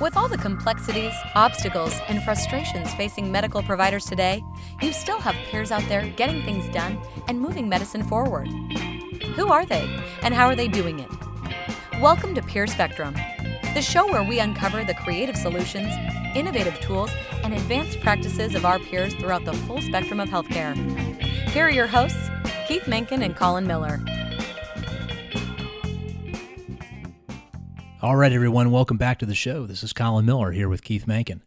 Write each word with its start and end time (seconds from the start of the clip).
With 0.00 0.16
all 0.16 0.28
the 0.28 0.38
complexities, 0.38 1.12
obstacles, 1.34 1.94
and 2.08 2.22
frustrations 2.22 2.90
facing 2.94 3.30
medical 3.30 3.62
providers 3.62 4.06
today, 4.06 4.42
you 4.80 4.94
still 4.94 5.20
have 5.20 5.34
peers 5.50 5.70
out 5.70 5.86
there 5.90 6.08
getting 6.16 6.42
things 6.42 6.66
done 6.70 6.98
and 7.28 7.38
moving 7.38 7.68
medicine 7.68 8.02
forward. 8.04 8.48
Who 9.36 9.48
are 9.48 9.66
they, 9.66 10.00
and 10.22 10.32
how 10.32 10.46
are 10.46 10.56
they 10.56 10.68
doing 10.68 11.00
it? 11.00 11.10
Welcome 12.00 12.34
to 12.34 12.40
Peer 12.40 12.66
Spectrum, 12.66 13.12
the 13.74 13.82
show 13.82 14.10
where 14.10 14.24
we 14.24 14.40
uncover 14.40 14.84
the 14.84 14.94
creative 14.94 15.36
solutions, 15.36 15.92
innovative 16.34 16.80
tools, 16.80 17.10
and 17.44 17.52
advanced 17.52 18.00
practices 18.00 18.54
of 18.54 18.64
our 18.64 18.78
peers 18.78 19.14
throughout 19.16 19.44
the 19.44 19.52
full 19.52 19.82
spectrum 19.82 20.18
of 20.18 20.30
healthcare. 20.30 20.74
Here 21.50 21.66
are 21.66 21.70
your 21.70 21.86
hosts, 21.86 22.30
Keith 22.66 22.88
Menken 22.88 23.22
and 23.22 23.36
Colin 23.36 23.66
Miller. 23.66 24.00
All 28.02 28.16
right, 28.16 28.32
everyone, 28.32 28.70
welcome 28.70 28.96
back 28.96 29.18
to 29.18 29.26
the 29.26 29.34
show. 29.34 29.66
This 29.66 29.84
is 29.84 29.92
Colin 29.92 30.24
Miller 30.24 30.52
here 30.52 30.70
with 30.70 30.82
Keith 30.82 31.06
Menken. 31.06 31.42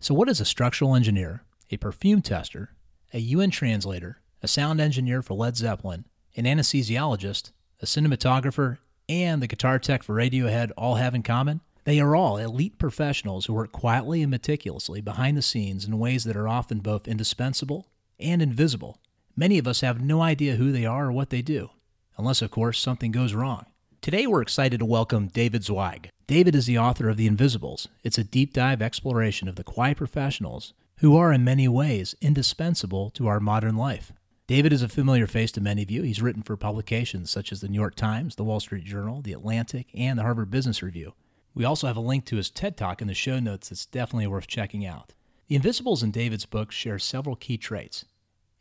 So, 0.00 0.12
what 0.12 0.28
is 0.28 0.38
a 0.38 0.44
structural 0.44 0.94
engineer, 0.94 1.44
a 1.70 1.78
perfume 1.78 2.20
tester, 2.20 2.72
a 3.14 3.18
UN 3.20 3.50
translator, 3.50 4.20
a 4.42 4.48
sound 4.48 4.82
engineer 4.82 5.22
for 5.22 5.32
Led 5.32 5.56
Zeppelin, 5.56 6.04
an 6.36 6.44
anesthesiologist, 6.44 7.52
a 7.80 7.86
cinematographer, 7.86 8.76
and 9.08 9.40
the 9.40 9.46
guitar 9.46 9.78
tech 9.78 10.02
for 10.02 10.14
Radiohead 10.14 10.72
all 10.76 10.96
have 10.96 11.14
in 11.14 11.22
common? 11.22 11.62
They 11.84 12.00
are 12.00 12.14
all 12.14 12.36
elite 12.36 12.76
professionals 12.76 13.46
who 13.46 13.54
work 13.54 13.72
quietly 13.72 14.20
and 14.20 14.30
meticulously 14.30 15.00
behind 15.00 15.38
the 15.38 15.42
scenes 15.42 15.86
in 15.86 15.98
ways 15.98 16.24
that 16.24 16.36
are 16.36 16.48
often 16.48 16.80
both 16.80 17.08
indispensable 17.08 17.86
and 18.20 18.42
invisible. 18.42 18.98
Many 19.34 19.56
of 19.56 19.66
us 19.66 19.80
have 19.80 20.02
no 20.02 20.20
idea 20.20 20.56
who 20.56 20.70
they 20.70 20.84
are 20.84 21.06
or 21.06 21.12
what 21.12 21.30
they 21.30 21.40
do, 21.40 21.70
unless, 22.18 22.42
of 22.42 22.50
course, 22.50 22.78
something 22.78 23.10
goes 23.10 23.32
wrong. 23.32 23.64
Today, 24.00 24.28
we're 24.28 24.42
excited 24.42 24.78
to 24.78 24.86
welcome 24.86 25.26
David 25.26 25.64
Zweig. 25.64 26.08
David 26.28 26.54
is 26.54 26.66
the 26.66 26.78
author 26.78 27.08
of 27.08 27.16
The 27.16 27.26
Invisibles. 27.26 27.88
It's 28.04 28.16
a 28.16 28.24
deep 28.24 28.52
dive 28.54 28.80
exploration 28.80 29.48
of 29.48 29.56
the 29.56 29.64
quiet 29.64 29.96
professionals 29.96 30.72
who 30.98 31.16
are, 31.16 31.32
in 31.32 31.42
many 31.42 31.66
ways, 31.66 32.14
indispensable 32.20 33.10
to 33.10 33.26
our 33.26 33.40
modern 33.40 33.76
life. 33.76 34.12
David 34.46 34.72
is 34.72 34.82
a 34.82 34.88
familiar 34.88 35.26
face 35.26 35.50
to 35.52 35.60
many 35.60 35.82
of 35.82 35.90
you. 35.90 36.04
He's 36.04 36.22
written 36.22 36.42
for 36.42 36.56
publications 36.56 37.28
such 37.28 37.50
as 37.50 37.60
the 37.60 37.68
New 37.68 37.78
York 37.78 37.96
Times, 37.96 38.36
the 38.36 38.44
Wall 38.44 38.60
Street 38.60 38.84
Journal, 38.84 39.20
the 39.20 39.32
Atlantic, 39.32 39.88
and 39.92 40.16
the 40.16 40.22
Harvard 40.22 40.50
Business 40.50 40.80
Review. 40.80 41.14
We 41.52 41.64
also 41.64 41.88
have 41.88 41.96
a 41.96 42.00
link 42.00 42.24
to 42.26 42.36
his 42.36 42.50
TED 42.50 42.76
Talk 42.76 43.02
in 43.02 43.08
the 43.08 43.14
show 43.14 43.40
notes 43.40 43.68
that's 43.68 43.84
definitely 43.84 44.28
worth 44.28 44.46
checking 44.46 44.86
out. 44.86 45.12
The 45.48 45.56
Invisibles 45.56 46.04
in 46.04 46.12
David's 46.12 46.46
book 46.46 46.70
share 46.70 47.00
several 47.00 47.34
key 47.34 47.58
traits 47.58 48.04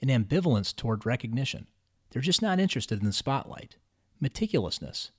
an 0.02 0.10
ambivalence 0.10 0.76
toward 0.76 1.06
recognition. 1.06 1.68
They're 2.10 2.24
just 2.24 2.42
not 2.42 2.60
interested 2.60 3.00
in 3.00 3.06
the 3.06 3.14
spotlight, 3.14 3.78
meticulousness, 4.22 5.12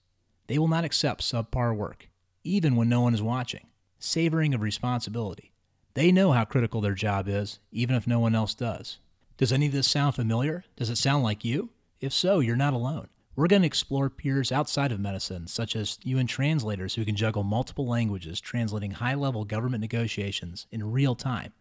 they 0.49 0.59
will 0.59 0.69
not 0.69 0.85
accept 0.85 1.23
subpar 1.23 1.75
work, 1.77 2.09
even 2.43 2.75
when 2.75 2.89
no 2.89 3.01
one 3.01 3.15
is 3.15 3.23
watching. 3.23 3.69
Savoring 4.01 4.55
of 4.55 4.61
responsibility. 4.61 5.53
They 5.95 6.11
know 6.11 6.33
how 6.33 6.45
critical 6.45 6.81
their 6.81 6.95
job 6.95 7.29
is, 7.29 7.61
even 7.71 7.95
if 7.95 8.07
no 8.07 8.19
one 8.19 8.35
else 8.35 8.55
does. 8.55 8.99
Does 9.37 9.53
any 9.53 9.67
of 9.67 9.73
this 9.73 9.89
sound 9.89 10.15
familiar? 10.15 10.65
Does 10.77 10.91
it 10.91 10.99
sound 10.99 11.23
like 11.23 11.45
you? 11.45 11.71
If 12.01 12.13
so, 12.13 12.41
you're 12.41 12.57
not 12.57 12.75
alone. 12.75 13.09
We're 13.37 13.47
going 13.47 13.63
to 13.63 13.67
explore 13.67 14.11
peers 14.11 14.51
outside 14.51 14.91
of 14.91 14.99
medicine, 14.99 15.47
such 15.47 15.77
as 15.77 15.99
UN 16.03 16.27
translators 16.27 16.97
who 16.97 17.05
can 17.05 17.15
juggle 17.15 17.45
multiple 17.45 17.87
languages, 17.87 18.41
translating 18.41 18.93
high 18.93 19.15
level 19.15 19.45
government 19.45 19.81
negotiations 19.81 20.67
in 20.73 20.91
real 20.91 21.15
time. 21.15 21.53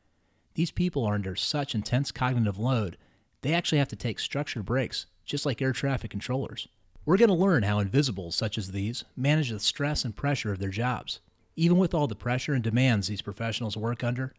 These 0.56 0.72
people 0.72 1.06
are 1.06 1.14
under 1.14 1.36
such 1.36 1.76
intense 1.76 2.12
cognitive 2.12 2.58
load, 2.58 2.98
they 3.42 3.54
actually 3.54 3.78
have 3.78 3.88
to 3.90 3.96
take 3.96 4.20
structured 4.20 4.66
breaks, 4.66 5.06
just 5.24 5.46
like 5.46 5.62
air 5.62 5.72
traffic 5.72 6.12
controllers. 6.12 6.68
We're 7.08 7.16
going 7.16 7.30
to 7.30 7.36
learn 7.36 7.64
how 7.64 7.80
invisibles 7.80 8.36
such 8.36 8.58
as 8.58 8.74
these 8.74 9.06
manage 9.16 9.50
the 9.50 9.62
stress 9.62 10.04
and 10.04 10.14
pressure 10.14 10.52
of 10.52 10.60
their 10.60 10.68
jobs. 10.68 11.22
Even 11.56 11.78
with 11.78 11.94
all 11.94 12.06
the 12.06 12.18
pressure 12.18 12.54
and 12.54 12.62
demands 12.62 13.08
these 13.08 13.22
professionals 13.22 13.78
work 13.78 14.04
under, 14.04 14.34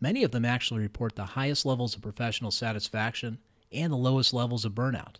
many 0.00 0.24
of 0.24 0.30
them 0.30 0.46
actually 0.46 0.80
report 0.80 1.16
the 1.16 1.26
highest 1.26 1.66
levels 1.66 1.94
of 1.94 2.00
professional 2.00 2.50
satisfaction 2.50 3.36
and 3.70 3.92
the 3.92 3.98
lowest 3.98 4.32
levels 4.32 4.64
of 4.64 4.72
burnout. 4.72 5.16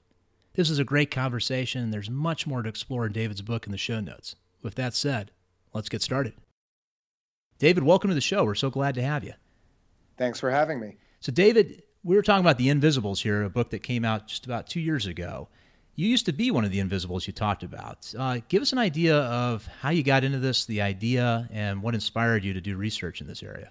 This 0.55 0.71
is 0.71 0.79
a 0.79 0.85
great 0.85 1.11
conversation, 1.11 1.83
and 1.83 1.93
there's 1.93 2.09
much 2.09 2.47
more 2.47 2.63
to 2.63 2.71
explore 2.71 3.05
in 3.05 3.13
David's 3.13 3.43
book 3.43 3.67
in 3.67 3.73
the 3.73 3.77
show 3.77 4.01
notes. 4.01 4.35
With 4.63 4.75
that 4.77 4.95
said, 4.95 5.31
let's 5.75 5.91
get 5.91 6.01
started. 6.01 6.33
David, 7.59 7.83
welcome 7.85 8.09
to 8.09 8.15
the 8.15 8.23
show. 8.23 8.47
We're 8.47 8.55
so 8.55 8.71
glad 8.71 8.95
to 8.95 9.03
have 9.03 9.23
you. 9.23 9.35
Thanks 10.17 10.41
for 10.41 10.51
having 10.51 10.81
me. 10.81 10.97
So, 11.21 11.33
David, 11.33 11.83
we 12.03 12.17
were 12.17 12.23
talking 12.23 12.47
about 12.47 12.57
The 12.57 12.71
Invisibles 12.71 13.21
here, 13.21 13.43
a 13.43 13.51
book 13.51 13.69
that 13.71 13.83
came 13.83 14.07
out 14.07 14.27
just 14.27 14.47
about 14.47 14.69
two 14.69 14.81
years 14.81 15.05
ago. 15.05 15.49
You 15.97 16.09
used 16.09 16.27
to 16.27 16.33
be 16.33 16.51
one 16.51 16.65
of 16.65 16.73
the 16.73 16.81
invisibles 16.81 17.27
you 17.27 17.33
talked 17.33 17.63
about. 17.63 18.13
Uh, 18.19 18.41
give 18.49 18.63
us 18.63 18.73
an 18.73 18.79
idea 18.79 19.17
of 19.17 19.67
how 19.81 19.91
you 19.91 20.03
got 20.03 20.25
into 20.25 20.39
this, 20.39 20.65
the 20.65 20.81
idea, 20.83 21.49
and 21.53 21.83
what 21.83 21.95
inspired 21.95 22.43
you 22.43 22.53
to 22.53 22.61
do 22.61 22.77
research 22.77 23.21
in 23.21 23.29
this 23.29 23.43
area. 23.43 23.71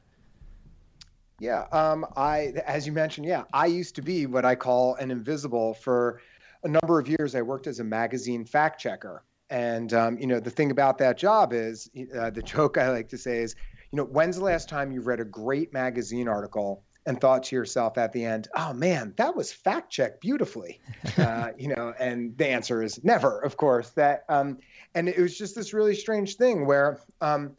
Yeah, 1.40 1.66
um, 1.74 2.06
I, 2.16 2.54
as 2.66 2.88
you 2.88 2.94
mentioned, 2.94 3.28
yeah, 3.28 3.44
I 3.54 3.66
used 3.66 3.96
to 3.96 4.02
be 4.02 4.26
what 4.26 4.46
I 4.46 4.56
call 4.56 4.96
an 4.96 5.12
invisible 5.12 5.74
for 5.74 6.22
a 6.64 6.70
number 6.70 7.00
of 7.00 7.10
years. 7.10 7.36
I 7.36 7.42
worked 7.42 7.68
as 7.68 7.82
a 7.82 7.84
magazine 7.84 8.46
fact 8.46 8.80
checker, 8.80 9.26
and 9.50 9.94
um, 9.94 10.18
you 10.18 10.28
know 10.28 10.40
the 10.40 10.50
thing 10.50 10.72
about 10.72 10.98
that 11.00 11.18
job 11.18 11.52
is 11.52 11.90
uh, 12.18 12.30
the 12.30 12.42
joke 12.46 12.78
I 12.78 12.90
like 12.90 13.10
to 13.10 13.18
say 13.18 13.40
is, 13.40 13.56
you 13.92 13.98
know, 13.98 14.06
when's 14.06 14.38
the 14.38 14.44
last 14.46 14.70
time 14.70 14.94
you 14.94 15.02
read 15.02 15.20
a 15.20 15.26
great 15.26 15.74
magazine 15.74 16.30
article 16.30 16.86
and 17.06 17.20
thought 17.20 17.44
to 17.44 17.56
yourself 17.56 17.98
at 17.98 18.14
the 18.14 18.24
end, 18.24 18.48
"Oh 18.56 18.74
man, 18.74 19.14
that 19.18 19.36
was 19.36 19.52
fact 19.52 19.92
checked 19.92 20.22
beautifully," 20.22 20.80
uh, 21.18 21.50
you 21.58 21.68
know, 21.68 21.94
and 22.00 22.38
the 22.38 22.48
answer 22.48 22.82
is 22.82 23.04
never, 23.04 23.40
of 23.40 23.58
course. 23.58 23.90
That 23.92 24.26
um, 24.30 24.58
and 24.96 25.10
it 25.10 25.18
was 25.18 25.38
just 25.38 25.56
this 25.56 25.74
really 25.74 25.96
strange 25.96 26.36
thing 26.36 26.66
where 26.66 27.00
um, 27.22 27.56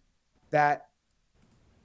that 0.50 0.86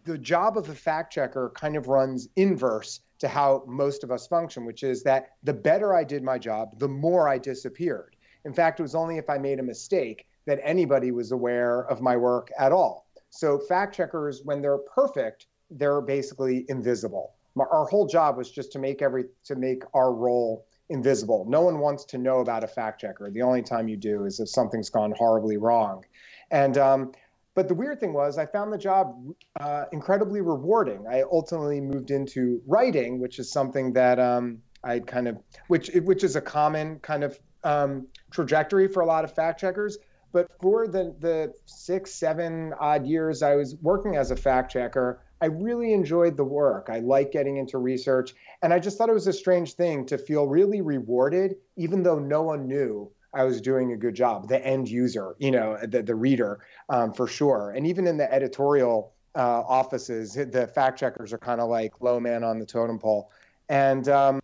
the 0.05 0.17
job 0.17 0.57
of 0.57 0.65
the 0.65 0.75
fact 0.75 1.13
checker 1.13 1.51
kind 1.55 1.75
of 1.75 1.87
runs 1.87 2.29
inverse 2.35 3.01
to 3.19 3.27
how 3.27 3.63
most 3.67 4.03
of 4.03 4.11
us 4.11 4.27
function, 4.27 4.65
which 4.65 4.83
is 4.83 5.03
that 5.03 5.31
the 5.43 5.53
better 5.53 5.93
I 5.93 6.03
did 6.03 6.23
my 6.23 6.37
job, 6.37 6.79
the 6.79 6.87
more 6.87 7.27
I 7.27 7.37
disappeared. 7.37 8.15
In 8.45 8.53
fact, 8.53 8.79
it 8.79 8.83
was 8.83 8.95
only 8.95 9.17
if 9.17 9.29
I 9.29 9.37
made 9.37 9.59
a 9.59 9.63
mistake 9.63 10.25
that 10.45 10.59
anybody 10.63 11.11
was 11.11 11.31
aware 11.33 11.81
of 11.81 12.01
my 12.01 12.15
work 12.15 12.49
at 12.57 12.71
all. 12.71 13.07
So 13.29 13.59
fact 13.59 13.93
checkers, 13.93 14.41
when 14.43 14.61
they're 14.61 14.77
perfect, 14.77 15.47
they're 15.69 16.01
basically 16.01 16.65
invisible 16.69 17.33
our 17.61 17.85
whole 17.85 18.07
job 18.07 18.37
was 18.37 18.49
just 18.51 18.71
to 18.73 18.79
make 18.79 19.01
every 19.01 19.25
to 19.45 19.55
make 19.55 19.83
our 19.93 20.13
role 20.13 20.65
invisible. 20.89 21.45
No 21.47 21.61
one 21.61 21.79
wants 21.79 22.03
to 22.05 22.17
know 22.17 22.39
about 22.39 22.63
a 22.63 22.67
fact 22.67 23.01
checker. 23.01 23.29
The 23.29 23.43
only 23.43 23.61
time 23.61 23.87
you 23.87 23.97
do 23.97 24.25
is 24.25 24.39
if 24.39 24.49
something's 24.49 24.89
gone 24.89 25.13
horribly 25.17 25.57
wrong. 25.57 26.03
And 26.51 26.77
um, 26.77 27.11
but 27.55 27.67
the 27.67 27.75
weird 27.75 27.99
thing 27.99 28.13
was, 28.13 28.37
I 28.37 28.45
found 28.45 28.71
the 28.71 28.77
job 28.77 29.15
uh, 29.59 29.85
incredibly 29.91 30.41
rewarding. 30.41 31.05
I 31.09 31.23
ultimately 31.23 31.81
moved 31.81 32.11
into 32.11 32.61
writing, 32.65 33.19
which 33.19 33.37
is 33.37 33.51
something 33.51 33.93
that 33.93 34.19
um, 34.19 34.59
I 34.83 34.99
kind 34.99 35.27
of, 35.27 35.37
which 35.67 35.89
which 36.03 36.23
is 36.23 36.35
a 36.35 36.41
common 36.41 36.99
kind 36.99 37.23
of 37.23 37.39
um, 37.63 38.07
trajectory 38.31 38.87
for 38.87 39.01
a 39.01 39.05
lot 39.05 39.23
of 39.23 39.33
fact 39.33 39.59
checkers. 39.59 39.97
But 40.31 40.47
for 40.61 40.87
the 40.87 41.15
the 41.19 41.53
six, 41.65 42.13
seven 42.13 42.73
odd 42.79 43.05
years 43.05 43.43
I 43.43 43.55
was 43.55 43.75
working 43.81 44.15
as 44.15 44.31
a 44.31 44.35
fact 44.35 44.71
checker, 44.71 45.21
I 45.41 45.45
really 45.45 45.93
enjoyed 45.93 46.35
the 46.35 46.43
work. 46.43 46.89
I 46.89 46.99
like 46.99 47.31
getting 47.31 47.57
into 47.57 47.77
research. 47.77 48.33
And 48.61 48.73
I 48.73 48.79
just 48.79 48.97
thought 48.97 49.09
it 49.09 49.13
was 49.13 49.27
a 49.27 49.33
strange 49.33 49.73
thing 49.73 50.05
to 50.07 50.17
feel 50.17 50.47
really 50.47 50.81
rewarded, 50.81 51.55
even 51.77 52.03
though 52.03 52.19
no 52.19 52.41
one 52.41 52.67
knew 52.67 53.09
I 53.33 53.43
was 53.43 53.61
doing 53.61 53.93
a 53.93 53.97
good 53.97 54.15
job, 54.15 54.47
the 54.47 54.65
end 54.65 54.89
user, 54.89 55.35
you 55.37 55.51
know, 55.51 55.77
the, 55.83 56.01
the 56.01 56.15
reader 56.15 56.59
um, 56.89 57.13
for 57.13 57.27
sure. 57.27 57.71
And 57.75 57.85
even 57.87 58.07
in 58.07 58.17
the 58.17 58.31
editorial 58.33 59.13
uh, 59.35 59.61
offices, 59.61 60.33
the 60.33 60.69
fact 60.73 60.99
checkers 60.99 61.31
are 61.31 61.37
kind 61.37 61.61
of 61.61 61.69
like 61.69 62.01
low 62.01 62.19
man 62.19 62.43
on 62.43 62.59
the 62.59 62.65
totem 62.65 62.99
pole. 62.99 63.31
And 63.69 64.09
um, 64.09 64.41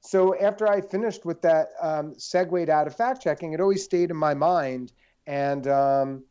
so 0.00 0.38
after 0.40 0.68
I 0.68 0.80
finished 0.80 1.24
with 1.24 1.42
that, 1.42 1.70
um, 1.80 2.14
segued 2.16 2.70
out 2.70 2.86
of 2.86 2.96
fact 2.96 3.22
checking, 3.22 3.52
it 3.52 3.60
always 3.60 3.82
stayed 3.82 4.10
in 4.10 4.16
my 4.16 4.34
mind. 4.34 4.92
And 5.26 5.66
um, 5.66 6.24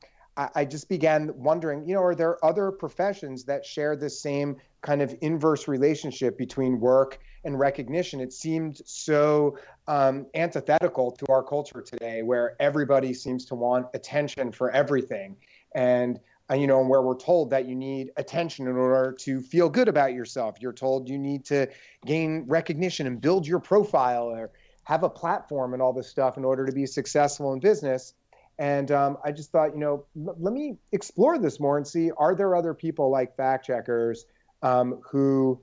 I, 0.55 0.66
just 0.66 0.90
began 0.90 1.32
wondering, 1.35 1.88
you 1.88 1.93
know, 1.93 2.02
are 2.02 2.16
there 2.16 2.43
other 2.43 2.72
professions 2.72 3.43
that 3.46 3.66
share 3.66 3.96
the 3.96 4.09
same 4.09 4.58
kind 4.82 5.02
of 5.02 5.16
inverse 5.22 5.67
relationship 5.67 6.38
between 6.38 6.79
work 6.79 7.20
and 7.43 7.59
recognition? 7.59 8.20
It 8.20 8.34
seemed 8.34 8.82
so 8.85 9.58
um, 9.88 10.26
antithetical 10.34 11.11
to 11.11 11.26
our 11.29 11.43
culture 11.43 11.82
today, 11.82 12.22
where 12.22 12.55
everybody 12.59 13.14
seems 13.14 13.46
to 13.46 13.55
want 13.55 13.88
attention 13.93 14.52
for 14.52 14.72
everything. 14.72 15.35
And 15.73 16.20
uh, 16.52 16.55
you 16.55 16.67
know, 16.67 16.82
where 16.82 17.02
we're 17.02 17.17
told 17.17 17.49
that 17.49 17.66
you 17.66 17.76
need 17.76 18.11
attention 18.17 18.67
in 18.67 18.76
order 18.76 19.14
to 19.14 19.41
feel 19.41 19.70
good 19.70 19.87
about 19.87 20.14
yourself. 20.14 20.58
You're 20.59 20.73
told 20.73 21.08
you 21.08 21.17
need 21.17 21.46
to 21.46 21.67
gain 22.05 22.46
recognition 22.47 23.08
and 23.08 23.22
build 23.22 23.47
your 23.47 23.59
profile 23.59 24.23
or 24.26 24.52
have 24.84 25.03
a 25.03 25.09
platform 25.09 25.73
and 25.73 25.82
all 25.82 25.94
this 25.94 26.09
stuff 26.09 26.37
in 26.37 26.44
order 26.44 26.66
to 26.66 26.72
be 26.72 26.85
successful 26.85 27.53
in 27.53 27.59
business. 27.59 28.14
And 28.59 28.91
um, 28.91 29.17
I 29.23 29.31
just 29.31 29.51
thought, 29.51 29.73
you 29.73 29.79
know, 29.79 30.05
l- 30.27 30.35
let 30.39 30.53
me 30.53 30.77
explore 30.91 31.37
this 31.39 31.59
more 31.59 31.77
and 31.77 31.87
see 31.87 32.11
are 32.17 32.35
there 32.35 32.55
other 32.55 32.73
people 32.73 33.09
like 33.09 33.35
fact 33.35 33.65
checkers 33.65 34.25
um, 34.61 34.99
who 35.09 35.59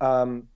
um, 0.00 0.48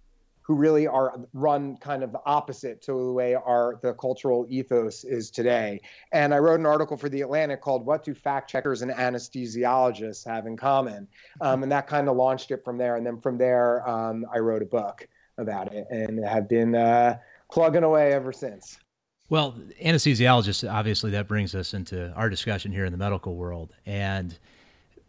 who 0.42 0.56
really 0.56 0.86
are 0.88 1.20
run 1.32 1.76
kind 1.76 2.02
of 2.02 2.10
the 2.10 2.20
opposite 2.26 2.82
to 2.82 2.92
the 2.92 3.12
way 3.12 3.34
our 3.34 3.78
the 3.82 3.92
cultural 3.94 4.46
ethos 4.48 5.04
is 5.04 5.30
today. 5.30 5.80
And 6.10 6.34
I 6.34 6.38
wrote 6.38 6.58
an 6.58 6.66
article 6.66 6.96
for 6.96 7.08
the 7.08 7.20
Atlantic 7.20 7.60
called 7.60 7.86
"What 7.86 8.04
Do 8.04 8.14
Fact 8.14 8.50
Checkers 8.50 8.82
and 8.82 8.90
Anesthesiologists 8.90 10.26
Have 10.26 10.46
in 10.46 10.56
Common?" 10.56 11.06
Um, 11.40 11.62
and 11.62 11.70
that 11.70 11.86
kind 11.86 12.08
of 12.08 12.16
launched 12.16 12.50
it 12.50 12.64
from 12.64 12.78
there. 12.78 12.96
And 12.96 13.06
then 13.06 13.20
from 13.20 13.38
there, 13.38 13.88
um, 13.88 14.26
I 14.34 14.38
wrote 14.38 14.62
a 14.62 14.66
book 14.66 15.06
about 15.38 15.72
it 15.72 15.86
and 15.90 16.24
have 16.24 16.48
been 16.48 16.74
uh, 16.74 17.18
plugging 17.52 17.84
away 17.84 18.12
ever 18.12 18.32
since. 18.32 18.78
Well, 19.30 19.54
anesthesiologists, 19.80 20.68
obviously, 20.68 21.12
that 21.12 21.28
brings 21.28 21.54
us 21.54 21.72
into 21.72 22.12
our 22.14 22.28
discussion 22.28 22.72
here 22.72 22.84
in 22.84 22.90
the 22.90 22.98
medical 22.98 23.36
world. 23.36 23.72
And 23.86 24.36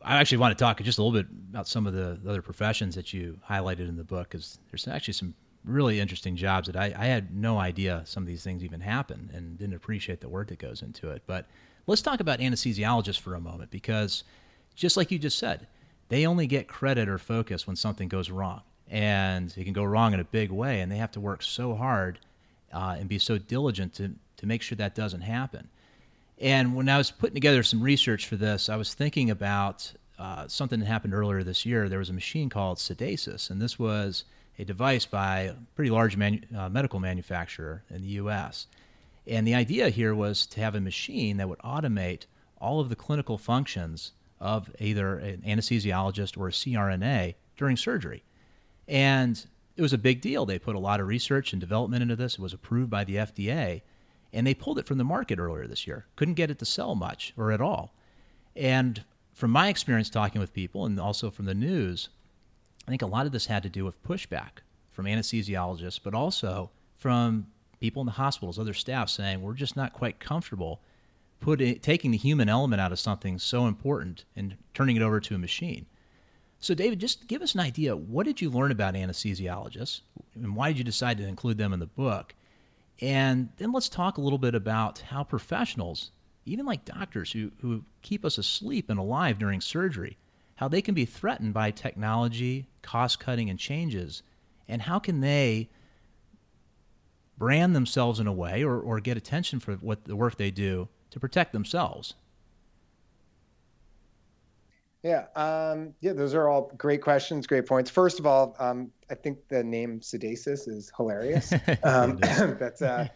I 0.03 0.19
actually 0.19 0.37
want 0.37 0.55
to 0.55 0.63
talk 0.63 0.79
just 0.83 0.99
a 0.99 1.03
little 1.03 1.19
bit 1.19 1.27
about 1.49 1.67
some 1.67 1.87
of 1.87 1.93
the 1.93 2.19
other 2.29 2.43
professions 2.43 2.93
that 2.93 3.13
you 3.13 3.39
highlighted 3.49 3.89
in 3.89 3.97
the 3.97 4.03
book, 4.03 4.29
because 4.29 4.59
there's 4.69 4.87
actually 4.87 5.15
some 5.15 5.33
really 5.65 5.99
interesting 5.99 6.35
jobs 6.35 6.67
that 6.67 6.75
I, 6.75 6.93
I, 6.95 7.05
had 7.05 7.35
no 7.35 7.59
idea 7.59 8.01
some 8.05 8.23
of 8.23 8.27
these 8.27 8.43
things 8.43 8.63
even 8.63 8.79
happen 8.79 9.29
and 9.33 9.59
didn't 9.59 9.75
appreciate 9.75 10.21
the 10.21 10.29
work 10.29 10.49
that 10.49 10.59
goes 10.59 10.83
into 10.83 11.09
it. 11.09 11.23
But 11.25 11.47
let's 11.87 12.01
talk 12.01 12.19
about 12.19 12.39
anesthesiologists 12.39 13.19
for 13.19 13.33
a 13.33 13.41
moment, 13.41 13.71
because 13.71 14.23
just 14.75 14.97
like 14.97 15.09
you 15.09 15.17
just 15.17 15.39
said, 15.39 15.67
they 16.09 16.27
only 16.27 16.45
get 16.45 16.67
credit 16.67 17.09
or 17.09 17.17
focus 17.17 17.65
when 17.65 17.75
something 17.75 18.07
goes 18.07 18.29
wrong. 18.29 18.61
And 18.87 19.51
it 19.57 19.63
can 19.63 19.73
go 19.73 19.83
wrong 19.83 20.13
in 20.13 20.19
a 20.19 20.25
big 20.25 20.51
way, 20.51 20.81
and 20.81 20.91
they 20.91 20.97
have 20.97 21.11
to 21.13 21.19
work 21.19 21.41
so 21.41 21.73
hard 21.73 22.19
uh, 22.73 22.95
and 22.99 23.07
be 23.07 23.19
so 23.19 23.37
diligent 23.37 23.93
to, 23.95 24.11
to 24.37 24.45
make 24.45 24.61
sure 24.61 24.75
that 24.75 24.95
doesn't 24.95 25.21
happen. 25.21 25.67
And 26.39 26.75
when 26.75 26.89
I 26.89 26.97
was 26.97 27.11
putting 27.11 27.35
together 27.35 27.61
some 27.63 27.81
research 27.81 28.27
for 28.27 28.35
this, 28.35 28.67
I 28.67 28.75
was 28.75 28.93
thinking 28.93 29.29
about 29.29 29.91
uh, 30.17 30.47
something 30.47 30.79
that 30.79 30.85
happened 30.85 31.13
earlier 31.13 31.43
this 31.43 31.65
year. 31.65 31.87
There 31.87 31.99
was 31.99 32.09
a 32.09 32.13
machine 32.13 32.49
called 32.49 32.77
Sedasys, 32.77 33.49
and 33.49 33.61
this 33.61 33.77
was 33.77 34.23
a 34.57 34.65
device 34.65 35.05
by 35.05 35.39
a 35.39 35.53
pretty 35.75 35.91
large 35.91 36.17
manu- 36.17 36.41
uh, 36.55 36.69
medical 36.69 36.99
manufacturer 36.99 37.83
in 37.89 38.01
the 38.01 38.07
U.S. 38.09 38.67
And 39.27 39.47
the 39.47 39.55
idea 39.55 39.89
here 39.89 40.15
was 40.15 40.45
to 40.47 40.59
have 40.59 40.75
a 40.75 40.81
machine 40.81 41.37
that 41.37 41.47
would 41.47 41.59
automate 41.59 42.25
all 42.59 42.79
of 42.79 42.89
the 42.89 42.95
clinical 42.95 43.37
functions 43.37 44.11
of 44.39 44.69
either 44.79 45.17
an 45.19 45.43
anesthesiologist 45.45 46.37
or 46.37 46.47
a 46.47 46.51
CRNA 46.51 47.35
during 47.57 47.77
surgery. 47.77 48.23
And 48.87 49.43
it 49.75 49.81
was 49.81 49.93
a 49.93 49.97
big 49.97 50.21
deal. 50.21 50.45
They 50.45 50.59
put 50.59 50.75
a 50.75 50.79
lot 50.79 50.99
of 50.99 51.07
research 51.07 51.53
and 51.53 51.59
development 51.59 52.01
into 52.01 52.15
this. 52.15 52.33
It 52.33 52.39
was 52.39 52.53
approved 52.53 52.89
by 52.89 53.03
the 53.03 53.15
FDA 53.15 53.81
and 54.33 54.47
they 54.47 54.53
pulled 54.53 54.79
it 54.79 54.85
from 54.85 54.97
the 54.97 55.03
market 55.03 55.39
earlier 55.39 55.67
this 55.67 55.85
year. 55.85 56.05
Couldn't 56.15 56.35
get 56.35 56.51
it 56.51 56.59
to 56.59 56.65
sell 56.65 56.95
much 56.95 57.33
or 57.37 57.51
at 57.51 57.61
all. 57.61 57.93
And 58.55 59.03
from 59.33 59.51
my 59.51 59.69
experience 59.69 60.09
talking 60.09 60.41
with 60.41 60.53
people 60.53 60.85
and 60.85 60.99
also 60.99 61.29
from 61.29 61.45
the 61.45 61.53
news, 61.53 62.09
I 62.87 62.91
think 62.91 63.01
a 63.01 63.07
lot 63.07 63.25
of 63.25 63.31
this 63.31 63.45
had 63.45 63.63
to 63.63 63.69
do 63.69 63.85
with 63.85 64.03
pushback 64.03 64.59
from 64.91 65.05
anesthesiologists, 65.05 65.99
but 66.03 66.13
also 66.13 66.69
from 66.97 67.47
people 67.79 68.01
in 68.01 68.05
the 68.05 68.11
hospitals, 68.11 68.59
other 68.59 68.73
staff 68.73 69.09
saying, 69.09 69.41
we're 69.41 69.53
just 69.53 69.75
not 69.75 69.93
quite 69.93 70.19
comfortable 70.19 70.81
putting, 71.39 71.79
taking 71.79 72.11
the 72.11 72.17
human 72.17 72.47
element 72.47 72.81
out 72.81 72.91
of 72.91 72.99
something 72.99 73.39
so 73.39 73.67
important 73.67 74.25
and 74.35 74.55
turning 74.73 74.95
it 74.95 75.01
over 75.01 75.19
to 75.19 75.35
a 75.35 75.39
machine. 75.39 75.85
So, 76.61 76.75
David, 76.75 76.99
just 76.99 77.27
give 77.27 77.41
us 77.41 77.55
an 77.55 77.59
idea. 77.59 77.95
What 77.95 78.25
did 78.25 78.39
you 78.39 78.51
learn 78.51 78.71
about 78.71 78.93
anesthesiologists, 78.93 80.01
and 80.35 80.55
why 80.55 80.69
did 80.69 80.77
you 80.77 80.83
decide 80.83 81.17
to 81.17 81.27
include 81.27 81.57
them 81.57 81.73
in 81.73 81.79
the 81.79 81.87
book? 81.87 82.35
And 83.01 83.49
then 83.57 83.71
let's 83.71 83.89
talk 83.89 84.17
a 84.17 84.21
little 84.21 84.37
bit 84.37 84.53
about 84.53 84.99
how 84.99 85.23
professionals, 85.23 86.11
even 86.45 86.67
like 86.67 86.85
doctors 86.85 87.31
who, 87.31 87.51
who 87.61 87.83
keep 88.03 88.23
us 88.23 88.37
asleep 88.37 88.91
and 88.91 88.99
alive 88.99 89.39
during 89.39 89.59
surgery, 89.59 90.17
how 90.55 90.67
they 90.67 90.83
can 90.83 90.93
be 90.93 91.05
threatened 91.05 91.55
by 91.55 91.71
technology, 91.71 92.67
cost 92.83 93.19
cutting, 93.19 93.49
and 93.49 93.57
changes, 93.57 94.21
and 94.67 94.83
how 94.83 94.99
can 94.99 95.19
they 95.19 95.67
brand 97.39 97.75
themselves 97.75 98.19
in 98.19 98.27
a 98.27 98.31
way 98.31 98.63
or, 98.63 98.79
or 98.79 98.99
get 98.99 99.17
attention 99.17 99.59
for 99.59 99.73
what 99.77 100.05
the 100.05 100.15
work 100.15 100.37
they 100.37 100.51
do 100.51 100.87
to 101.09 101.19
protect 101.19 101.53
themselves. 101.53 102.13
Yeah, 105.03 105.25
um, 105.35 105.95
yeah, 105.99 106.13
those 106.13 106.35
are 106.35 106.47
all 106.47 106.71
great 106.77 107.01
questions, 107.01 107.47
great 107.47 107.65
points. 107.65 107.89
First 107.89 108.19
of 108.19 108.27
all, 108.27 108.55
um, 108.59 108.91
I 109.09 109.15
think 109.15 109.39
the 109.47 109.63
name 109.63 109.99
Sedasys 109.99 110.67
is 110.67 110.91
hilarious. 110.95 111.53
Um, 111.83 112.17
that's 112.21 112.81
uh, 112.83 113.07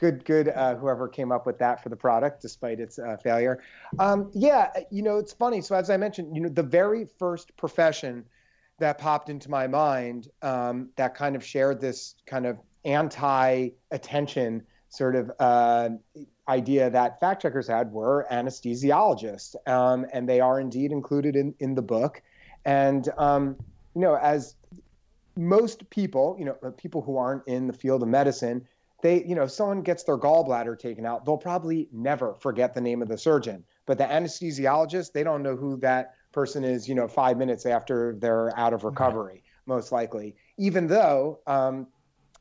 good, 0.00 0.24
good. 0.24 0.48
Uh, 0.48 0.74
whoever 0.76 1.08
came 1.08 1.32
up 1.32 1.46
with 1.46 1.58
that 1.58 1.82
for 1.82 1.88
the 1.88 1.96
product, 1.96 2.42
despite 2.42 2.78
its 2.78 2.98
uh, 2.98 3.16
failure. 3.22 3.62
Um, 3.98 4.30
yeah, 4.34 4.70
you 4.90 5.02
know, 5.02 5.16
it's 5.16 5.32
funny. 5.32 5.62
So 5.62 5.74
as 5.74 5.88
I 5.88 5.96
mentioned, 5.96 6.36
you 6.36 6.42
know, 6.42 6.50
the 6.50 6.62
very 6.62 7.06
first 7.18 7.56
profession 7.56 8.24
that 8.78 8.98
popped 8.98 9.30
into 9.30 9.50
my 9.50 9.66
mind 9.66 10.28
um, 10.42 10.90
that 10.96 11.14
kind 11.14 11.36
of 11.36 11.44
shared 11.44 11.80
this 11.80 12.16
kind 12.26 12.46
of 12.46 12.58
anti-attention 12.84 14.62
sort 14.88 15.14
of 15.16 15.30
uh, 15.38 15.90
idea 16.50 16.90
that 16.90 17.20
fact 17.20 17.42
checkers 17.42 17.68
had 17.68 17.92
were 17.92 18.26
anesthesiologists, 18.30 19.54
um, 19.68 20.06
and 20.12 20.28
they 20.28 20.40
are 20.40 20.60
indeed 20.60 20.92
included 20.92 21.36
in, 21.36 21.54
in 21.60 21.74
the 21.74 21.82
book. 21.82 22.20
And 22.64 23.08
um, 23.16 23.56
you 23.94 24.02
know, 24.02 24.16
as 24.16 24.56
most 25.36 25.88
people, 25.90 26.36
you 26.38 26.44
know, 26.44 26.54
people 26.76 27.02
who 27.02 27.16
aren't 27.16 27.46
in 27.46 27.66
the 27.66 27.72
field 27.72 28.02
of 28.02 28.08
medicine, 28.08 28.66
they, 29.02 29.24
you 29.24 29.34
know, 29.34 29.44
if 29.44 29.50
someone 29.50 29.82
gets 29.82 30.02
their 30.04 30.18
gallbladder 30.18 30.78
taken 30.78 31.06
out, 31.06 31.24
they'll 31.24 31.38
probably 31.38 31.88
never 31.92 32.34
forget 32.40 32.74
the 32.74 32.80
name 32.80 33.00
of 33.00 33.08
the 33.08 33.16
surgeon. 33.16 33.64
But 33.86 33.98
the 33.98 34.04
anesthesiologist, 34.04 35.12
they 35.12 35.24
don't 35.24 35.42
know 35.42 35.56
who 35.56 35.78
that 35.78 36.14
person 36.32 36.64
is, 36.64 36.88
you 36.88 36.94
know, 36.94 37.08
five 37.08 37.38
minutes 37.38 37.64
after 37.64 38.14
they're 38.18 38.56
out 38.58 38.72
of 38.72 38.84
recovery, 38.84 39.42
most 39.66 39.90
likely. 39.90 40.36
Even 40.58 40.86
though 40.86 41.40
um, 41.46 41.86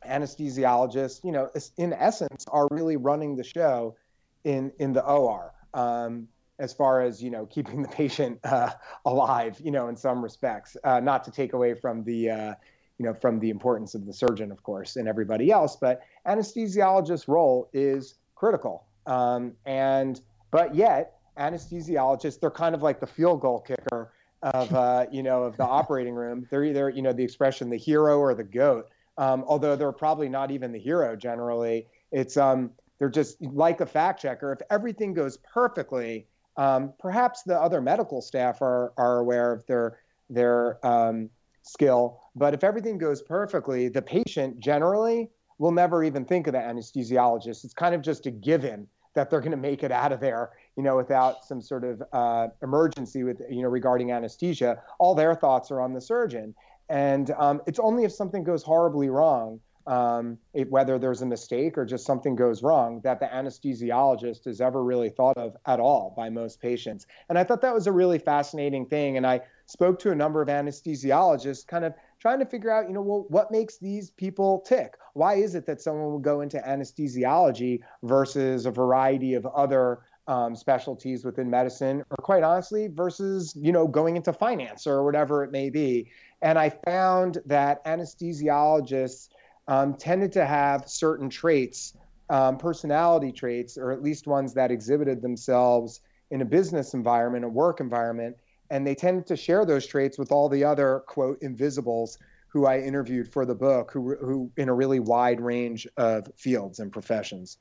anesthesiologists, 0.08 1.24
you 1.24 1.32
know, 1.32 1.50
in 1.78 1.94
essence, 1.94 2.46
are 2.50 2.68
really 2.72 2.98
running 2.98 3.36
the 3.36 3.44
show 3.44 3.96
in 4.44 4.71
in 4.80 4.94
the 4.94 5.06
OR. 5.06 5.53
Um, 5.74 6.27
as 6.59 6.74
far 6.74 7.01
as 7.01 7.24
you 7.24 7.30
know, 7.30 7.45
keeping 7.45 7.81
the 7.81 7.88
patient 7.88 8.39
uh, 8.44 8.71
alive, 9.06 9.59
you 9.63 9.71
know, 9.71 9.88
in 9.88 9.95
some 9.95 10.21
respects, 10.21 10.75
uh, 10.83 11.00
not 11.00 11.24
to 11.24 11.31
take 11.31 11.53
away 11.53 11.74
from 11.74 12.03
the, 12.03 12.30
uh, 12.30 12.53
you 12.97 13.06
know, 13.06 13.13
from 13.13 13.39
the 13.39 13.50
importance 13.50 13.95
of 13.95 14.06
the 14.06 14.13
surgeon, 14.13 14.51
of 14.51 14.62
course, 14.63 14.97
and 14.97 15.07
everybody 15.07 15.51
else, 15.51 15.77
but 15.77 16.01
anesthesiologist's 16.27 17.27
role 17.27 17.69
is 17.74 18.15
critical. 18.36 18.86
Um, 19.06 19.53
and 19.65 20.19
but 20.51 20.75
yet, 20.75 21.19
anesthesiologists, 21.38 22.39
they're 22.39 22.51
kind 22.51 22.75
of 22.75 22.81
like 22.81 23.00
the 23.00 23.07
field 23.07 23.39
goal 23.39 23.62
kicker 23.62 24.12
of, 24.41 24.74
uh, 24.74 25.06
you 25.12 25.24
know, 25.24 25.44
of 25.44 25.56
the 25.56 25.63
operating 25.80 26.13
room. 26.13 26.45
They're 26.51 26.65
either, 26.65 26.89
you 26.89 27.01
know, 27.01 27.13
the 27.13 27.24
expression 27.24 27.69
the 27.69 27.77
hero 27.77 28.19
or 28.19 28.33
the 28.33 28.44
goat 28.44 28.89
um, 29.19 29.44
although 29.47 29.75
they're 29.75 29.91
probably 29.91 30.30
not 30.30 30.50
even 30.50 30.71
the 30.71 30.80
hero 30.80 31.15
generally. 31.15 31.88
It's 32.12 32.38
um, 32.38 32.71
they're 33.00 33.10
just 33.10 33.42
like 33.42 33.81
a 33.81 33.86
fact 33.86 34.22
checker. 34.22 34.51
If 34.54 34.60
everything 34.69 35.13
goes 35.13 35.38
perfectly, 35.38 36.28
um, 36.57 36.94
perhaps 37.00 37.44
the 37.44 37.60
other 37.60 37.81
medical 37.81 38.22
staff 38.22 38.62
are 38.62 38.94
are 38.98 39.20
aware 39.20 39.51
of 39.53 39.65
their 39.65 40.00
their 40.29 40.86
um, 40.86 41.29
skill. 41.63 42.22
But 42.36 42.53
if 42.53 42.63
everything 42.63 42.98
goes 42.98 43.22
perfectly, 43.22 43.88
the 43.88 44.01
patient 44.01 44.60
generally 44.60 45.29
will 45.58 45.72
never 45.72 46.03
even 46.03 46.25
think 46.25 46.48
of 46.48 46.53
the 46.53 46.60
anesthesiologist. 46.60 47.63
It's 47.63 47.74
kind 47.74 47.96
of 47.96 48.01
just 48.01 48.25
a 48.25 48.32
given 48.32 48.88
that 49.13 49.29
they're 49.29 49.41
going 49.41 49.51
to 49.51 49.58
make 49.58 49.84
it 49.84 49.91
out 49.91 50.12
of 50.12 50.20
there, 50.20 50.51
you 50.77 50.84
know, 50.84 50.96
without 50.96 51.44
some 51.44 51.62
sort 51.62 51.84
of 51.84 52.01
uh, 52.13 52.48
emergency 52.62 53.24
with, 53.24 53.41
you 53.50 53.62
know, 53.62 53.68
regarding 53.68 54.12
anesthesia. 54.12 54.82
All 55.00 55.15
their 55.15 55.36
thoughts 55.36 55.72
are 55.72 55.82
on 55.82 55.94
the 55.94 56.00
surgeon. 56.01 56.53
And 56.89 57.32
um, 57.38 57.62
it's 57.68 57.79
only 57.79 58.03
if 58.03 58.12
something 58.12 58.44
goes 58.44 58.63
horribly 58.63 59.10
wrong, 59.10 59.60
um, 59.89 60.38
it, 60.53 60.69
whether 60.69 61.00
there's 61.00 61.24
a 61.24 61.25
mistake 61.25 61.75
or 61.75 61.84
just 61.84 62.05
something 62.05 62.36
goes 62.36 62.62
wrong, 62.62 63.01
that 63.03 63.19
the 63.19 63.25
anesthesiologist 63.25 64.46
is 64.46 64.62
ever 64.62 64.84
really 64.84 65.10
thought 65.10 65.36
of 65.36 65.58
at 65.65 65.79
all 65.79 66.13
by 66.15 66.29
most 66.29 66.62
patients. 66.62 67.08
And 67.27 67.39
I 67.39 67.43
thought 67.43 67.62
that 67.62 67.74
was 67.74 67.88
a 67.88 67.91
really 67.91 68.19
fascinating 68.19 68.86
thing. 68.86 69.17
And 69.17 69.25
I 69.25 69.41
spoke 69.65 69.98
to 70.00 70.12
a 70.12 70.15
number 70.15 70.43
of 70.43 70.48
anesthesiologists, 70.48 71.65
kind 71.65 71.86
of 71.86 71.96
trying 72.19 72.38
to 72.38 72.46
figure 72.46 72.72
out, 72.72 72.88
you 72.88 72.93
know, 72.93 73.01
well, 73.01 73.25
what 73.29 73.51
makes 73.51 73.79
these 73.79 74.12
people 74.12 74.60
tick? 74.60 74.93
Why 75.13 75.36
is 75.36 75.55
it 75.55 75.65
that 75.65 75.81
someone 75.81 76.12
will 76.12 76.19
go 76.19 76.41
into 76.41 76.60
anesthesiology 76.60 77.79
versus 78.03 78.67
a 78.67 78.72
variety 78.72 79.34
of 79.34 79.48
other 79.48 80.01
um, 80.27 80.55
specialties 80.55 81.25
within 81.25 81.50
medicine, 81.50 82.03
or 82.12 82.17
quite 82.22 82.43
honestly, 82.43 82.88
versus 82.88 83.51
you 83.55 83.72
know 83.72 83.88
going 83.88 84.15
into 84.15 84.31
finance 84.31 84.86
or 84.86 85.03
whatever 85.03 85.43
it 85.43 85.51
may 85.51 85.72
be. 85.72 86.12
And 86.43 86.60
I 86.60 86.69
found 86.69 87.39
that 87.48 87.84
anesthesiologists 87.86 89.29
um, 89.70 89.94
tended 89.94 90.32
to 90.32 90.46
have 90.46 90.90
certain 90.90 91.30
traits, 91.30 91.94
um, 92.32 92.58
personality 92.58 93.32
traits, 93.32 93.78
or 93.78 93.92
at 93.92 94.02
least 94.02 94.26
ones 94.26 94.54
that 94.56 94.72
exhibited 94.72 95.22
themselves 95.22 96.02
in 96.32 96.42
a 96.42 96.46
business 96.46 96.96
environment, 96.96 97.46
a 97.46 97.48
work 97.48 97.80
environment, 97.80 98.36
and 98.72 98.86
they 98.86 98.96
tended 98.96 99.28
to 99.28 99.38
share 99.38 99.66
those 99.66 99.86
traits 99.86 100.18
with 100.18 100.32
all 100.32 100.50
the 100.50 100.64
other 100.64 101.04
quote 101.08 101.38
invisibles 101.42 102.18
who 102.48 102.66
I 102.66 102.80
interviewed 102.80 103.32
for 103.32 103.46
the 103.46 103.54
book, 103.54 103.92
who 103.92 104.16
who 104.16 104.52
in 104.58 104.70
a 104.70 104.74
really 104.74 105.00
wide 105.00 105.40
range 105.40 105.88
of 105.98 106.28
fields 106.36 106.80
and 106.80 106.92
professions. 106.92 107.60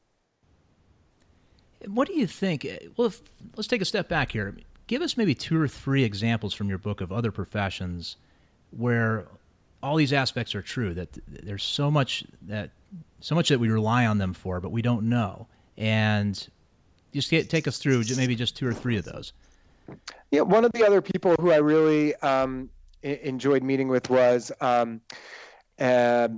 What 1.87 2.09
do 2.09 2.15
you 2.15 2.27
think? 2.27 2.67
Well, 2.97 3.09
if, 3.09 3.21
let's 3.55 3.69
take 3.69 3.83
a 3.83 3.85
step 3.85 4.09
back 4.09 4.33
here. 4.33 4.57
Give 4.87 5.03
us 5.03 5.19
maybe 5.19 5.35
two 5.35 5.61
or 5.61 5.69
three 5.69 6.05
examples 6.05 6.55
from 6.55 6.71
your 6.71 6.79
book 6.79 7.03
of 7.03 7.13
other 7.13 7.31
professions 7.31 8.17
where 8.71 9.29
all 9.83 9.97
these 9.97 10.13
aspects 10.13 10.55
are 10.55 10.63
true. 10.63 10.95
That 10.95 11.09
there's 11.27 11.65
so 11.65 11.91
much 11.91 12.25
that 12.43 12.71
so 13.21 13.35
much 13.35 13.49
that 13.49 13.59
we 13.59 13.69
rely 13.69 14.07
on 14.07 14.19
them 14.19 14.33
for, 14.33 14.61
but 14.61 14.71
we 14.71 14.83
don't 14.83 15.09
know. 15.09 15.47
And 15.77 16.49
just 17.13 17.31
get, 17.31 17.49
take 17.49 17.67
us 17.67 17.79
through 17.79 18.05
maybe 18.17 18.37
just 18.37 18.57
two 18.57 18.67
or 18.67 18.75
three 18.75 18.97
of 18.97 19.05
those. 19.05 19.33
Yeah, 20.31 20.43
one 20.43 20.65
of 20.65 20.73
the 20.73 20.87
other 20.87 21.01
people 21.01 21.35
who 21.41 21.51
I 21.51 21.57
really 21.57 22.15
um, 22.17 22.69
enjoyed 23.03 23.63
meeting 23.63 23.89
with 23.89 24.11
was 24.11 24.53
um, 24.61 25.01
uh, 25.79 26.29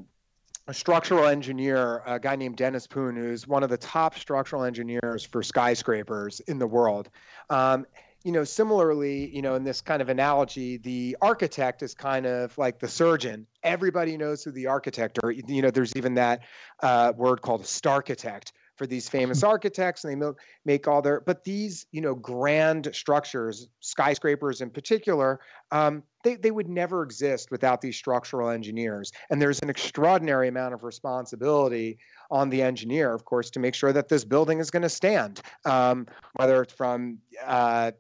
a 0.69 0.75
structural 0.75 1.27
engineer, 1.27 2.03
a 2.07 2.21
guy 2.21 2.37
named 2.37 2.57
Dennis 2.57 2.87
Poon, 2.87 3.17
who's 3.17 3.49
one 3.49 3.63
of 3.63 3.71
the 3.71 3.77
top 3.77 4.17
structural 4.17 4.63
engineers 4.63 5.25
for 5.25 5.43
skyscrapers 5.43 6.41
in 6.41 6.59
the 6.59 6.67
world. 6.67 7.09
Um, 7.49 7.87
you 8.25 8.33
know, 8.33 8.45
similarly, 8.45 9.35
you 9.35 9.43
know, 9.43 9.55
in 9.55 9.65
this 9.65 9.81
kind 9.81 10.03
of 10.03 10.09
analogy, 10.09 10.77
the 10.77 11.17
architect 11.23 11.83
is 11.83 11.95
kind 11.95 12.27
of 12.27 12.57
like 12.59 12.79
the 12.79 12.89
surgeon. 12.89 13.47
Everybody 13.63 14.17
knows 14.17 14.45
who 14.45 14.51
the 14.51 14.67
architect 14.67 15.19
or 15.23 15.33
you 15.33 15.63
know, 15.63 15.71
there's 15.71 15.95
even 15.97 16.15
that 16.15 16.41
uh, 16.83 17.13
word 17.17 17.41
called 17.41 17.63
a 17.63 17.65
starchitect 17.65 18.53
for 18.81 18.87
these 18.87 19.11
famous 19.11 19.43
architects 19.43 20.05
and 20.05 20.23
they 20.23 20.27
make 20.65 20.89
all 20.89 21.03
their 21.03 21.21
but 21.21 21.45
these 21.45 21.85
you 21.93 22.01
know 22.01 22.15
grand 22.15 22.89
structures 22.95 23.69
skyscrapers 23.81 24.63
in 24.63 24.71
particular 24.71 25.39
um, 25.71 26.03
they, 26.25 26.37
they 26.37 26.51
would 26.51 26.67
never 26.67 27.03
exist 27.03 27.51
without 27.51 27.83
these 27.83 27.95
structural 27.95 28.49
engineers 28.49 29.13
and 29.29 29.41
there's 29.41 29.61
an 29.61 29.69
extraordinary 29.69 30.49
amount 30.49 30.73
of 30.73 30.83
responsibility 30.83 31.99
on 32.31 32.49
the 32.49 32.63
engineer 32.63 33.13
of 33.13 33.27
course 33.27 33.51
to 33.51 33.61
make 33.61 33.75
sure 33.75 33.93
that 33.93 34.09
this 34.09 34.25
building 34.25 34.61
is 34.61 34.71
going 34.71 34.83
to 34.83 34.89
stand 34.89 35.43
um, 35.67 36.07
whether 36.37 36.63
it's 36.63 36.73
from 36.73 37.19
uh, 37.45 37.91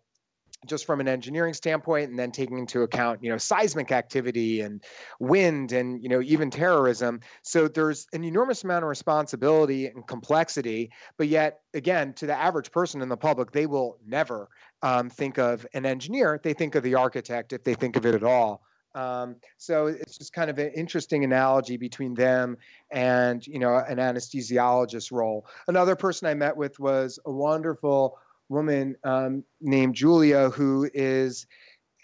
just 0.66 0.84
from 0.84 1.00
an 1.00 1.08
engineering 1.08 1.54
standpoint 1.54 2.10
and 2.10 2.18
then 2.18 2.30
taking 2.30 2.58
into 2.58 2.82
account 2.82 3.22
you 3.22 3.30
know 3.30 3.38
seismic 3.38 3.92
activity 3.92 4.60
and 4.60 4.82
wind 5.18 5.72
and 5.72 6.02
you 6.02 6.08
know 6.08 6.20
even 6.20 6.50
terrorism. 6.50 7.20
So 7.42 7.68
there's 7.68 8.06
an 8.12 8.24
enormous 8.24 8.64
amount 8.64 8.84
of 8.84 8.88
responsibility 8.88 9.86
and 9.86 10.06
complexity 10.06 10.90
but 11.16 11.28
yet 11.28 11.60
again 11.74 12.12
to 12.14 12.26
the 12.26 12.34
average 12.34 12.70
person 12.70 13.00
in 13.02 13.08
the 13.08 13.16
public 13.16 13.52
they 13.52 13.66
will 13.66 13.98
never 14.06 14.48
um, 14.82 15.10
think 15.10 15.38
of 15.38 15.66
an 15.74 15.86
engineer. 15.86 16.40
They 16.42 16.54
think 16.54 16.74
of 16.74 16.82
the 16.82 16.94
architect 16.94 17.52
if 17.52 17.64
they 17.64 17.74
think 17.74 17.96
of 17.96 18.06
it 18.06 18.14
at 18.14 18.24
all. 18.24 18.62
Um, 18.94 19.36
so 19.56 19.86
it's 19.86 20.18
just 20.18 20.32
kind 20.32 20.50
of 20.50 20.58
an 20.58 20.72
interesting 20.74 21.22
analogy 21.22 21.76
between 21.76 22.14
them 22.14 22.56
and 22.90 23.46
you 23.46 23.58
know 23.58 23.76
an 23.76 23.98
anesthesiologist 23.98 25.12
role. 25.12 25.46
Another 25.68 25.94
person 25.94 26.26
i 26.26 26.34
met 26.34 26.56
with 26.56 26.78
was 26.80 27.18
a 27.24 27.30
wonderful 27.30 28.18
woman 28.50 28.96
um, 29.04 29.42
named 29.60 29.94
Julia 29.94 30.50
who 30.50 30.90
is 30.92 31.46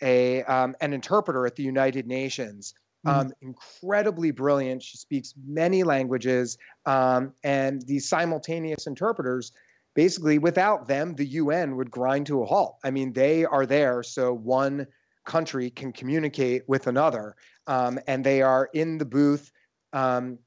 a 0.03 0.43
um, 0.45 0.75
an 0.81 0.93
interpreter 0.93 1.47
at 1.47 1.57
the 1.57 1.63
United 1.63 2.07
Nations. 2.07 2.75
Mm-hmm. 3.07 3.19
Um, 3.21 3.33
incredibly 3.43 4.31
brilliant. 4.31 4.83
She 4.83 4.97
speaks 4.97 5.35
many 5.47 5.83
languages, 5.83 6.57
um, 6.87 7.33
and 7.45 7.83
these 7.83 8.09
simultaneous 8.09 8.87
interpreters. 8.87 9.53
Basically, 9.95 10.39
without 10.39 10.87
them, 10.87 11.15
the 11.15 11.25
UN 11.25 11.77
would 11.77 11.91
grind 11.91 12.27
to 12.27 12.43
a 12.43 12.47
halt. 12.47 12.77
I 12.85 12.91
mean, 12.91 13.15
they 13.15 13.47
are 13.47 13.65
there 13.65 14.03
so 14.03 14.35
one 14.35 14.87
country 15.25 15.71
can 15.71 15.91
communicate 15.91 16.63
with 16.69 16.87
another, 16.87 17.35
um, 17.67 17.99
and 18.07 18.23
they 18.23 18.43
are 18.43 18.69
in 18.75 18.99
the 18.99 19.07
booth 19.07 19.51
um, 19.95 20.39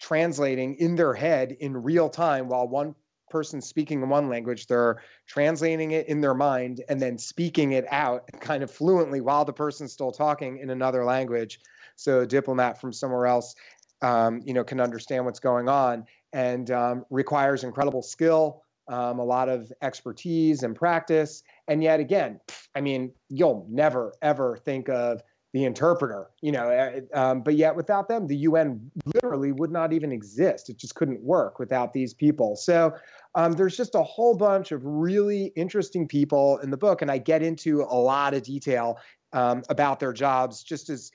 translating 0.00 0.74
in 0.76 0.96
their 0.96 1.14
head 1.14 1.56
in 1.60 1.76
real 1.76 2.08
time 2.08 2.48
while 2.48 2.66
one 2.66 2.94
person 3.30 3.60
speaking 3.60 4.02
in 4.02 4.08
one 4.08 4.28
language, 4.28 4.66
they're 4.66 5.02
translating 5.26 5.92
it 5.92 6.08
in 6.08 6.20
their 6.20 6.34
mind 6.34 6.82
and 6.88 7.00
then 7.00 7.16
speaking 7.16 7.72
it 7.72 7.86
out 7.90 8.28
kind 8.40 8.62
of 8.62 8.70
fluently 8.70 9.20
while 9.20 9.44
the 9.44 9.52
person's 9.52 9.92
still 9.92 10.12
talking 10.12 10.58
in 10.58 10.70
another 10.70 11.04
language. 11.04 11.60
So 11.96 12.20
a 12.20 12.26
diplomat 12.26 12.80
from 12.80 12.92
somewhere 12.92 13.26
else, 13.26 13.54
um, 14.02 14.40
you 14.44 14.54
know, 14.54 14.64
can 14.64 14.80
understand 14.80 15.24
what's 15.24 15.40
going 15.40 15.68
on 15.68 16.06
and 16.32 16.70
um, 16.70 17.04
requires 17.10 17.64
incredible 17.64 18.02
skill, 18.02 18.62
um, 18.88 19.18
a 19.18 19.24
lot 19.24 19.48
of 19.48 19.72
expertise 19.82 20.62
and 20.62 20.74
practice. 20.74 21.42
And 21.68 21.82
yet 21.82 22.00
again, 22.00 22.40
I 22.74 22.80
mean, 22.80 23.12
you'll 23.28 23.66
never 23.70 24.12
ever 24.22 24.56
think 24.64 24.88
of 24.88 25.22
the 25.52 25.64
interpreter, 25.64 26.28
you 26.42 26.52
know, 26.52 26.68
eh, 26.68 27.00
um, 27.12 27.42
but 27.42 27.56
yet 27.56 27.74
without 27.74 28.08
them, 28.08 28.26
the 28.26 28.36
UN 28.36 28.90
literally 29.14 29.52
would 29.52 29.72
not 29.72 29.92
even 29.92 30.12
exist. 30.12 30.70
It 30.70 30.76
just 30.76 30.94
couldn't 30.94 31.20
work 31.22 31.58
without 31.58 31.92
these 31.92 32.14
people. 32.14 32.54
So 32.54 32.94
um, 33.34 33.52
there's 33.52 33.76
just 33.76 33.94
a 33.94 34.02
whole 34.02 34.36
bunch 34.36 34.70
of 34.70 34.80
really 34.84 35.46
interesting 35.56 36.06
people 36.06 36.58
in 36.58 36.70
the 36.70 36.76
book, 36.76 37.02
and 37.02 37.10
I 37.10 37.18
get 37.18 37.42
into 37.42 37.82
a 37.82 37.98
lot 37.98 38.34
of 38.34 38.44
detail 38.44 38.98
um, 39.32 39.62
about 39.68 39.98
their 40.00 40.12
jobs, 40.12 40.62
just 40.62 40.88
as 40.88 41.10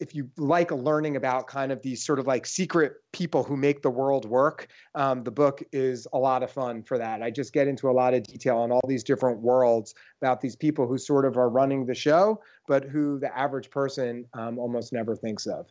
if 0.00 0.14
you 0.14 0.30
like 0.36 0.70
learning 0.70 1.16
about 1.16 1.46
kind 1.46 1.72
of 1.72 1.82
these 1.82 2.04
sort 2.04 2.18
of 2.18 2.26
like 2.26 2.46
secret 2.46 2.94
people 3.12 3.42
who 3.42 3.56
make 3.56 3.82
the 3.82 3.90
world 3.90 4.24
work, 4.24 4.68
um, 4.94 5.24
the 5.24 5.30
book 5.30 5.62
is 5.72 6.06
a 6.12 6.18
lot 6.18 6.42
of 6.42 6.50
fun 6.50 6.82
for 6.82 6.98
that. 6.98 7.22
I 7.22 7.30
just 7.30 7.52
get 7.52 7.66
into 7.66 7.90
a 7.90 7.92
lot 7.92 8.14
of 8.14 8.22
detail 8.22 8.58
on 8.58 8.70
all 8.70 8.82
these 8.86 9.02
different 9.02 9.40
worlds 9.40 9.94
about 10.22 10.40
these 10.40 10.54
people 10.54 10.86
who 10.86 10.98
sort 10.98 11.24
of 11.24 11.36
are 11.36 11.48
running 11.48 11.84
the 11.84 11.94
show, 11.94 12.40
but 12.66 12.84
who 12.84 13.18
the 13.18 13.36
average 13.36 13.70
person 13.70 14.24
um, 14.34 14.58
almost 14.58 14.92
never 14.92 15.16
thinks 15.16 15.46
of. 15.46 15.66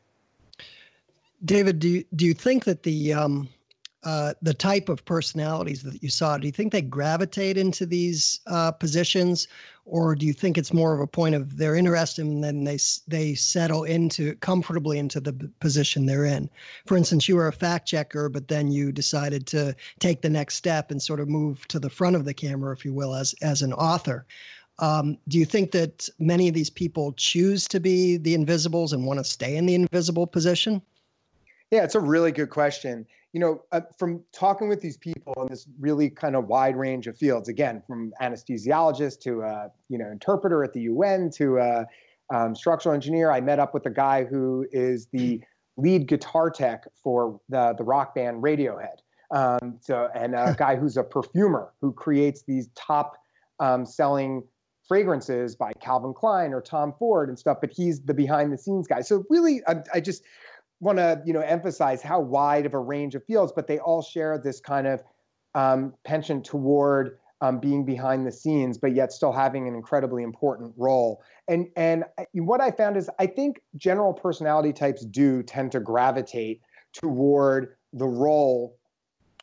David, 1.46 1.80
do 1.80 1.88
you, 1.88 2.04
do 2.16 2.26
you 2.26 2.34
think 2.34 2.66
that 2.66 2.84
the 2.84 3.14
um, 3.14 3.48
uh, 4.04 4.34
the 4.42 4.54
type 4.54 4.90
of 4.90 5.04
personalities 5.06 5.82
that 5.84 6.02
you 6.04 6.10
saw, 6.10 6.38
do 6.38 6.46
you 6.46 6.52
think 6.52 6.72
they 6.72 6.82
gravitate 6.82 7.58
into 7.58 7.86
these 7.86 8.40
uh, 8.48 8.72
positions, 8.72 9.48
or 9.86 10.14
do 10.14 10.26
you 10.26 10.34
think 10.34 10.58
it's 10.58 10.72
more 10.72 10.94
of 10.94 11.00
a 11.00 11.08
point 11.08 11.34
of 11.34 11.58
they're 11.58 11.76
interested 11.76 12.24
and 12.24 12.44
then 12.44 12.64
they 12.64 12.78
they 13.08 13.34
settle 13.34 13.84
into 13.84 14.36
comfortably 14.36 15.00
into 15.00 15.20
the 15.20 15.34
position 15.60 16.06
they're 16.06 16.26
in? 16.26 16.50
For 16.86 16.96
instance, 16.96 17.28
you 17.28 17.36
were 17.36 17.48
a 17.48 17.54
fact 17.54 17.88
checker, 17.88 18.30
but 18.30 18.48
then 18.48 18.72
you 18.72 18.92
decided 18.92 19.48
to 19.48 19.76
take 20.00 20.22
the 20.22 20.30
next 20.30 20.56
step 20.56 20.92
and 20.92 21.02
sort 21.02 21.20
of 21.20 21.28
move 21.28 21.68
to 21.70 21.80
the 21.80 21.90
front 21.90 22.16
of 22.16 22.26
the 22.26 22.34
camera, 22.34 22.74
if 22.74 22.86
you 22.86 22.94
will, 22.94 23.16
as 23.16 23.34
as 23.42 23.62
an 23.62 23.74
author. 23.74 24.28
Um, 24.80 25.18
do 25.28 25.40
you 25.40 25.46
think 25.46 25.72
that 25.72 26.08
many 26.20 26.48
of 26.48 26.54
these 26.54 26.70
people 26.70 27.14
choose 27.14 27.68
to 27.70 27.80
be 27.80 28.18
the 28.18 28.36
invisibles 28.36 28.94
and 28.94 29.08
want 29.08 29.20
to 29.20 29.24
stay 29.24 29.56
in 29.56 29.66
the 29.66 29.74
invisible 29.74 30.28
position? 30.28 30.84
Yeah, 31.72 31.84
it's 31.84 31.96
a 31.96 32.00
really 32.00 32.32
good 32.32 32.52
question 32.52 33.08
you 33.38 33.42
know, 33.42 33.62
uh, 33.72 33.82
from 34.00 34.24
talking 34.34 34.68
with 34.68 34.82
these 34.82 34.98
people 34.98 35.32
in 35.44 35.48
this 35.48 35.68
really 35.80 36.10
kind 36.10 36.36
of 36.36 36.48
wide 36.48 36.76
range 36.76 37.06
of 37.06 37.16
fields, 37.16 37.48
again, 37.48 37.84
from 37.86 38.12
anesthesiologist 38.20 39.20
to 39.20 39.44
a 39.44 39.70
you 39.90 40.00
know 40.00 40.10
interpreter 40.10 40.64
at 40.64 40.74
the 40.74 40.82
UN 40.82 41.30
to 41.36 41.60
a 41.60 41.86
um, 42.34 42.56
structural 42.56 42.96
engineer, 42.96 43.30
I 43.30 43.40
met 43.40 43.60
up 43.60 43.76
with 43.76 43.86
a 43.86 43.92
guy 43.92 44.24
who 44.24 44.66
is 44.72 45.06
the 45.14 45.40
lead 45.78 46.08
guitar 46.08 46.50
tech 46.50 46.86
for 47.04 47.40
the 47.48 47.76
the 47.78 47.84
rock 47.84 48.16
band 48.16 48.42
Radiohead. 48.42 48.98
Um, 49.30 49.78
so, 49.82 50.10
and 50.16 50.34
a 50.34 50.56
guy 50.58 50.76
who's 50.76 50.98
a 50.98 51.04
perfumer 51.04 51.72
who 51.80 51.94
creates 51.94 52.42
these 52.42 52.70
top 52.74 53.18
um, 53.60 53.86
selling 53.86 54.42
fragrances 54.88 55.56
by 55.56 55.74
Calvin 55.74 56.16
Klein 56.16 56.54
or 56.54 56.62
Tom 56.62 56.92
Ford 56.98 57.30
and 57.30 57.38
stuff, 57.38 57.60
but 57.62 57.70
he's 57.72 58.02
the 58.02 58.16
behind 58.16 58.52
the 58.52 58.58
scenes 58.58 58.88
guy. 58.88 59.02
So 59.02 59.26
really, 59.30 59.62
I, 59.68 59.76
I 59.94 60.00
just 60.00 60.24
want 60.80 60.98
to 60.98 61.22
you 61.26 61.34
know 61.34 61.42
emphasize 61.42 62.02
how 62.02 62.20
wide 62.20 62.66
of 62.66 62.74
a 62.74 62.80
range 62.80 63.16
of 63.16 63.24
fields, 63.26 63.52
but 63.56 63.68
they 63.68 63.80
all 63.80 64.02
share 64.02 64.38
this 64.38 64.60
kind 64.60 64.88
of 64.88 65.04
um, 65.56 65.94
penchant 66.04 66.46
toward 66.46 67.18
um, 67.42 67.60
being 67.60 67.86
behind 67.86 68.26
the 68.26 68.32
scenes, 68.32 68.78
but 68.78 68.96
yet 68.96 69.12
still 69.12 69.32
having 69.32 69.68
an 69.68 69.76
incredibly 69.76 70.24
important 70.24 70.74
role. 70.78 71.22
And 71.48 71.68
and 71.76 72.04
what 72.34 72.62
I 72.62 72.72
found 72.72 72.98
is 72.98 73.10
I 73.20 73.28
think 73.28 73.62
general 73.76 74.14
personality 74.14 74.74
types 74.74 75.06
do 75.06 75.44
tend 75.44 75.72
to 75.74 75.80
gravitate 75.80 76.62
toward 76.94 77.76
the 77.94 78.08
role 78.08 78.78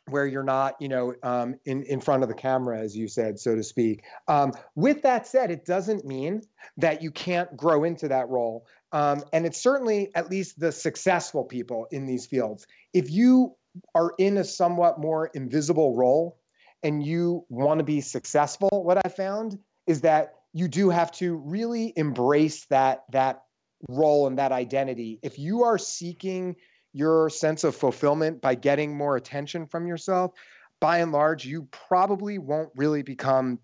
where 0.09 0.27
you're 0.27 0.43
not, 0.43 0.75
you 0.79 0.87
know, 0.87 1.15
um, 1.23 1.55
in 1.65 1.83
in 1.83 1.99
front 1.99 2.21
of 2.21 2.29
the 2.29 2.35
camera, 2.35 2.79
as 2.79 2.95
you 2.95 3.07
said, 3.07 3.39
so 3.39 3.55
to 3.55 3.63
speak. 3.63 4.03
Um, 4.27 4.51
with 4.75 5.01
that 5.03 5.25
said, 5.25 5.49
it 5.49 5.65
doesn't 5.65 6.05
mean 6.05 6.43
that 6.77 7.01
you 7.01 7.11
can't 7.11 7.55
grow 7.55 7.83
into 7.83 8.07
that 8.09 8.29
role. 8.29 8.67
Um, 8.95 9.25
and 9.33 9.45
it's 9.45 9.61
certainly 9.61 10.09
at 10.15 10.31
least 10.31 10.57
the 10.57 10.71
successful 10.71 11.43
people 11.43 11.85
in 11.91 12.05
these 12.05 12.25
fields. 12.25 12.65
If 12.93 13.11
you 13.11 13.57
are 13.93 14.13
in 14.17 14.37
a 14.37 14.43
somewhat 14.45 15.01
more 15.01 15.27
invisible 15.33 15.97
role 15.97 16.39
and 16.81 17.05
you 17.05 17.45
want 17.49 17.79
to 17.79 17.83
be 17.83 17.99
successful, 17.99 18.69
what 18.71 19.05
I 19.05 19.09
found 19.09 19.59
is 19.85 19.99
that 20.01 20.35
you 20.53 20.69
do 20.69 20.89
have 20.89 21.11
to 21.17 21.35
really 21.35 21.91
embrace 21.97 22.67
that 22.67 23.03
that 23.11 23.43
role 23.89 24.27
and 24.27 24.39
that 24.39 24.53
identity. 24.53 25.19
If 25.21 25.37
you 25.37 25.63
are 25.63 25.77
seeking 25.77 26.55
your 26.93 27.29
sense 27.29 27.65
of 27.65 27.75
fulfillment 27.75 28.41
by 28.41 28.55
getting 28.55 28.95
more 28.95 29.17
attention 29.17 29.65
from 29.65 29.87
yourself, 29.87 30.31
by 30.79 30.99
and 30.99 31.11
large, 31.11 31.43
you 31.43 31.67
probably 31.69 32.37
won't 32.37 32.69
really 32.77 33.03
become 33.03 33.59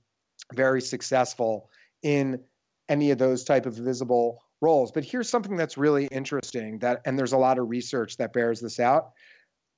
very 0.53 0.81
successful 0.81 1.69
in 2.03 2.41
any 2.89 3.11
of 3.11 3.17
those 3.17 3.45
type 3.45 3.65
of 3.65 3.75
visible 3.75 4.43
roles. 4.61 4.91
But 4.91 5.03
here's 5.03 5.29
something 5.29 5.57
that's 5.57 5.77
really 5.77 6.05
interesting 6.07 6.79
that 6.79 7.01
and 7.05 7.17
there's 7.17 7.33
a 7.33 7.37
lot 7.37 7.57
of 7.57 7.69
research 7.69 8.17
that 8.17 8.33
bears 8.33 8.61
this 8.61 8.79
out. 8.79 9.11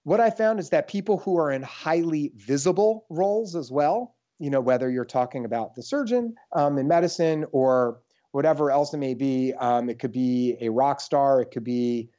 What 0.03 0.19
I 0.19 0.29
found 0.29 0.59
is 0.59 0.69
that 0.69 0.87
people 0.87 1.17
who 1.17 1.37
are 1.37 1.51
in 1.51 1.63
highly 1.63 2.33
visible 2.35 3.05
roles 3.09 3.55
as 3.55 3.71
well, 3.71 4.15
you 4.37 4.49
know, 4.49 4.59
whether 4.59 4.89
you're 4.89 5.05
talking 5.05 5.45
about 5.45 5.75
the 5.75 5.81
surgeon 5.81 6.35
um, 6.51 6.77
in 6.77 6.87
medicine 6.87 7.45
or 7.53 8.01
whatever 8.31 8.71
else 8.71 8.93
it 8.93 8.97
may 8.97 9.13
be. 9.13 9.53
Um, 9.53 9.89
it 9.89 9.99
could 9.99 10.11
be 10.11 10.57
a 10.59 10.69
rock 10.69 10.99
star, 10.99 11.41
it 11.41 11.51
could 11.51 11.63
be 11.63 12.09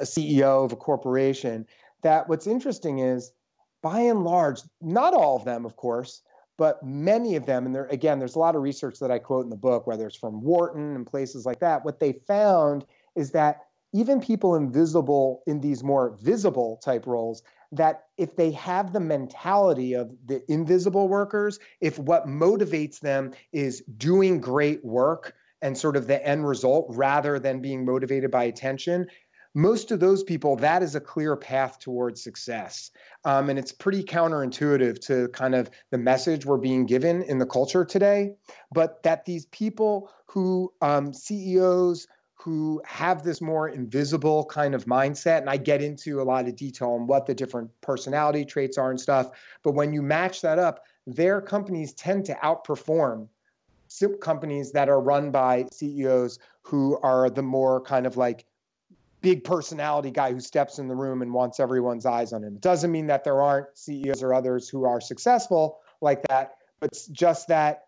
a 0.00 0.04
CEO 0.04 0.64
of 0.64 0.72
a 0.72 0.76
corporation. 0.76 1.66
That 2.02 2.28
what's 2.28 2.46
interesting 2.46 3.00
is, 3.00 3.32
by 3.82 4.00
and 4.00 4.24
large, 4.24 4.60
not 4.80 5.12
all 5.12 5.36
of 5.36 5.44
them, 5.44 5.66
of 5.66 5.76
course, 5.76 6.22
but 6.58 6.82
many 6.82 7.36
of 7.36 7.46
them, 7.46 7.66
and 7.66 7.74
there 7.74 7.86
again, 7.86 8.18
there's 8.18 8.36
a 8.36 8.38
lot 8.40 8.56
of 8.56 8.62
research 8.62 8.98
that 9.00 9.10
I 9.10 9.18
quote 9.18 9.44
in 9.44 9.50
the 9.50 9.56
book, 9.56 9.86
whether 9.86 10.06
it's 10.06 10.16
from 10.16 10.42
Wharton 10.42 10.94
and 10.94 11.06
places 11.06 11.44
like 11.46 11.60
that. 11.60 11.84
What 11.84 12.00
they 12.00 12.12
found 12.26 12.84
is 13.14 13.30
that 13.32 13.62
even 13.92 14.20
people 14.20 14.56
invisible 14.56 15.42
in 15.46 15.60
these 15.60 15.82
more 15.82 16.16
visible 16.20 16.80
type 16.84 17.06
roles 17.06 17.42
that 17.72 18.04
if 18.16 18.36
they 18.36 18.50
have 18.52 18.92
the 18.92 19.00
mentality 19.00 19.94
of 19.94 20.12
the 20.26 20.42
invisible 20.50 21.08
workers, 21.08 21.58
if 21.80 21.98
what 21.98 22.26
motivates 22.26 23.00
them 23.00 23.32
is 23.52 23.82
doing 23.96 24.40
great 24.40 24.84
work 24.84 25.34
and 25.62 25.76
sort 25.76 25.96
of 25.96 26.06
the 26.06 26.24
end 26.26 26.46
result 26.46 26.86
rather 26.90 27.38
than 27.38 27.60
being 27.60 27.84
motivated 27.84 28.30
by 28.30 28.44
attention, 28.44 29.06
most 29.56 29.90
of 29.90 30.00
those 30.00 30.22
people, 30.22 30.54
that 30.56 30.82
is 30.82 30.94
a 30.94 31.00
clear 31.00 31.34
path 31.34 31.78
towards 31.78 32.22
success. 32.22 32.90
Um, 33.24 33.48
and 33.48 33.58
it's 33.58 33.72
pretty 33.72 34.04
counterintuitive 34.04 35.00
to 35.06 35.28
kind 35.28 35.54
of 35.54 35.70
the 35.90 35.96
message 35.96 36.44
we're 36.44 36.58
being 36.58 36.84
given 36.84 37.22
in 37.22 37.38
the 37.38 37.46
culture 37.46 37.82
today. 37.82 38.34
But 38.70 39.02
that 39.02 39.24
these 39.24 39.46
people 39.46 40.10
who, 40.26 40.70
um, 40.82 41.14
CEOs, 41.14 42.06
who 42.34 42.82
have 42.84 43.22
this 43.22 43.40
more 43.40 43.70
invisible 43.70 44.44
kind 44.44 44.74
of 44.74 44.84
mindset. 44.84 45.38
And 45.38 45.48
I 45.48 45.56
get 45.56 45.80
into 45.80 46.20
a 46.20 46.22
lot 46.22 46.46
of 46.46 46.54
detail 46.54 46.90
on 46.90 47.06
what 47.06 47.24
the 47.24 47.34
different 47.34 47.70
personality 47.80 48.44
traits 48.44 48.76
are 48.76 48.90
and 48.90 49.00
stuff. 49.00 49.30
But 49.62 49.72
when 49.72 49.94
you 49.94 50.02
match 50.02 50.42
that 50.42 50.58
up, 50.58 50.84
their 51.06 51.40
companies 51.40 51.94
tend 51.94 52.26
to 52.26 52.34
outperform 52.44 53.28
companies 54.20 54.72
that 54.72 54.90
are 54.90 55.00
run 55.00 55.30
by 55.30 55.64
CEOs 55.72 56.38
who 56.62 56.98
are 57.02 57.30
the 57.30 57.42
more 57.42 57.80
kind 57.80 58.06
of 58.06 58.16
like 58.18 58.44
big 59.22 59.44
personality 59.44 60.10
guy 60.10 60.32
who 60.32 60.40
steps 60.40 60.78
in 60.78 60.88
the 60.88 60.94
room 60.94 61.22
and 61.22 61.32
wants 61.32 61.60
everyone's 61.60 62.06
eyes 62.06 62.32
on 62.32 62.44
him. 62.44 62.54
It 62.54 62.60
doesn't 62.60 62.92
mean 62.92 63.06
that 63.06 63.24
there 63.24 63.40
aren't 63.40 63.76
CEOs 63.76 64.22
or 64.22 64.34
others 64.34 64.68
who 64.68 64.84
are 64.84 65.00
successful 65.00 65.80
like 66.00 66.22
that, 66.28 66.56
but 66.80 66.90
just 67.12 67.48
that 67.48 67.84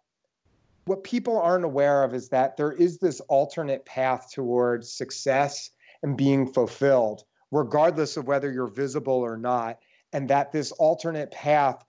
what 0.86 1.04
people 1.04 1.38
aren't 1.38 1.64
aware 1.64 2.02
of 2.02 2.14
is 2.14 2.30
that 2.30 2.56
there 2.56 2.72
is 2.72 2.98
this 2.98 3.20
alternate 3.20 3.84
path 3.84 4.30
towards 4.32 4.90
success 4.90 5.70
and 6.02 6.16
being 6.16 6.46
fulfilled, 6.46 7.24
regardless 7.50 8.16
of 8.16 8.26
whether 8.26 8.50
you're 8.50 8.66
visible 8.66 9.12
or 9.12 9.36
not. 9.36 9.78
And 10.14 10.30
that 10.30 10.52
this 10.52 10.72
alternate 10.72 11.30
path 11.30 11.84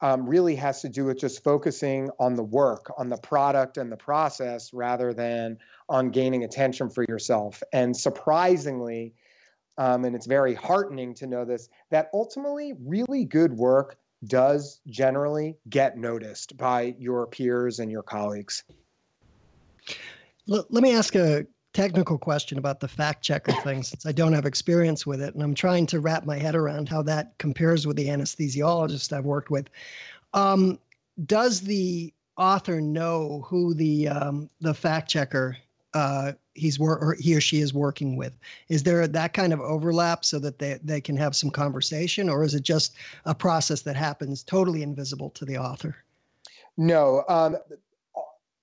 um, 0.00 0.28
really 0.28 0.54
has 0.56 0.80
to 0.82 0.88
do 0.88 1.04
with 1.06 1.18
just 1.18 1.42
focusing 1.42 2.10
on 2.18 2.34
the 2.34 2.42
work, 2.42 2.92
on 2.98 3.08
the 3.08 3.16
product 3.18 3.78
and 3.78 3.90
the 3.90 3.96
process, 3.96 4.72
rather 4.72 5.14
than 5.14 5.58
on 5.88 6.10
gaining 6.10 6.44
attention 6.44 6.90
for 6.90 7.04
yourself. 7.08 7.62
And 7.72 7.96
surprisingly, 7.96 9.14
um, 9.78 10.04
and 10.04 10.14
it's 10.14 10.26
very 10.26 10.54
heartening 10.54 11.14
to 11.14 11.26
know 11.26 11.44
this, 11.44 11.68
that 11.90 12.08
ultimately, 12.12 12.74
really 12.84 13.24
good 13.24 13.52
work 13.52 13.98
does 14.26 14.80
generally 14.86 15.56
get 15.68 15.98
noticed 15.98 16.56
by 16.56 16.94
your 16.98 17.26
peers 17.26 17.80
and 17.80 17.90
your 17.90 18.02
colleagues. 18.02 18.64
Let, 20.46 20.70
me 20.70 20.94
ask 20.94 21.14
a 21.14 21.46
technical 21.74 22.16
question 22.16 22.56
about 22.56 22.80
the 22.80 22.88
fact 22.88 23.22
checker 23.22 23.52
thing 23.62 23.82
since 23.82 24.06
I 24.06 24.12
don't 24.12 24.32
have 24.32 24.46
experience 24.46 25.06
with 25.06 25.20
it. 25.20 25.34
And 25.34 25.42
I'm 25.42 25.54
trying 25.54 25.86
to 25.86 26.00
wrap 26.00 26.24
my 26.24 26.38
head 26.38 26.54
around 26.54 26.88
how 26.88 27.02
that 27.02 27.36
compares 27.38 27.86
with 27.86 27.96
the 27.96 28.06
anesthesiologist 28.06 29.12
I've 29.12 29.24
worked 29.24 29.50
with. 29.50 29.68
Um, 30.32 30.78
does 31.26 31.60
the 31.60 32.14
author 32.36 32.80
know 32.80 33.44
who 33.46 33.74
the 33.74 34.08
um, 34.08 34.48
the 34.60 34.74
fact 34.74 35.08
checker 35.08 35.56
uh, 35.94 36.32
he's 36.54 36.78
wor- 36.78 36.98
or 36.98 37.14
he 37.18 37.34
or 37.36 37.40
she 37.40 37.60
is 37.60 37.72
working 37.72 38.16
with. 38.16 38.36
Is 38.68 38.82
there 38.82 39.06
that 39.06 39.32
kind 39.32 39.52
of 39.52 39.60
overlap 39.60 40.24
so 40.24 40.40
that 40.40 40.58
they, 40.58 40.78
they 40.82 41.00
can 41.00 41.16
have 41.16 41.36
some 41.36 41.50
conversation, 41.50 42.28
or 42.28 42.42
is 42.42 42.54
it 42.54 42.64
just 42.64 42.94
a 43.24 43.34
process 43.34 43.82
that 43.82 43.94
happens 43.94 44.42
totally 44.42 44.82
invisible 44.82 45.30
to 45.30 45.44
the 45.44 45.56
author? 45.56 45.96
No, 46.76 47.24
um, 47.28 47.56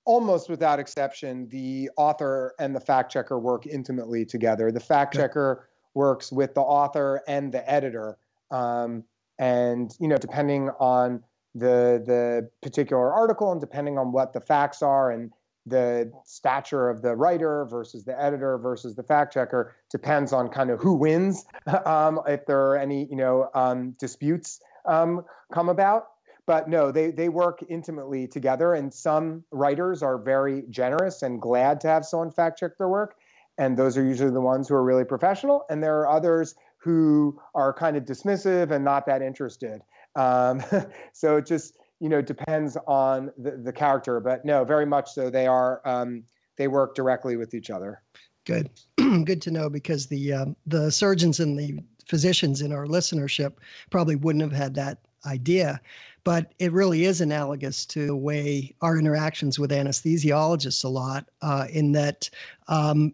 almost 0.05 0.49
without 0.49 0.79
exception, 0.79 1.47
the 1.49 1.89
author 1.97 2.53
and 2.59 2.75
the 2.75 2.79
fact 2.79 3.11
checker 3.11 3.39
work 3.39 3.67
intimately 3.67 4.25
together. 4.25 4.71
The 4.71 4.79
fact 4.79 5.15
checker 5.15 5.67
works 5.93 6.31
with 6.31 6.53
the 6.53 6.61
author 6.61 7.21
and 7.27 7.51
the 7.51 7.69
editor, 7.69 8.17
um, 8.49 9.03
and 9.39 9.95
you 9.99 10.07
know, 10.07 10.17
depending 10.17 10.69
on 10.79 11.23
the 11.53 12.01
the 12.05 12.49
particular 12.61 13.11
article 13.11 13.51
and 13.51 13.59
depending 13.59 13.97
on 13.97 14.11
what 14.11 14.33
the 14.33 14.41
facts 14.41 14.81
are 14.81 15.11
and 15.11 15.31
the 15.65 16.11
stature 16.25 16.89
of 16.89 17.01
the 17.01 17.15
writer 17.15 17.65
versus 17.65 18.03
the 18.03 18.19
editor 18.19 18.57
versus 18.57 18.95
the 18.95 19.03
fact 19.03 19.33
checker 19.33 19.75
depends 19.91 20.33
on 20.33 20.49
kind 20.49 20.71
of 20.71 20.79
who 20.79 20.93
wins 20.93 21.45
um, 21.85 22.19
if 22.27 22.45
there 22.45 22.59
are 22.59 22.77
any 22.77 23.05
you 23.09 23.15
know 23.15 23.49
um, 23.53 23.91
disputes 23.99 24.59
um, 24.85 25.23
come 25.53 25.69
about 25.69 26.07
but 26.45 26.67
no 26.67 26.91
they 26.91 27.11
they 27.11 27.29
work 27.29 27.63
intimately 27.69 28.27
together 28.27 28.73
and 28.73 28.93
some 28.93 29.43
writers 29.51 30.01
are 30.01 30.17
very 30.17 30.63
generous 30.69 31.21
and 31.21 31.41
glad 31.41 31.81
to 31.81 31.87
have 31.87 32.05
someone 32.05 32.31
fact 32.31 32.59
check 32.59 32.77
their 32.77 32.89
work. 32.89 33.15
And 33.57 33.77
those 33.77 33.97
are 33.97 34.03
usually 34.03 34.31
the 34.31 34.41
ones 34.41 34.67
who 34.67 34.75
are 34.75 34.83
really 34.83 35.05
professional. 35.05 35.65
And 35.69 35.83
there 35.83 35.99
are 35.99 36.09
others 36.09 36.55
who 36.77 37.39
are 37.53 37.73
kind 37.73 37.95
of 37.95 38.05
dismissive 38.05 38.71
and 38.71 38.83
not 38.83 39.05
that 39.05 39.21
interested. 39.21 39.81
Um, 40.15 40.63
so 41.13 41.37
it 41.37 41.45
just 41.45 41.77
you 41.99 42.09
know 42.09 42.21
depends 42.21 42.77
on 42.87 43.31
the, 43.37 43.51
the 43.51 43.73
character. 43.73 44.19
But 44.19 44.45
no 44.45 44.63
very 44.63 44.85
much 44.85 45.11
so 45.11 45.29
they 45.29 45.47
are 45.47 45.81
um, 45.85 46.23
they 46.57 46.67
work 46.67 46.95
directly 46.95 47.37
with 47.37 47.53
each 47.53 47.69
other. 47.69 48.01
Good. 48.45 48.69
Good 48.97 49.41
to 49.43 49.51
know 49.51 49.69
because 49.69 50.07
the 50.07 50.33
um, 50.33 50.55
the 50.65 50.91
surgeons 50.91 51.39
and 51.39 51.57
the 51.57 51.79
physicians 52.07 52.61
in 52.61 52.73
our 52.73 52.87
listenership 52.87 53.53
probably 53.91 54.15
wouldn't 54.15 54.41
have 54.41 54.51
had 54.51 54.73
that 54.75 54.97
idea 55.25 55.79
but 56.23 56.53
it 56.59 56.71
really 56.71 57.05
is 57.05 57.21
analogous 57.21 57.85
to 57.85 58.05
the 58.07 58.15
way 58.15 58.73
our 58.81 58.97
interactions 58.97 59.57
with 59.57 59.71
anesthesiologists 59.71 60.83
a 60.83 60.87
lot 60.87 61.25
uh, 61.41 61.65
in 61.71 61.91
that 61.91 62.29
um, 62.67 63.13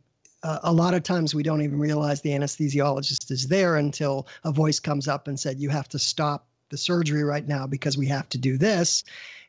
a 0.63 0.72
lot 0.72 0.93
of 0.93 1.04
times 1.04 1.34
we 1.34 1.43
don't 1.43 1.62
even 1.62 1.80
realize 1.80 2.22
the 2.22 2.30
anesthesiologist 2.30 3.32
is 3.32 3.48
there 3.48 3.78
until 3.78 4.28
a 4.43 4.52
voice 4.52 4.80
comes 4.80 5.08
up 5.08 5.28
and 5.28 5.39
said 5.39 5.60
you 5.60 5.70
have 5.70 5.89
to 5.89 6.00
stop 6.00 6.47
the 6.69 6.77
surgery 6.77 7.23
right 7.23 7.47
now 7.47 7.67
because 7.67 7.97
we 7.97 8.08
have 8.08 8.30
to 8.30 8.38
do 8.38 8.58
this. 8.58 9.03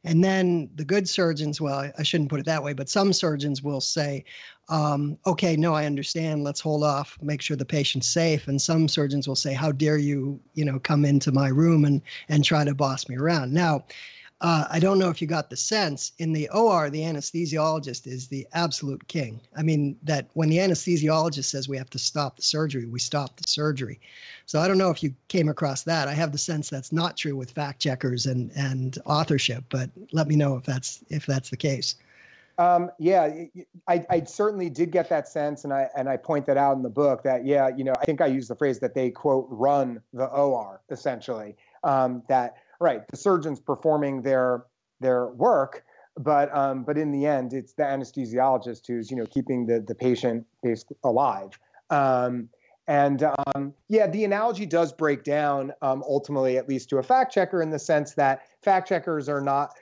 And 0.05 0.23
then 0.23 0.71
the 0.77 0.85
good 0.85 1.09
surgeons, 1.09 1.61
well, 1.61 1.91
I 1.99 2.03
shouldn't 2.03 2.31
put 2.31 2.41
it 2.41 2.47
that 2.47 2.63
way, 2.63 2.73
but 2.73 2.89
some 2.89 3.13
surgeons 3.13 3.63
will 3.63 3.81
say, 3.81 4.25
um, 4.69 5.19
okay, 5.27 5.57
no, 5.57 5.75
I 5.75 5.87
understand. 5.87 6.45
Let's 6.45 6.61
hold 6.61 6.85
off, 6.85 7.19
make 7.21 7.41
sure 7.41 7.57
the 7.57 7.65
patient's 7.65 8.07
safe. 8.07 8.49
And 8.49 8.61
some 8.61 8.87
surgeons 8.87 9.27
will 9.27 9.37
say, 9.37 9.55
how 9.55 9.73
dare 9.73 9.99
you, 9.99 10.39
you 10.55 10.65
know, 10.65 10.79
come 10.79 11.05
into 11.05 11.33
my 11.33 11.49
room 11.49 11.85
and 11.85 12.01
and 12.29 12.45
try 12.45 12.65
to 12.65 12.75
boss 12.75 13.09
me 13.09 13.17
around. 13.17 13.53
Now, 13.53 13.85
uh, 14.41 14.67
I 14.71 14.79
don't 14.79 15.01
know 15.01 15.11
if 15.11 15.21
you 15.21 15.27
got 15.27 15.51
the 15.51 15.57
sense 15.57 16.13
in 16.19 16.33
the 16.33 16.49
OR, 16.51 16.91
the 16.91 17.01
anesthesiologist 17.01 18.07
is 18.07 18.29
the 18.29 18.47
absolute 18.53 19.07
king. 19.09 19.41
I 19.57 19.63
mean, 19.63 19.99
that 20.05 20.29
when 20.35 20.49
the 20.49 20.59
anesthesiologist 20.59 21.47
says 21.47 21.69
we 21.69 21.77
have 21.77 21.91
to 21.91 21.99
stop 21.99 22.37
the 22.37 22.43
surgery, 22.43 22.87
we 22.87 23.01
stop 23.01 23.37
the 23.37 23.49
surgery. 23.49 24.01
So 24.47 24.61
I 24.61 24.69
don't 24.69 24.79
know 24.79 24.91
if 24.91 25.03
you 25.03 25.13
came 25.27 25.49
across 25.49 25.83
that. 25.85 26.07
I 26.07 26.15
have 26.15 26.31
the 26.31 26.39
sense 26.39 26.71
that's 26.71 26.93
not 26.93 27.17
true 27.17 27.35
with 27.35 27.51
fact 27.51 27.81
checkers 27.81 28.27
and 28.27 28.53
and 28.55 28.97
authorship, 29.07 29.65
but 29.71 29.91
let 30.13 30.29
me 30.29 30.37
know 30.37 30.57
if 30.57 30.65
that's 30.65 31.03
if 31.09 31.27
that's 31.27 31.51
the 31.51 31.57
case. 31.57 31.97
Um, 32.59 32.91
yeah, 32.99 33.45
I, 33.87 34.05
I, 34.11 34.25
certainly 34.25 34.69
did 34.69 34.91
get 34.91 35.09
that 35.11 35.29
sense, 35.29 35.63
and 35.63 35.73
I 35.73 35.89
and 35.97 36.09
I 36.09 36.17
point 36.17 36.45
that 36.47 36.57
out 36.57 36.77
in 36.77 36.83
the 36.83 36.91
book. 36.91 37.23
That 37.23 37.45
yeah, 37.45 37.69
you 37.69 37.85
know, 37.85 37.95
I 38.01 38.05
think 38.05 38.21
I 38.21 38.27
use 38.27 38.49
the 38.49 38.57
phrase 38.57 38.81
that 38.81 38.95
they 38.95 39.11
quote 39.11 39.47
run 39.49 40.01
the 40.13 40.27
OR 40.27 40.81
essentially. 40.91 41.57
Um, 41.85 42.23
that 42.29 42.57
right, 42.81 43.07
the 43.09 43.17
surgeon's 43.17 43.61
performing 43.61 44.23
their 44.23 44.65
their 45.01 45.27
work, 45.29 45.85
but 46.17 46.55
um, 46.57 46.85
but 46.85 46.99
in 46.99 47.11
the 47.13 47.27
end, 47.27 47.53
it's 47.53 47.73
the 47.75 47.83
anesthesiologist 47.83 48.87
who's 48.87 49.11
you 49.11 49.17
know 49.17 49.27
keeping 49.27 49.67
the 49.67 49.81
the 49.81 49.95
patient 49.95 50.47
alive. 51.05 51.59
Um, 51.91 52.49
and 52.87 53.23
um, 53.55 53.75
yeah, 53.89 54.07
the 54.07 54.25
analogy 54.25 54.65
does 54.65 54.95
break 54.95 55.23
down 55.23 55.73
um, 55.83 56.03
ultimately, 56.09 56.57
at 56.57 56.69
least 56.69 56.89
to 56.91 56.99
a 56.99 57.03
fact 57.03 57.35
checker, 57.35 57.61
in 57.61 57.71
the 57.71 57.79
sense 57.79 58.15
that 58.15 58.43
fact 58.63 58.89
checkers 58.89 59.29
are 59.29 59.43
not 59.43 59.73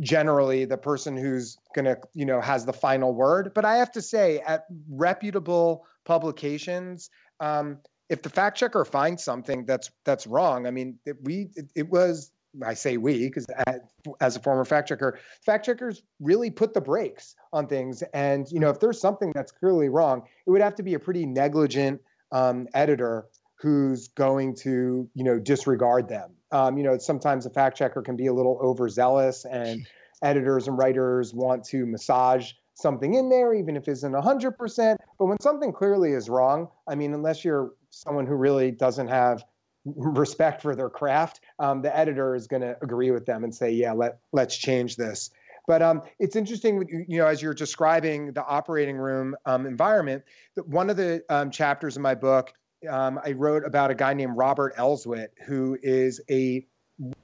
generally 0.00 0.64
the 0.64 0.76
person 0.76 1.16
who's 1.16 1.58
to 1.76 1.98
you 2.14 2.24
know 2.24 2.40
has 2.40 2.64
the 2.64 2.72
final 2.72 3.14
word 3.14 3.52
but 3.54 3.64
i 3.64 3.76
have 3.76 3.92
to 3.92 4.00
say 4.00 4.40
at 4.46 4.64
reputable 4.88 5.84
publications 6.04 7.10
um, 7.40 7.78
if 8.10 8.22
the 8.22 8.28
fact 8.28 8.58
checker 8.58 8.84
finds 8.84 9.22
something 9.22 9.64
that's 9.64 9.90
that's 10.04 10.26
wrong, 10.26 10.66
I 10.66 10.70
mean, 10.70 10.98
it, 11.06 11.16
we 11.22 11.48
it, 11.54 11.70
it 11.74 11.88
was 11.88 12.32
I 12.66 12.74
say 12.74 12.96
we 12.96 13.26
because 13.26 13.46
as 14.20 14.36
a 14.36 14.40
former 14.40 14.64
fact 14.64 14.88
checker, 14.88 15.18
fact 15.40 15.64
checkers 15.64 16.02
really 16.18 16.50
put 16.50 16.74
the 16.74 16.80
brakes 16.80 17.36
on 17.52 17.68
things. 17.68 18.02
And 18.12 18.50
you 18.50 18.58
know, 18.58 18.68
if 18.68 18.80
there's 18.80 19.00
something 19.00 19.32
that's 19.34 19.52
clearly 19.52 19.88
wrong, 19.88 20.24
it 20.46 20.50
would 20.50 20.60
have 20.60 20.74
to 20.74 20.82
be 20.82 20.94
a 20.94 20.98
pretty 20.98 21.24
negligent 21.24 22.00
um, 22.32 22.66
editor 22.74 23.26
who's 23.54 24.08
going 24.08 24.56
to 24.56 25.08
you 25.14 25.24
know 25.24 25.38
disregard 25.38 26.08
them. 26.08 26.32
Um, 26.50 26.76
you 26.76 26.82
know, 26.82 26.98
sometimes 26.98 27.46
a 27.46 27.50
fact 27.50 27.78
checker 27.78 28.02
can 28.02 28.16
be 28.16 28.26
a 28.26 28.32
little 28.32 28.58
overzealous, 28.60 29.44
and 29.44 29.86
editors 30.22 30.66
and 30.66 30.76
writers 30.76 31.32
want 31.32 31.64
to 31.66 31.86
massage 31.86 32.52
something 32.74 33.14
in 33.14 33.28
there, 33.28 33.54
even 33.54 33.76
if 33.76 33.86
it 33.86 33.92
isn't 33.92 34.12
100%. 34.12 34.96
But 35.18 35.26
when 35.26 35.38
something 35.40 35.72
clearly 35.72 36.12
is 36.12 36.28
wrong, 36.28 36.68
I 36.88 36.94
mean, 36.94 37.14
unless 37.14 37.44
you're 37.44 37.72
someone 37.90 38.26
who 38.26 38.34
really 38.34 38.70
doesn't 38.70 39.08
have 39.08 39.44
respect 39.84 40.62
for 40.62 40.74
their 40.74 40.90
craft, 40.90 41.40
um, 41.58 41.82
the 41.82 41.96
editor 41.96 42.34
is 42.34 42.46
going 42.46 42.62
to 42.62 42.76
agree 42.82 43.10
with 43.10 43.26
them 43.26 43.44
and 43.44 43.54
say, 43.54 43.70
yeah, 43.70 43.92
let, 43.92 44.18
let's 44.32 44.56
change 44.56 44.96
this. 44.96 45.30
But 45.66 45.82
um, 45.82 46.02
it's 46.18 46.36
interesting, 46.36 47.06
you 47.08 47.18
know, 47.18 47.26
as 47.26 47.40
you're 47.40 47.54
describing 47.54 48.32
the 48.32 48.44
operating 48.44 48.96
room 48.96 49.36
um, 49.46 49.66
environment, 49.66 50.24
one 50.64 50.90
of 50.90 50.96
the 50.96 51.22
um, 51.28 51.50
chapters 51.50 51.96
in 51.96 52.02
my 52.02 52.14
book, 52.14 52.52
um, 52.88 53.20
I 53.24 53.32
wrote 53.32 53.64
about 53.64 53.90
a 53.90 53.94
guy 53.94 54.14
named 54.14 54.36
Robert 54.36 54.74
Elswit, 54.76 55.28
who 55.46 55.78
is 55.82 56.20
a 56.30 56.66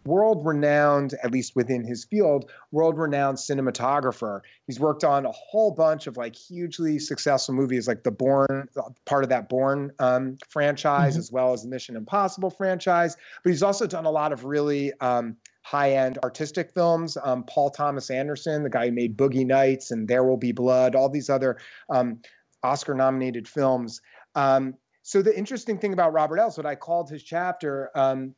world 0.04 0.44
renowned, 0.46 1.14
at 1.22 1.30
least 1.30 1.54
within 1.54 1.84
his 1.84 2.04
field, 2.04 2.50
world 2.72 2.98
renowned 2.98 3.38
cinematographer. 3.38 4.40
He's 4.66 4.80
worked 4.80 5.04
on 5.04 5.26
a 5.26 5.32
whole 5.32 5.70
bunch 5.70 6.06
of 6.06 6.16
like 6.16 6.34
hugely 6.34 6.98
successful 6.98 7.54
movies, 7.54 7.86
like 7.86 8.02
the 8.02 8.10
Bourne, 8.10 8.68
part 9.04 9.22
of 9.22 9.30
that 9.30 9.48
Bourne 9.48 9.92
um, 9.98 10.38
franchise, 10.48 11.12
mm-hmm. 11.12 11.20
as 11.20 11.32
well 11.32 11.52
as 11.52 11.62
the 11.62 11.68
Mission 11.68 11.96
Impossible 11.96 12.50
franchise. 12.50 13.16
But 13.42 13.50
he's 13.50 13.62
also 13.62 13.86
done 13.86 14.06
a 14.06 14.10
lot 14.10 14.32
of 14.32 14.44
really 14.44 14.92
um, 15.00 15.36
high 15.62 15.92
end 15.92 16.18
artistic 16.22 16.72
films. 16.72 17.18
Um, 17.22 17.44
Paul 17.44 17.70
Thomas 17.70 18.08
Anderson, 18.10 18.62
the 18.62 18.70
guy 18.70 18.86
who 18.86 18.92
made 18.92 19.16
Boogie 19.16 19.46
Nights 19.46 19.90
and 19.90 20.08
There 20.08 20.24
Will 20.24 20.36
Be 20.36 20.52
Blood, 20.52 20.94
all 20.94 21.08
these 21.08 21.28
other 21.28 21.58
um, 21.90 22.20
Oscar 22.62 22.94
nominated 22.94 23.46
films. 23.46 24.00
Um, 24.34 24.74
so 25.02 25.22
the 25.22 25.36
interesting 25.36 25.78
thing 25.78 25.92
about 25.92 26.12
Robert 26.12 26.38
Elswit, 26.38 26.58
what 26.58 26.66
I 26.66 26.74
called 26.74 27.10
his 27.10 27.22
chapter, 27.22 27.90
um, 27.94 28.34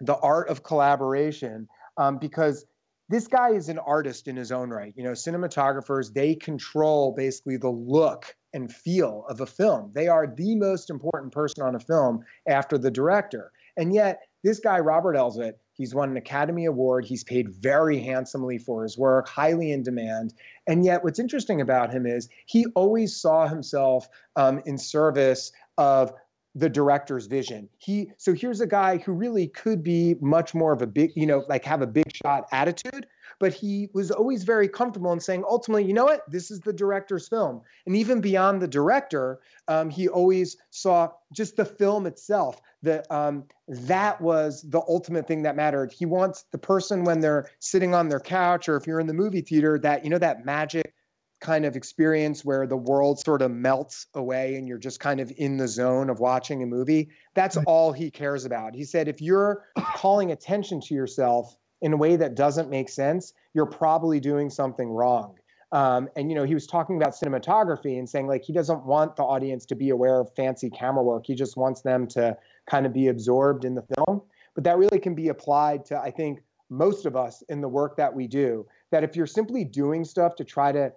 the 0.00 0.16
art 0.16 0.48
of 0.48 0.62
collaboration 0.62 1.68
um, 1.96 2.18
because 2.18 2.66
this 3.10 3.26
guy 3.26 3.50
is 3.50 3.68
an 3.68 3.78
artist 3.80 4.28
in 4.28 4.36
his 4.36 4.52
own 4.52 4.70
right. 4.70 4.94
You 4.96 5.02
know, 5.02 5.12
cinematographers, 5.12 6.12
they 6.12 6.36
control 6.36 7.12
basically 7.12 7.56
the 7.56 7.68
look 7.68 8.36
and 8.54 8.72
feel 8.72 9.24
of 9.28 9.40
a 9.40 9.46
film. 9.46 9.90
They 9.94 10.06
are 10.06 10.26
the 10.26 10.54
most 10.54 10.90
important 10.90 11.32
person 11.32 11.64
on 11.64 11.74
a 11.74 11.80
film 11.80 12.24
after 12.48 12.78
the 12.78 12.90
director. 12.90 13.50
And 13.76 13.92
yet, 13.92 14.20
this 14.44 14.60
guy, 14.60 14.78
Robert 14.78 15.16
Elswit, 15.16 15.54
he's 15.74 15.94
won 15.94 16.10
an 16.10 16.16
Academy 16.16 16.66
Award. 16.66 17.04
He's 17.04 17.24
paid 17.24 17.50
very 17.50 17.98
handsomely 17.98 18.58
for 18.58 18.84
his 18.84 18.96
work, 18.96 19.28
highly 19.28 19.72
in 19.72 19.82
demand. 19.82 20.32
And 20.66 20.84
yet, 20.84 21.02
what's 21.02 21.18
interesting 21.18 21.60
about 21.60 21.92
him 21.92 22.06
is 22.06 22.28
he 22.46 22.66
always 22.76 23.20
saw 23.20 23.48
himself 23.48 24.08
um, 24.36 24.62
in 24.66 24.78
service 24.78 25.50
of 25.78 26.12
the 26.54 26.68
director's 26.68 27.26
vision. 27.26 27.68
He 27.78 28.10
so 28.16 28.32
here's 28.32 28.60
a 28.60 28.66
guy 28.66 28.98
who 28.98 29.12
really 29.12 29.48
could 29.48 29.82
be 29.82 30.16
much 30.20 30.54
more 30.54 30.72
of 30.72 30.82
a 30.82 30.86
big, 30.86 31.12
you 31.14 31.26
know, 31.26 31.44
like 31.48 31.64
have 31.64 31.82
a 31.82 31.86
big 31.86 32.12
shot 32.14 32.46
attitude, 32.52 33.06
but 33.38 33.54
he 33.54 33.88
was 33.94 34.10
always 34.10 34.42
very 34.42 34.68
comfortable 34.68 35.12
in 35.12 35.20
saying, 35.20 35.44
ultimately, 35.48 35.84
you 35.84 35.94
know 35.94 36.04
what, 36.04 36.28
this 36.30 36.50
is 36.50 36.60
the 36.60 36.72
director's 36.72 37.28
film. 37.28 37.62
And 37.86 37.96
even 37.96 38.20
beyond 38.20 38.60
the 38.60 38.68
director, 38.68 39.40
um, 39.68 39.90
he 39.90 40.08
always 40.08 40.56
saw 40.70 41.10
just 41.32 41.56
the 41.56 41.64
film 41.64 42.06
itself. 42.06 42.60
That 42.82 43.10
um, 43.12 43.44
that 43.68 44.18
was 44.22 44.62
the 44.62 44.80
ultimate 44.88 45.28
thing 45.28 45.42
that 45.42 45.54
mattered. 45.54 45.92
He 45.92 46.06
wants 46.06 46.46
the 46.50 46.58
person 46.58 47.04
when 47.04 47.20
they're 47.20 47.50
sitting 47.58 47.94
on 47.94 48.08
their 48.08 48.20
couch, 48.20 48.70
or 48.70 48.76
if 48.76 48.86
you're 48.86 49.00
in 49.00 49.06
the 49.06 49.12
movie 49.12 49.42
theater, 49.42 49.78
that 49.80 50.02
you 50.02 50.10
know 50.10 50.18
that 50.18 50.46
magic 50.46 50.94
kind 51.40 51.64
of 51.64 51.74
experience 51.74 52.44
where 52.44 52.66
the 52.66 52.76
world 52.76 53.18
sort 53.18 53.42
of 53.42 53.50
melts 53.50 54.06
away 54.14 54.56
and 54.56 54.68
you're 54.68 54.78
just 54.78 55.00
kind 55.00 55.20
of 55.20 55.32
in 55.38 55.56
the 55.56 55.66
zone 55.66 56.10
of 56.10 56.20
watching 56.20 56.62
a 56.62 56.66
movie. 56.66 57.08
That's 57.34 57.56
all 57.66 57.92
he 57.92 58.10
cares 58.10 58.44
about. 58.44 58.74
He 58.74 58.84
said, 58.84 59.08
if 59.08 59.20
you're 59.20 59.64
calling 59.96 60.32
attention 60.32 60.80
to 60.82 60.94
yourself 60.94 61.56
in 61.80 61.92
a 61.94 61.96
way 61.96 62.16
that 62.16 62.34
doesn't 62.34 62.68
make 62.68 62.90
sense, 62.90 63.32
you're 63.54 63.66
probably 63.66 64.20
doing 64.20 64.50
something 64.50 64.90
wrong. 64.90 65.34
Um, 65.72 66.08
and 66.16 66.28
you 66.28 66.34
know, 66.34 66.44
he 66.44 66.54
was 66.54 66.66
talking 66.66 66.96
about 66.96 67.12
cinematography 67.12 67.98
and 67.98 68.08
saying 68.08 68.26
like 68.26 68.42
he 68.42 68.52
doesn't 68.52 68.84
want 68.84 69.16
the 69.16 69.22
audience 69.22 69.64
to 69.66 69.74
be 69.74 69.90
aware 69.90 70.20
of 70.20 70.34
fancy 70.34 70.68
camera 70.68 71.02
work. 71.02 71.24
He 71.26 71.34
just 71.34 71.56
wants 71.56 71.80
them 71.80 72.06
to 72.08 72.36
kind 72.68 72.86
of 72.86 72.92
be 72.92 73.08
absorbed 73.08 73.64
in 73.64 73.74
the 73.74 73.84
film. 73.94 74.22
But 74.54 74.64
that 74.64 74.78
really 74.78 74.98
can 74.98 75.14
be 75.14 75.28
applied 75.28 75.84
to, 75.86 75.98
I 75.98 76.10
think, 76.10 76.42
most 76.68 77.06
of 77.06 77.16
us 77.16 77.42
in 77.48 77.60
the 77.60 77.68
work 77.68 77.96
that 77.96 78.12
we 78.12 78.26
do. 78.26 78.66
That 78.90 79.04
if 79.04 79.14
you're 79.14 79.26
simply 79.26 79.64
doing 79.64 80.04
stuff 80.04 80.34
to 80.36 80.44
try 80.44 80.72
to 80.72 80.92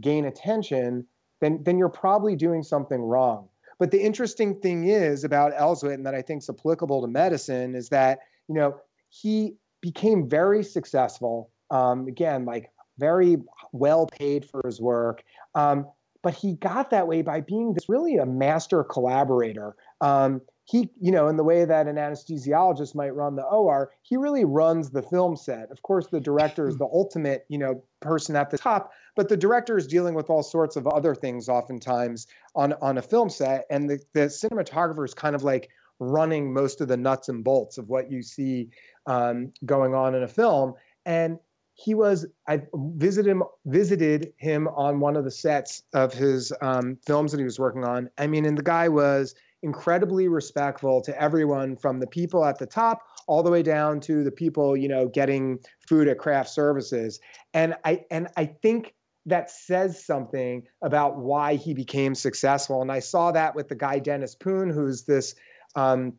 gain 0.00 0.24
attention, 0.24 1.06
then 1.40 1.62
then 1.62 1.78
you're 1.78 1.88
probably 1.88 2.36
doing 2.36 2.62
something 2.62 3.00
wrong. 3.00 3.48
But 3.78 3.90
the 3.90 4.00
interesting 4.00 4.60
thing 4.60 4.88
is 4.88 5.24
about 5.24 5.54
Elswit, 5.54 5.94
and 5.94 6.06
that 6.06 6.14
I 6.14 6.22
think 6.22 6.42
is 6.42 6.50
applicable 6.50 7.02
to 7.02 7.08
medicine, 7.08 7.74
is 7.74 7.88
that 7.90 8.20
you 8.48 8.54
know 8.54 8.76
he 9.08 9.56
became 9.80 10.28
very 10.28 10.62
successful. 10.62 11.50
Um, 11.70 12.08
again, 12.08 12.44
like 12.44 12.70
very 12.98 13.38
well 13.72 14.06
paid 14.06 14.44
for 14.44 14.62
his 14.64 14.80
work. 14.80 15.22
Um, 15.54 15.86
but 16.22 16.34
he 16.34 16.54
got 16.54 16.90
that 16.90 17.06
way 17.06 17.22
by 17.22 17.40
being 17.40 17.72
this 17.72 17.88
really 17.88 18.16
a 18.16 18.26
master 18.26 18.82
collaborator. 18.82 19.76
Um, 20.00 20.40
he, 20.70 20.90
you 21.00 21.10
know, 21.10 21.28
in 21.28 21.38
the 21.38 21.44
way 21.44 21.64
that 21.64 21.86
an 21.86 21.96
anesthesiologist 21.96 22.94
might 22.94 23.14
run 23.14 23.36
the 23.36 23.44
OR, 23.44 23.90
he 24.02 24.18
really 24.18 24.44
runs 24.44 24.90
the 24.90 25.00
film 25.00 25.34
set. 25.34 25.70
Of 25.70 25.80
course, 25.80 26.08
the 26.08 26.20
director 26.20 26.68
is 26.68 26.76
the 26.76 26.84
ultimate, 26.84 27.46
you 27.48 27.56
know, 27.56 27.82
person 28.00 28.36
at 28.36 28.50
the 28.50 28.58
top, 28.58 28.92
but 29.16 29.30
the 29.30 29.36
director 29.36 29.78
is 29.78 29.86
dealing 29.86 30.12
with 30.14 30.28
all 30.28 30.42
sorts 30.42 30.76
of 30.76 30.86
other 30.86 31.14
things 31.14 31.48
oftentimes 31.48 32.26
on 32.54 32.74
on 32.82 32.98
a 32.98 33.02
film 33.02 33.30
set, 33.30 33.64
and 33.70 33.88
the 33.88 33.98
the 34.12 34.26
cinematographer 34.26 35.06
is 35.06 35.14
kind 35.14 35.34
of 35.34 35.42
like 35.42 35.70
running 36.00 36.52
most 36.52 36.82
of 36.82 36.88
the 36.88 36.98
nuts 36.98 37.30
and 37.30 37.42
bolts 37.42 37.78
of 37.78 37.88
what 37.88 38.10
you 38.10 38.22
see 38.22 38.68
um, 39.06 39.50
going 39.64 39.94
on 39.94 40.14
in 40.14 40.22
a 40.22 40.28
film. 40.28 40.74
And 41.06 41.38
he 41.72 41.94
was 41.94 42.26
I 42.46 42.60
visited 42.74 43.30
him 43.30 43.42
visited 43.64 44.34
him 44.36 44.68
on 44.68 45.00
one 45.00 45.16
of 45.16 45.24
the 45.24 45.30
sets 45.30 45.82
of 45.94 46.12
his 46.12 46.52
um, 46.60 46.98
films 47.06 47.32
that 47.32 47.38
he 47.38 47.44
was 47.44 47.58
working 47.58 47.84
on. 47.84 48.10
I 48.18 48.26
mean, 48.26 48.44
and 48.44 48.58
the 48.58 48.62
guy 48.62 48.90
was 48.90 49.34
incredibly 49.62 50.28
respectful 50.28 51.00
to 51.02 51.20
everyone 51.20 51.76
from 51.76 51.98
the 51.98 52.06
people 52.06 52.44
at 52.44 52.58
the 52.58 52.66
top 52.66 53.02
all 53.26 53.42
the 53.42 53.50
way 53.50 53.62
down 53.62 54.00
to 54.00 54.22
the 54.22 54.30
people 54.30 54.76
you 54.76 54.88
know 54.88 55.08
getting 55.08 55.58
food 55.88 56.08
at 56.08 56.18
craft 56.18 56.50
services. 56.50 57.20
And 57.54 57.74
i 57.84 58.04
and 58.10 58.28
i 58.36 58.46
think 58.46 58.94
that 59.26 59.50
says 59.50 60.04
something 60.04 60.62
about 60.82 61.18
why 61.18 61.56
he 61.56 61.74
became 61.74 62.14
successful. 62.14 62.82
And 62.82 62.92
i 62.92 63.00
saw 63.00 63.32
that 63.32 63.54
with 63.54 63.68
the 63.68 63.74
guy 63.74 63.98
dennis 63.98 64.34
poon 64.34 64.70
who's 64.70 65.04
this 65.04 65.34
um, 65.74 66.14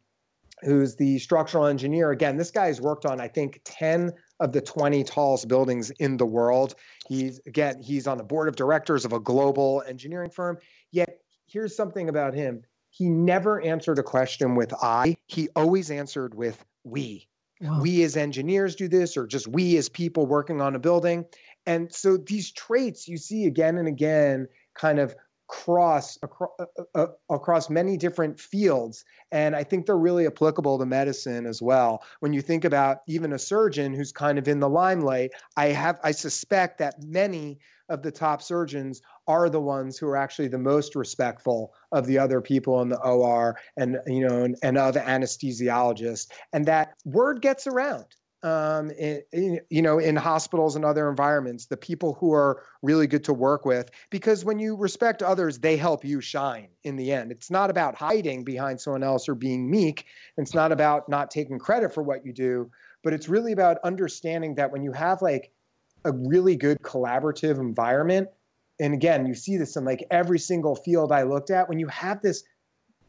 who's 0.62 0.96
the 0.98 1.18
structural 1.20 1.66
engineer. 1.66 2.12
Again 2.12 2.36
this 2.36 2.52
guy 2.52 2.68
has 2.68 2.82
worked 2.82 3.06
on 3.06 3.22
i 3.22 3.28
think 3.28 3.62
10 3.64 4.12
of 4.42 4.52
the 4.54 4.62
20 4.62 5.04
tallest 5.04 5.48
buildings 5.48 5.92
in 5.92 6.18
the 6.18 6.26
world. 6.26 6.76
He's 7.08 7.40
again 7.48 7.82
he's 7.82 8.06
on 8.06 8.18
the 8.18 8.24
board 8.24 8.50
of 8.50 8.58
directors 8.58 9.06
of 9.06 9.14
a 9.14 9.20
global 9.20 9.82
engineering 9.88 10.30
firm. 10.30 10.58
Yet 10.92 11.22
here's 11.48 11.76
something 11.76 12.10
about 12.10 12.34
him 12.34 12.64
he 12.90 13.10
never 13.10 13.62
answered 13.62 14.00
a 14.00 14.04
question 14.04 14.56
with 14.56 14.74
I. 14.82 15.18
He 15.28 15.50
always 15.56 15.92
answered 15.92 16.34
with 16.34 16.64
we. 16.84 17.28
Wow. 17.62 17.82
We 17.82 18.04
as 18.04 18.16
engineers 18.16 18.76
do 18.76 18.88
this, 18.88 19.18
or 19.18 19.28
just 19.28 19.48
we 19.48 19.78
as 19.78 19.90
people 19.90 20.26
working 20.26 20.62
on 20.62 20.76
a 20.76 20.80
building. 20.80 21.26
And 21.66 21.94
so 21.94 22.18
these 22.18 22.52
traits 22.52 23.08
you 23.08 23.18
see 23.18 23.46
again 23.46 23.78
and 23.78 23.88
again 23.88 24.48
kind 24.76 25.00
of 25.00 25.16
cross 25.50 26.18
across, 26.22 26.52
uh, 26.60 26.66
uh, 26.78 26.84
uh, 26.96 27.08
across 27.36 27.72
many 27.72 27.98
different 27.98 28.40
fields 28.40 29.04
and 29.32 29.56
i 29.56 29.64
think 29.64 29.88
they're 29.88 29.98
really 29.98 30.28
applicable 30.28 30.78
to 30.78 30.86
medicine 30.86 31.48
as 31.48 31.60
well 31.60 32.04
when 32.20 32.32
you 32.32 32.40
think 32.40 32.64
about 32.64 33.00
even 33.08 33.34
a 33.34 33.40
surgeon 33.40 33.92
who's 33.92 34.12
kind 34.12 34.38
of 34.38 34.48
in 34.48 34.60
the 34.60 34.70
limelight 34.70 35.32
i 35.58 35.66
have 35.66 36.00
i 36.04 36.12
suspect 36.12 36.78
that 36.78 37.02
many 37.02 37.58
of 37.90 38.02
the 38.02 38.12
top 38.12 38.42
surgeons 38.42 39.02
are 39.28 39.50
the 39.50 39.60
ones 39.60 39.98
who 39.98 40.08
are 40.08 40.18
actually 40.18 40.48
the 40.48 40.58
most 40.58 40.96
respectful 40.96 41.74
of 41.92 42.06
the 42.06 42.18
other 42.18 42.42
people 42.42 42.82
in 42.82 42.90
the 42.90 43.00
OR 43.02 43.58
and 43.78 43.98
you 44.08 44.28
know 44.28 44.44
and, 44.44 44.56
and 44.64 44.78
other 44.78 45.02
anesthesiologists, 45.02 46.28
and 46.54 46.66
that 46.66 46.94
word 47.06 47.42
gets 47.42 47.68
around. 47.68 48.06
Um, 48.42 48.90
in, 48.92 49.22
in, 49.34 49.60
you 49.70 49.82
know, 49.82 50.00
in 50.00 50.16
hospitals 50.16 50.78
and 50.78 50.86
other 50.86 51.10
environments, 51.10 51.66
the 51.66 51.76
people 51.76 52.14
who 52.14 52.32
are 52.32 52.64
really 52.82 53.06
good 53.06 53.26
to 53.26 53.34
work 53.34 53.66
with, 53.66 53.92
because 54.10 54.46
when 54.46 54.60
you 54.60 54.78
respect 54.78 55.22
others, 55.22 55.60
they 55.60 55.76
help 55.76 56.06
you 56.06 56.22
shine 56.22 56.70
in 56.86 56.96
the 56.96 57.12
end. 57.12 57.34
It's 57.34 57.52
not 57.52 57.70
about 57.70 57.96
hiding 57.96 58.46
behind 58.46 58.80
someone 58.80 59.04
else 59.04 59.28
or 59.28 59.36
being 59.36 59.70
meek. 59.70 60.06
It's 60.38 60.54
not 60.54 60.72
about 60.72 61.10
not 61.10 61.32
taking 61.32 61.60
credit 61.60 61.94
for 61.94 62.02
what 62.02 62.26
you 62.26 62.32
do, 62.32 62.72
but 63.04 63.12
it's 63.12 63.28
really 63.28 63.52
about 63.52 63.78
understanding 63.84 64.56
that 64.56 64.72
when 64.72 64.84
you 64.84 64.94
have 64.94 65.22
like 65.22 65.52
a 66.06 66.12
really 66.12 66.56
good 66.56 66.82
collaborative 66.82 67.60
environment, 67.60 68.30
and 68.80 68.94
again, 68.94 69.26
you 69.26 69.36
see 69.36 69.58
this 69.58 69.76
in 69.76 69.86
like 69.86 70.06
every 70.10 70.40
single 70.40 70.76
field 70.76 71.12
I 71.12 71.24
looked 71.24 71.50
at, 71.50 71.68
when 71.68 71.80
you 71.80 71.88
have 71.88 72.22
this 72.22 72.44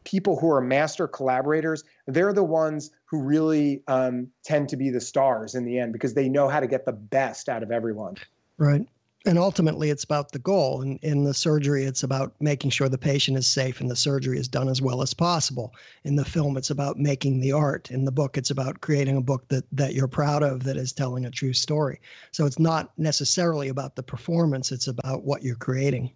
people 0.03 0.37
who 0.39 0.51
are 0.51 0.61
master 0.61 1.07
collaborators, 1.07 1.83
they're 2.07 2.33
the 2.33 2.43
ones 2.43 2.91
who 3.05 3.21
really 3.21 3.83
um, 3.87 4.27
tend 4.43 4.69
to 4.69 4.77
be 4.77 4.89
the 4.89 4.99
stars 4.99 5.55
in 5.55 5.63
the 5.63 5.79
end 5.79 5.93
because 5.93 6.13
they 6.13 6.27
know 6.27 6.47
how 6.47 6.59
to 6.59 6.67
get 6.67 6.85
the 6.85 6.91
best 6.91 7.49
out 7.49 7.63
of 7.63 7.71
everyone. 7.71 8.15
Right. 8.57 8.85
And 9.25 9.37
ultimately 9.37 9.89
it's 9.89 10.03
about 10.03 10.31
the 10.31 10.39
goal. 10.39 10.81
And 10.81 10.99
in 11.03 11.23
the 11.23 11.33
surgery 11.33 11.83
it's 11.83 12.03
about 12.03 12.33
making 12.39 12.71
sure 12.71 12.89
the 12.89 12.97
patient 12.97 13.37
is 13.37 13.47
safe 13.47 13.79
and 13.79 13.89
the 13.89 13.95
surgery 13.95 14.39
is 14.39 14.47
done 14.47 14.67
as 14.67 14.81
well 14.81 15.01
as 15.01 15.13
possible. 15.13 15.73
In 16.03 16.15
the 16.15 16.25
film 16.25 16.57
it's 16.57 16.71
about 16.71 16.97
making 16.97 17.39
the 17.39 17.51
art. 17.51 17.91
In 17.91 18.05
the 18.05 18.11
book 18.11 18.37
it's 18.37 18.49
about 18.49 18.81
creating 18.81 19.17
a 19.17 19.21
book 19.21 19.47
that 19.49 19.63
that 19.71 19.93
you're 19.93 20.07
proud 20.07 20.43
of 20.43 20.63
that 20.63 20.77
is 20.77 20.91
telling 20.91 21.25
a 21.25 21.31
true 21.31 21.53
story. 21.53 22.01
So 22.31 22.45
it's 22.45 22.59
not 22.59 22.91
necessarily 22.97 23.69
about 23.69 23.95
the 23.95 24.03
performance 24.03 24.71
it's 24.71 24.87
about 24.87 25.23
what 25.23 25.43
you're 25.43 25.55
creating. 25.55 26.11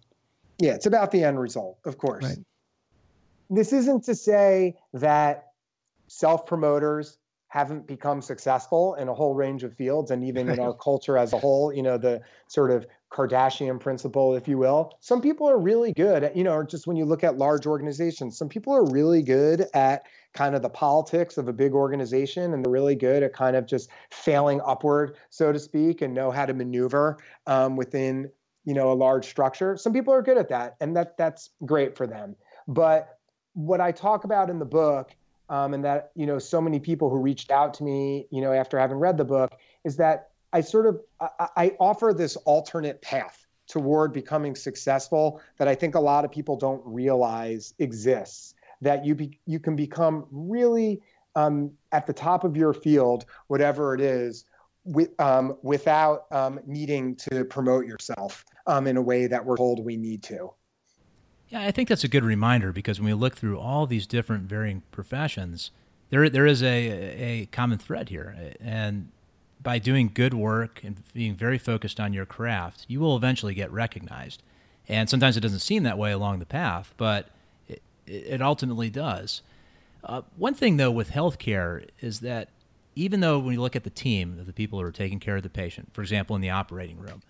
Yeah 0.58 0.74
it's 0.74 0.86
about 0.86 1.10
the 1.10 1.22
end 1.22 1.38
result 1.38 1.78
of 1.84 1.98
course. 1.98 2.24
Right. 2.24 2.38
this 3.50 3.72
isn't 3.72 4.04
to 4.04 4.14
say 4.14 4.76
that 4.94 5.52
self 6.08 6.46
promoters 6.46 7.18
haven't 7.48 7.86
become 7.86 8.20
successful 8.20 8.96
in 8.96 9.08
a 9.08 9.14
whole 9.14 9.34
range 9.34 9.62
of 9.62 9.72
fields 9.74 10.10
and 10.10 10.24
even 10.24 10.48
in 10.48 10.58
our 10.58 10.74
culture 10.74 11.16
as 11.16 11.32
a 11.32 11.38
whole 11.38 11.72
you 11.72 11.82
know 11.82 11.96
the 11.96 12.20
sort 12.48 12.70
of 12.70 12.84
kardashian 13.10 13.78
principle 13.78 14.34
if 14.34 14.48
you 14.48 14.58
will. 14.58 14.92
Some 15.00 15.20
people 15.20 15.48
are 15.48 15.58
really 15.58 15.92
good 15.92 16.24
at 16.24 16.36
you 16.36 16.44
know 16.44 16.62
just 16.62 16.86
when 16.86 16.96
you 16.96 17.04
look 17.04 17.24
at 17.24 17.38
large 17.38 17.66
organizations 17.66 18.36
some 18.36 18.48
people 18.48 18.74
are 18.74 18.84
really 18.90 19.22
good 19.22 19.66
at 19.74 20.06
kind 20.32 20.54
of 20.54 20.62
the 20.62 20.68
politics 20.68 21.38
of 21.38 21.48
a 21.48 21.52
big 21.52 21.72
organization 21.72 22.52
and 22.52 22.64
they're 22.64 22.72
really 22.72 22.94
good 22.94 23.22
at 23.22 23.32
kind 23.32 23.56
of 23.56 23.66
just 23.66 23.88
failing 24.10 24.60
upward 24.66 25.16
so 25.30 25.52
to 25.52 25.58
speak 25.58 26.02
and 26.02 26.12
know 26.12 26.30
how 26.30 26.44
to 26.44 26.52
maneuver 26.52 27.18
um, 27.46 27.76
within 27.76 28.30
you 28.64 28.74
know 28.74 28.92
a 28.92 28.94
large 28.94 29.26
structure. 29.26 29.76
Some 29.76 29.92
people 29.92 30.12
are 30.12 30.22
good 30.22 30.38
at 30.38 30.48
that 30.48 30.76
and 30.80 30.96
that 30.96 31.16
that's 31.16 31.50
great 31.64 31.96
for 31.96 32.06
them. 32.06 32.36
But 32.68 33.16
what 33.56 33.80
i 33.80 33.90
talk 33.90 34.24
about 34.24 34.50
in 34.50 34.58
the 34.58 34.66
book 34.66 35.16
um, 35.48 35.72
and 35.72 35.82
that 35.84 36.10
you 36.14 36.26
know 36.26 36.38
so 36.38 36.60
many 36.60 36.78
people 36.78 37.08
who 37.08 37.16
reached 37.16 37.50
out 37.50 37.72
to 37.72 37.82
me 37.82 38.26
you 38.30 38.42
know 38.42 38.52
after 38.52 38.78
having 38.78 38.98
read 38.98 39.16
the 39.16 39.24
book 39.24 39.52
is 39.82 39.96
that 39.96 40.28
i 40.56 40.60
sort 40.60 40.86
of 40.86 41.00
I, 41.20 41.48
I 41.56 41.76
offer 41.78 42.12
this 42.12 42.36
alternate 42.36 43.00
path 43.02 43.46
toward 43.68 44.12
becoming 44.12 44.54
successful 44.54 45.40
that 45.58 45.68
i 45.68 45.74
think 45.74 45.94
a 45.94 46.00
lot 46.00 46.24
of 46.24 46.30
people 46.32 46.56
don't 46.56 46.82
realize 46.84 47.74
exists 47.78 48.54
that 48.82 49.04
you 49.04 49.14
be, 49.14 49.38
you 49.46 49.58
can 49.58 49.76
become 49.76 50.26
really 50.30 51.00
um, 51.34 51.70
at 51.92 52.06
the 52.06 52.12
top 52.12 52.44
of 52.44 52.56
your 52.56 52.72
field 52.72 53.26
whatever 53.48 53.94
it 53.94 54.00
is 54.00 54.44
with, 54.84 55.18
um, 55.20 55.56
without 55.62 56.26
um, 56.30 56.60
needing 56.66 57.16
to 57.16 57.44
promote 57.44 57.86
yourself 57.86 58.44
um, 58.66 58.86
in 58.86 58.96
a 58.96 59.02
way 59.02 59.26
that 59.26 59.44
we're 59.44 59.56
told 59.56 59.84
we 59.84 59.96
need 59.96 60.22
to. 60.24 60.52
Yeah, 61.48 61.62
I 61.62 61.70
think 61.70 61.88
that's 61.88 62.04
a 62.04 62.08
good 62.08 62.24
reminder 62.24 62.72
because 62.72 63.00
when 63.00 63.06
we 63.06 63.14
look 63.14 63.36
through 63.36 63.58
all 63.58 63.86
these 63.86 64.06
different 64.06 64.44
varying 64.44 64.82
professions, 64.90 65.70
there 66.10 66.28
there 66.28 66.46
is 66.46 66.62
a 66.62 66.66
a 66.66 67.46
common 67.46 67.78
thread 67.78 68.08
here, 68.08 68.54
and 68.60 69.10
by 69.66 69.78
doing 69.80 70.12
good 70.14 70.32
work 70.32 70.80
and 70.84 71.02
being 71.12 71.34
very 71.34 71.58
focused 71.58 71.98
on 71.98 72.12
your 72.12 72.24
craft, 72.24 72.84
you 72.86 73.00
will 73.00 73.16
eventually 73.16 73.52
get 73.52 73.70
recognized. 73.72 74.42
And 74.88 75.10
sometimes 75.10 75.36
it 75.36 75.40
doesn't 75.40 75.58
seem 75.58 75.82
that 75.82 75.98
way 75.98 76.12
along 76.12 76.38
the 76.38 76.46
path, 76.46 76.94
but 76.96 77.30
it, 77.66 77.82
it 78.06 78.40
ultimately 78.40 78.90
does. 78.90 79.42
Uh, 80.04 80.22
one 80.36 80.54
thing 80.54 80.76
though 80.76 80.92
with 80.92 81.10
healthcare 81.10 81.88
is 82.00 82.20
that 82.20 82.50
even 82.94 83.18
though 83.18 83.40
when 83.40 83.54
you 83.54 83.60
look 83.60 83.74
at 83.74 83.82
the 83.82 83.90
team, 83.90 84.38
of 84.38 84.46
the 84.46 84.52
people 84.52 84.78
who 84.78 84.86
are 84.86 84.92
taking 84.92 85.18
care 85.18 85.36
of 85.36 85.42
the 85.42 85.50
patient, 85.50 85.92
for 85.92 86.00
example, 86.00 86.36
in 86.36 86.42
the 86.42 86.50
operating 86.50 87.00
room, 87.00 87.22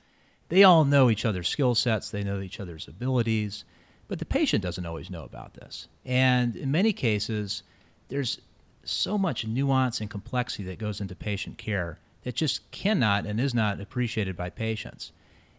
they 0.51 0.63
all 0.63 0.85
know 0.85 1.09
each 1.09 1.25
other's 1.25 1.49
skill 1.49 1.75
sets, 1.75 2.11
they 2.11 2.23
know 2.23 2.43
each 2.43 2.61
other's 2.61 2.87
abilities 2.87 3.65
but 4.09 4.19
the 4.19 4.25
patient 4.25 4.63
doesn't 4.63 4.87
always 4.87 5.11
know 5.11 5.25
about 5.25 5.55
this. 5.55 5.89
And 6.05 6.55
in 6.57 6.71
many 6.71 6.93
cases, 6.93 7.63
there's 8.09 8.41
so 8.85 9.19
much 9.19 9.47
nuance 9.47 10.01
and 10.01 10.09
complexity 10.09 10.65
that 10.65 10.79
goes 10.79 11.01
into 11.01 11.17
patient 11.17 11.59
care 11.59 11.99
that 12.27 12.35
just 12.35 12.69
cannot 12.73 13.25
and 13.25 13.39
is 13.39 13.55
not 13.55 13.81
appreciated 13.81 14.37
by 14.37 14.51
patients. 14.51 15.13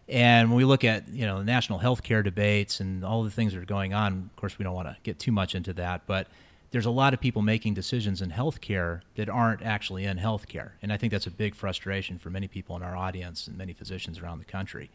And 0.10 0.49
when 0.49 0.58
we 0.58 0.65
look 0.65 0.84
at 0.84 1.08
you 1.08 1.25
know 1.25 1.38
the 1.38 1.45
national 1.45 1.80
health 1.80 2.03
care 2.03 2.21
debates 2.21 2.82
and 2.82 3.06
all 3.06 3.23
the 3.23 3.32
things 3.32 3.53
that 3.53 3.62
are 3.62 3.65
going 3.65 3.93
on, 3.93 4.30
of 4.30 4.36
course 4.36 4.60
we 4.60 4.63
don't 4.63 4.75
want 4.75 4.89
to 4.89 4.97
get 5.01 5.17
too 5.17 5.32
much 5.32 5.56
into 5.56 5.71
that, 5.73 6.01
but 6.08 6.27
there's 6.71 6.86
a 6.86 6.91
lot 6.91 7.13
of 7.13 7.21
people 7.21 7.41
making 7.41 7.73
decisions 7.73 8.21
in 8.21 8.32
healthcare 8.32 8.99
that 9.15 9.30
aren't 9.30 9.62
actually 9.62 10.03
in 10.03 10.17
healthcare, 10.17 10.71
and 10.82 10.91
I 10.91 10.97
think 10.97 11.13
that's 11.13 11.25
a 11.25 11.32
big 11.32 11.56
frustration 11.56 12.19
for 12.19 12.30
many 12.30 12.49
people 12.49 12.75
in 12.75 12.84
our 12.84 12.97
audience 12.97 13.47
and 13.47 13.58
many 13.58 13.71
physicians 13.71 14.19
around 14.19 14.39
the 14.39 14.45
country. 14.45 14.89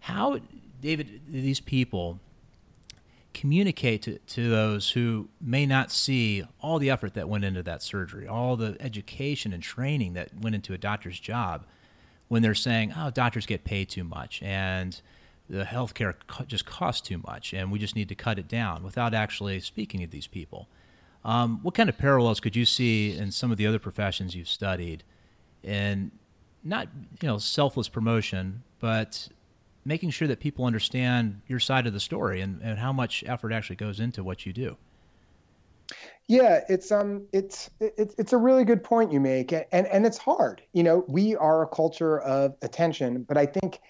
How, 0.00 0.40
David, 0.82 1.20
these 1.28 1.60
people 1.60 2.18
communicate 3.36 4.00
to, 4.00 4.18
to 4.18 4.48
those 4.48 4.90
who 4.90 5.28
may 5.42 5.66
not 5.66 5.92
see 5.92 6.42
all 6.62 6.78
the 6.78 6.88
effort 6.88 7.12
that 7.12 7.28
went 7.28 7.44
into 7.44 7.62
that 7.62 7.82
surgery, 7.82 8.26
all 8.26 8.56
the 8.56 8.74
education 8.80 9.52
and 9.52 9.62
training 9.62 10.14
that 10.14 10.30
went 10.40 10.54
into 10.54 10.72
a 10.72 10.78
doctor's 10.78 11.20
job 11.20 11.66
when 12.28 12.40
they're 12.40 12.54
saying, 12.54 12.94
oh, 12.96 13.10
doctors 13.10 13.44
get 13.44 13.62
paid 13.62 13.90
too 13.90 14.04
much 14.04 14.42
and 14.42 15.02
the 15.50 15.64
healthcare 15.64 16.14
co- 16.26 16.44
just 16.44 16.64
costs 16.64 17.06
too 17.06 17.20
much 17.26 17.52
and 17.52 17.70
we 17.70 17.78
just 17.78 17.94
need 17.94 18.08
to 18.08 18.14
cut 18.14 18.38
it 18.38 18.48
down 18.48 18.82
without 18.82 19.12
actually 19.12 19.60
speaking 19.60 20.00
to 20.00 20.06
these 20.06 20.26
people. 20.26 20.66
Um, 21.22 21.60
what 21.62 21.74
kind 21.74 21.90
of 21.90 21.98
parallels 21.98 22.40
could 22.40 22.56
you 22.56 22.64
see 22.64 23.14
in 23.14 23.30
some 23.30 23.52
of 23.52 23.58
the 23.58 23.66
other 23.66 23.78
professions 23.78 24.34
you've 24.34 24.48
studied 24.48 25.04
in 25.62 26.10
not 26.64 26.88
you 27.20 27.28
know 27.28 27.36
selfless 27.36 27.88
promotion, 27.88 28.62
but 28.80 29.28
making 29.86 30.10
sure 30.10 30.28
that 30.28 30.40
people 30.40 30.64
understand 30.64 31.40
your 31.46 31.60
side 31.60 31.86
of 31.86 31.92
the 31.92 32.00
story 32.00 32.40
and, 32.40 32.60
and 32.60 32.78
how 32.78 32.92
much 32.92 33.22
effort 33.26 33.52
actually 33.52 33.76
goes 33.76 34.00
into 34.00 34.24
what 34.24 34.44
you 34.44 34.52
do. 34.52 34.76
Yeah, 36.28 36.62
it's 36.68 36.90
um, 36.90 37.22
it's 37.32 37.70
it's 37.78 38.16
it's 38.18 38.32
a 38.32 38.36
really 38.36 38.64
good 38.64 38.82
point 38.82 39.12
you 39.12 39.20
make, 39.20 39.52
and 39.52 39.86
and 39.86 40.04
it's 40.04 40.18
hard. 40.18 40.60
You 40.72 40.82
know, 40.82 41.04
we 41.06 41.36
are 41.36 41.62
a 41.62 41.68
culture 41.68 42.18
of 42.18 42.56
attention, 42.62 43.22
but 43.22 43.38
I 43.38 43.46
think 43.46 43.80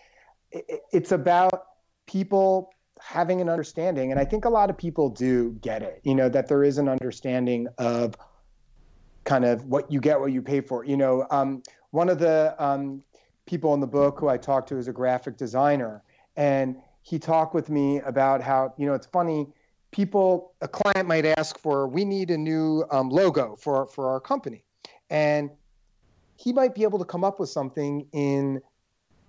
it's 0.52 1.12
about 1.12 1.68
people 2.06 2.74
having 3.00 3.40
an 3.40 3.48
understanding, 3.48 4.10
and 4.10 4.20
I 4.20 4.26
think 4.26 4.44
a 4.44 4.50
lot 4.50 4.68
of 4.68 4.76
people 4.76 5.08
do 5.08 5.52
get 5.62 5.82
it. 5.82 6.02
You 6.04 6.14
know, 6.14 6.28
that 6.28 6.48
there 6.48 6.62
is 6.62 6.76
an 6.76 6.90
understanding 6.90 7.68
of 7.78 8.14
kind 9.24 9.46
of 9.46 9.64
what 9.64 9.90
you 9.90 10.00
get, 10.00 10.20
what 10.20 10.32
you 10.32 10.42
pay 10.42 10.60
for. 10.60 10.84
You 10.84 10.98
know, 10.98 11.26
um, 11.30 11.62
one 11.90 12.10
of 12.10 12.18
the 12.18 12.54
um, 12.58 13.02
people 13.46 13.72
in 13.74 13.80
the 13.80 13.86
book 13.86 14.18
who 14.18 14.28
I 14.28 14.36
talked 14.36 14.68
to 14.70 14.76
is 14.76 14.88
a 14.88 14.92
graphic 14.92 15.36
designer, 15.36 16.02
and 16.36 16.76
he 17.02 17.18
talked 17.18 17.54
with 17.54 17.70
me 17.70 18.00
about 18.00 18.42
how 18.42 18.74
you 18.76 18.86
know 18.86 18.94
it's 18.94 19.06
funny. 19.06 19.48
People, 19.92 20.52
a 20.60 20.68
client 20.68 21.08
might 21.08 21.24
ask 21.24 21.58
for, 21.58 21.88
we 21.88 22.04
need 22.04 22.30
a 22.30 22.36
new 22.36 22.84
um, 22.90 23.08
logo 23.08 23.56
for 23.56 23.86
for 23.86 24.08
our 24.08 24.20
company, 24.20 24.64
and 25.10 25.50
he 26.36 26.52
might 26.52 26.74
be 26.74 26.82
able 26.82 26.98
to 26.98 27.04
come 27.04 27.24
up 27.24 27.40
with 27.40 27.48
something 27.48 28.06
in 28.12 28.60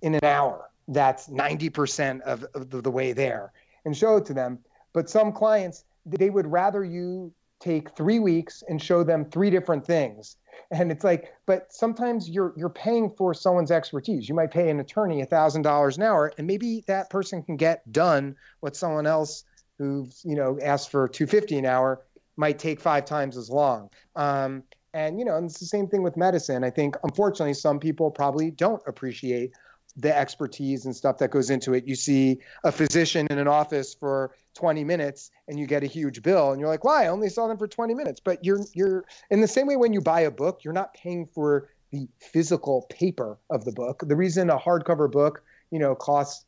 in 0.02 0.14
an 0.14 0.24
hour 0.24 0.70
that's 0.88 1.28
90% 1.28 2.20
of, 2.22 2.44
of 2.54 2.70
the, 2.70 2.80
the 2.80 2.90
way 2.90 3.12
there 3.12 3.52
and 3.84 3.96
show 3.96 4.16
it 4.16 4.24
to 4.26 4.34
them. 4.34 4.58
But 4.92 5.10
some 5.10 5.32
clients, 5.32 5.84
they 6.06 6.30
would 6.30 6.46
rather 6.46 6.84
you 6.84 7.32
take 7.60 7.94
three 7.96 8.18
weeks 8.18 8.62
and 8.68 8.80
show 8.80 9.02
them 9.02 9.24
three 9.24 9.50
different 9.50 9.84
things 9.84 10.36
and 10.70 10.90
it's 10.90 11.04
like 11.04 11.32
but 11.46 11.72
sometimes 11.72 12.28
you're 12.28 12.52
you're 12.56 12.68
paying 12.68 13.10
for 13.10 13.34
someone's 13.34 13.70
expertise. 13.70 14.28
You 14.28 14.34
might 14.34 14.50
pay 14.50 14.70
an 14.70 14.80
attorney 14.80 15.20
a 15.20 15.26
thousand 15.26 15.62
dollars 15.62 15.96
an 15.96 16.02
hour 16.02 16.32
and 16.38 16.46
maybe 16.46 16.84
that 16.86 17.10
person 17.10 17.42
can 17.42 17.56
get 17.56 17.90
done 17.92 18.36
what 18.60 18.76
someone 18.76 19.06
else 19.06 19.44
who 19.78 20.08
you 20.24 20.34
know 20.34 20.58
asked 20.62 20.90
for 20.90 21.08
250 21.08 21.58
an 21.58 21.66
hour 21.66 22.04
might 22.36 22.58
take 22.58 22.80
five 22.80 23.04
times 23.04 23.36
as 23.36 23.50
long. 23.50 23.90
Um, 24.16 24.62
and 24.94 25.18
you 25.18 25.24
know 25.24 25.36
and 25.36 25.46
it's 25.50 25.58
the 25.58 25.66
same 25.66 25.86
thing 25.86 26.02
with 26.02 26.16
medicine. 26.16 26.64
I 26.64 26.70
think 26.70 26.96
unfortunately 27.02 27.54
some 27.54 27.78
people 27.78 28.10
probably 28.10 28.50
don't 28.50 28.82
appreciate 28.86 29.52
the 29.98 30.16
expertise 30.16 30.86
and 30.86 30.94
stuff 30.94 31.18
that 31.18 31.30
goes 31.30 31.50
into 31.50 31.74
it. 31.74 31.86
You 31.86 31.96
see 31.96 32.38
a 32.64 32.70
physician 32.70 33.26
in 33.30 33.38
an 33.38 33.48
office 33.48 33.94
for 33.94 34.32
20 34.54 34.84
minutes 34.84 35.30
and 35.48 35.58
you 35.58 35.66
get 35.66 35.82
a 35.82 35.86
huge 35.86 36.22
bill 36.22 36.52
and 36.52 36.60
you're 36.60 36.68
like, 36.68 36.84
"Why? 36.84 37.04
I 37.04 37.08
only 37.08 37.28
saw 37.28 37.48
them 37.48 37.58
for 37.58 37.66
20 37.66 37.94
minutes." 37.94 38.20
But 38.24 38.44
you're 38.44 38.60
you're 38.74 39.04
in 39.30 39.40
the 39.40 39.48
same 39.48 39.66
way 39.66 39.76
when 39.76 39.92
you 39.92 40.00
buy 40.00 40.20
a 40.20 40.30
book, 40.30 40.60
you're 40.62 40.72
not 40.72 40.94
paying 40.94 41.26
for 41.26 41.68
the 41.90 42.08
physical 42.20 42.86
paper 42.90 43.38
of 43.50 43.64
the 43.64 43.72
book. 43.72 44.02
The 44.06 44.16
reason 44.16 44.50
a 44.50 44.58
hardcover 44.58 45.10
book, 45.10 45.42
you 45.70 45.78
know, 45.78 45.94
costs 45.94 46.44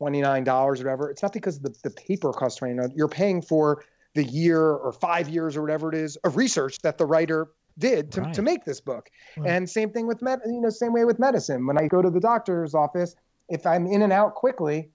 $29 0.00 0.46
or 0.46 0.70
whatever, 0.70 1.10
it's 1.10 1.22
not 1.22 1.32
because 1.32 1.58
the, 1.58 1.74
the 1.82 1.90
paper 1.90 2.32
costs 2.32 2.58
29 2.58 2.92
You're 2.94 3.08
paying 3.08 3.42
for 3.42 3.84
the 4.14 4.24
year 4.24 4.60
or 4.60 4.92
5 4.92 5.28
years 5.28 5.56
or 5.56 5.62
whatever 5.62 5.88
it 5.88 5.94
is 5.94 6.16
of 6.16 6.36
research 6.36 6.78
that 6.82 6.98
the 6.98 7.06
writer 7.06 7.48
did 7.78 8.12
to, 8.12 8.22
right. 8.22 8.34
to 8.34 8.42
make 8.42 8.64
this 8.64 8.80
book. 8.80 9.10
Right. 9.36 9.50
And 9.50 9.68
same 9.68 9.90
thing 9.90 10.06
with 10.06 10.22
med, 10.22 10.40
you 10.44 10.60
know, 10.60 10.70
same 10.70 10.92
way 10.92 11.04
with 11.04 11.18
medicine. 11.18 11.66
When 11.66 11.78
I 11.78 11.86
go 11.86 12.02
to 12.02 12.10
the 12.10 12.20
doctor's 12.20 12.74
office, 12.74 13.14
if 13.48 13.66
I'm 13.66 13.86
in 13.86 14.02
and 14.02 14.12
out 14.12 14.34
quickly, 14.34 14.90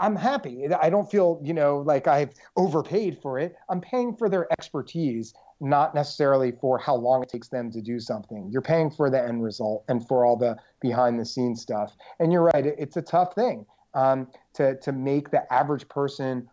I'm 0.00 0.14
happy. 0.14 0.66
I 0.72 0.90
don't 0.90 1.10
feel, 1.10 1.40
you 1.42 1.52
know, 1.52 1.78
like 1.78 2.06
I've 2.06 2.30
overpaid 2.56 3.18
for 3.20 3.38
it. 3.38 3.56
I'm 3.68 3.80
paying 3.80 4.14
for 4.14 4.28
their 4.28 4.50
expertise, 4.52 5.34
not 5.60 5.94
necessarily 5.94 6.52
for 6.52 6.78
how 6.78 6.94
long 6.94 7.22
it 7.22 7.28
takes 7.28 7.48
them 7.48 7.72
to 7.72 7.80
do 7.80 7.98
something. 7.98 8.48
You're 8.50 8.62
paying 8.62 8.90
for 8.90 9.10
the 9.10 9.20
end 9.20 9.42
result 9.42 9.84
and 9.88 10.06
for 10.06 10.24
all 10.24 10.36
the 10.36 10.56
behind 10.80 11.18
the 11.18 11.26
scenes 11.26 11.62
stuff. 11.62 11.96
And 12.20 12.32
you're 12.32 12.44
right, 12.44 12.64
it's 12.64 12.96
a 12.96 13.02
tough 13.02 13.34
thing 13.34 13.66
um, 13.94 14.28
to 14.54 14.76
to 14.76 14.92
make 14.92 15.30
the 15.30 15.52
average 15.52 15.88
person 15.88 16.48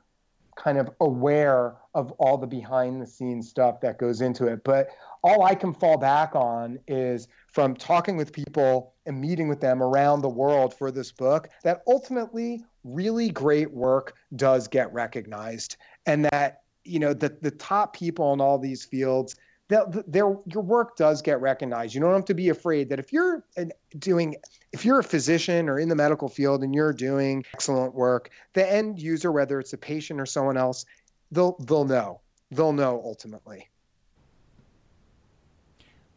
kind 0.55 0.77
of 0.77 0.89
aware 1.01 1.75
of 1.93 2.11
all 2.13 2.37
the 2.37 2.47
behind 2.47 3.01
the 3.01 3.05
scenes 3.05 3.49
stuff 3.49 3.81
that 3.81 3.99
goes 3.99 4.21
into 4.21 4.47
it. 4.47 4.63
But 4.63 4.87
all 5.25 5.43
I 5.43 5.55
can 5.55 5.73
fall 5.73 5.97
back 5.97 6.35
on 6.35 6.77
is 6.87 7.27
from 7.51 7.75
talking 7.75 8.15
with 8.15 8.31
people 8.31 8.93
and 9.07 9.19
meeting 9.19 9.47
with 9.47 9.59
them 9.59 9.81
around 9.81 10.21
the 10.21 10.29
world 10.29 10.71
for 10.71 10.91
this 10.91 11.11
book 11.11 11.49
that 11.63 11.81
ultimately 11.87 12.63
really 12.83 13.29
great 13.29 13.71
work 13.73 14.13
does 14.35 14.67
get 14.67 14.93
recognized 14.93 15.77
and 16.05 16.25
that 16.25 16.61
you 16.83 16.99
know 16.99 17.11
the 17.11 17.35
the 17.41 17.49
top 17.49 17.95
people 17.95 18.33
in 18.33 18.39
all 18.39 18.59
these 18.59 18.85
fields 18.85 19.35
their 19.67 20.37
your 20.45 20.61
work 20.61 20.95
does 20.95 21.23
get 21.23 21.41
recognized. 21.41 21.95
You 21.95 22.01
don't 22.01 22.13
have 22.13 22.25
to 22.25 22.35
be 22.35 22.49
afraid 22.49 22.87
that 22.89 22.99
if 22.99 23.11
you're 23.11 23.43
doing 23.97 24.35
if 24.73 24.85
you're 24.85 24.99
a 24.99 25.03
physician 25.03 25.67
or 25.67 25.79
in 25.79 25.89
the 25.89 25.95
medical 25.95 26.29
field 26.29 26.63
and 26.63 26.75
you're 26.75 26.93
doing 26.93 27.43
excellent 27.51 27.95
work, 27.95 28.29
the 28.53 28.71
end 28.71 29.01
user, 29.01 29.31
whether 29.31 29.59
it's 29.59 29.73
a 29.73 29.77
patient 29.77 30.21
or 30.21 30.27
someone 30.27 30.55
else, 30.55 30.85
they'll 31.31 31.57
they'll 31.61 31.83
know. 31.83 32.21
They'll 32.51 32.73
know 32.73 33.01
ultimately. 33.03 33.67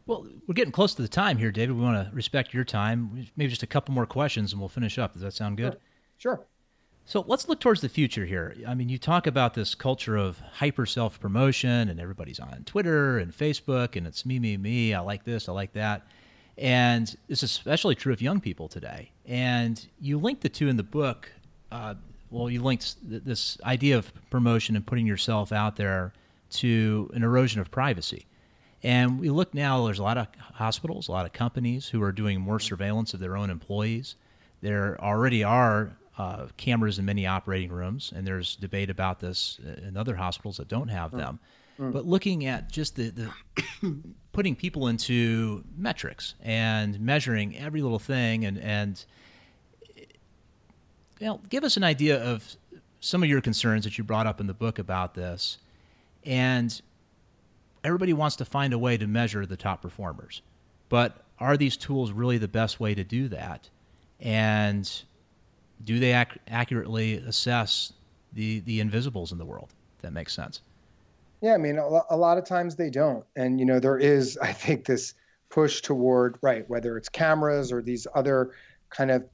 Well, 0.09 0.25
we're 0.47 0.55
getting 0.55 0.71
close 0.71 0.95
to 0.95 1.03
the 1.03 1.07
time 1.07 1.37
here, 1.37 1.51
David. 1.51 1.75
We 1.75 1.83
want 1.83 2.09
to 2.09 2.15
respect 2.15 2.51
your 2.51 2.63
time. 2.63 3.27
Maybe 3.37 3.51
just 3.51 3.61
a 3.61 3.67
couple 3.67 3.93
more 3.93 4.07
questions 4.07 4.51
and 4.51 4.59
we'll 4.59 4.67
finish 4.67 4.97
up. 4.97 5.13
Does 5.13 5.21
that 5.21 5.33
sound 5.33 5.57
good? 5.57 5.77
Sure. 6.17 6.37
sure. 6.37 6.45
So 7.05 7.23
let's 7.27 7.47
look 7.47 7.59
towards 7.59 7.81
the 7.81 7.89
future 7.89 8.25
here. 8.25 8.55
I 8.67 8.73
mean, 8.73 8.89
you 8.89 8.97
talk 8.97 9.27
about 9.27 9.53
this 9.53 9.75
culture 9.75 10.17
of 10.17 10.39
hyper 10.39 10.87
self 10.87 11.19
promotion, 11.19 11.89
and 11.89 11.99
everybody's 11.99 12.39
on 12.39 12.63
Twitter 12.65 13.19
and 13.19 13.31
Facebook, 13.31 13.95
and 13.95 14.07
it's 14.07 14.25
me, 14.25 14.39
me, 14.39 14.57
me. 14.57 14.95
I 14.95 14.99
like 15.01 15.25
this, 15.25 15.47
I 15.47 15.51
like 15.51 15.73
that. 15.73 16.07
And 16.57 17.15
it's 17.27 17.43
especially 17.43 17.93
true 17.93 18.11
of 18.11 18.19
young 18.19 18.41
people 18.41 18.67
today. 18.67 19.11
And 19.27 19.85
you 20.01 20.17
link 20.17 20.41
the 20.41 20.49
two 20.49 20.69
in 20.69 20.77
the 20.77 20.83
book. 20.83 21.31
Uh, 21.71 21.93
well, 22.31 22.49
you 22.49 22.63
linked 22.63 22.95
this 23.03 23.59
idea 23.63 23.99
of 23.99 24.11
promotion 24.31 24.75
and 24.75 24.87
putting 24.87 25.05
yourself 25.05 25.51
out 25.51 25.75
there 25.75 26.13
to 26.49 27.11
an 27.13 27.21
erosion 27.21 27.61
of 27.61 27.69
privacy. 27.69 28.25
And 28.83 29.19
we 29.19 29.29
look 29.29 29.53
now, 29.53 29.85
there's 29.85 29.99
a 29.99 30.03
lot 30.03 30.17
of 30.17 30.27
hospitals, 30.53 31.07
a 31.07 31.11
lot 31.11 31.25
of 31.25 31.33
companies 31.33 31.87
who 31.87 32.01
are 32.01 32.11
doing 32.11 32.39
more 32.39 32.59
surveillance 32.59 33.13
of 33.13 33.19
their 33.19 33.35
own 33.35 33.49
employees. 33.49 34.15
There 34.61 34.99
already 35.01 35.43
are 35.43 35.91
uh, 36.17 36.47
cameras 36.57 36.99
in 36.99 37.05
many 37.05 37.25
operating 37.25 37.71
rooms, 37.71 38.13
and 38.15 38.25
there's 38.25 38.55
debate 38.55 38.89
about 38.89 39.19
this 39.19 39.59
in 39.85 39.97
other 39.97 40.15
hospitals 40.15 40.57
that 40.57 40.67
don't 40.67 40.89
have 40.89 41.11
them. 41.11 41.39
Mm. 41.79 41.93
But 41.93 42.05
looking 42.05 42.45
at 42.45 42.69
just 42.69 42.95
the, 42.95 43.09
the 43.09 43.95
putting 44.33 44.55
people 44.55 44.87
into 44.87 45.63
metrics 45.77 46.35
and 46.41 46.99
measuring 46.99 47.57
every 47.57 47.81
little 47.81 47.99
thing, 47.99 48.45
and 48.45 48.59
and 48.59 49.03
you 51.19 51.27
know, 51.27 51.41
give 51.49 51.63
us 51.63 51.77
an 51.77 51.83
idea 51.83 52.21
of 52.21 52.55
some 52.99 53.23
of 53.23 53.29
your 53.29 53.41
concerns 53.41 53.85
that 53.85 53.97
you 53.97 54.03
brought 54.03 54.27
up 54.27 54.41
in 54.41 54.47
the 54.47 54.53
book 54.53 54.77
about 54.79 55.13
this, 55.13 55.57
and 56.25 56.81
everybody 57.89 58.13
wants 58.13 58.37
to 58.37 58.45
find 58.45 58.73
a 58.73 58.79
way 58.79 58.97
to 58.97 59.07
measure 59.07 59.45
the 59.45 59.57
top 59.57 59.81
performers, 59.81 60.41
but 60.87 61.25
are 61.39 61.57
these 61.57 61.75
tools 61.75 62.11
really 62.11 62.37
the 62.37 62.47
best 62.47 62.79
way 62.79 62.95
to 62.95 63.03
do 63.03 63.27
that? 63.29 63.69
And 64.19 64.89
do 65.83 65.99
they 65.99 66.13
ac- 66.13 66.39
accurately 66.47 67.15
assess 67.15 67.93
the 68.33 68.59
the 68.61 68.79
invisibles 68.79 69.31
in 69.31 69.37
the 69.37 69.45
world? 69.45 69.73
that 70.01 70.13
makes 70.13 70.33
sense. 70.33 70.61
Yeah, 71.41 71.53
I 71.53 71.57
mean, 71.57 71.77
a, 71.77 72.17
lot 72.17 72.37
of 72.37 72.45
times 72.45 72.75
they 72.75 72.89
don't, 72.89 73.23
and 73.35 73.59
you 73.59 73.65
know, 73.65 73.79
there 73.79 73.97
is, 73.97 74.37
I 74.41 74.51
think, 74.51 74.85
this 74.85 75.13
push 75.49 75.81
toward 75.81 76.37
right, 76.41 76.69
whether 76.69 76.97
it's 76.97 77.09
cameras 77.09 77.71
or 77.71 77.81
these 77.81 78.05
other 78.13 78.51
kind 78.89 79.09
of 79.11 79.25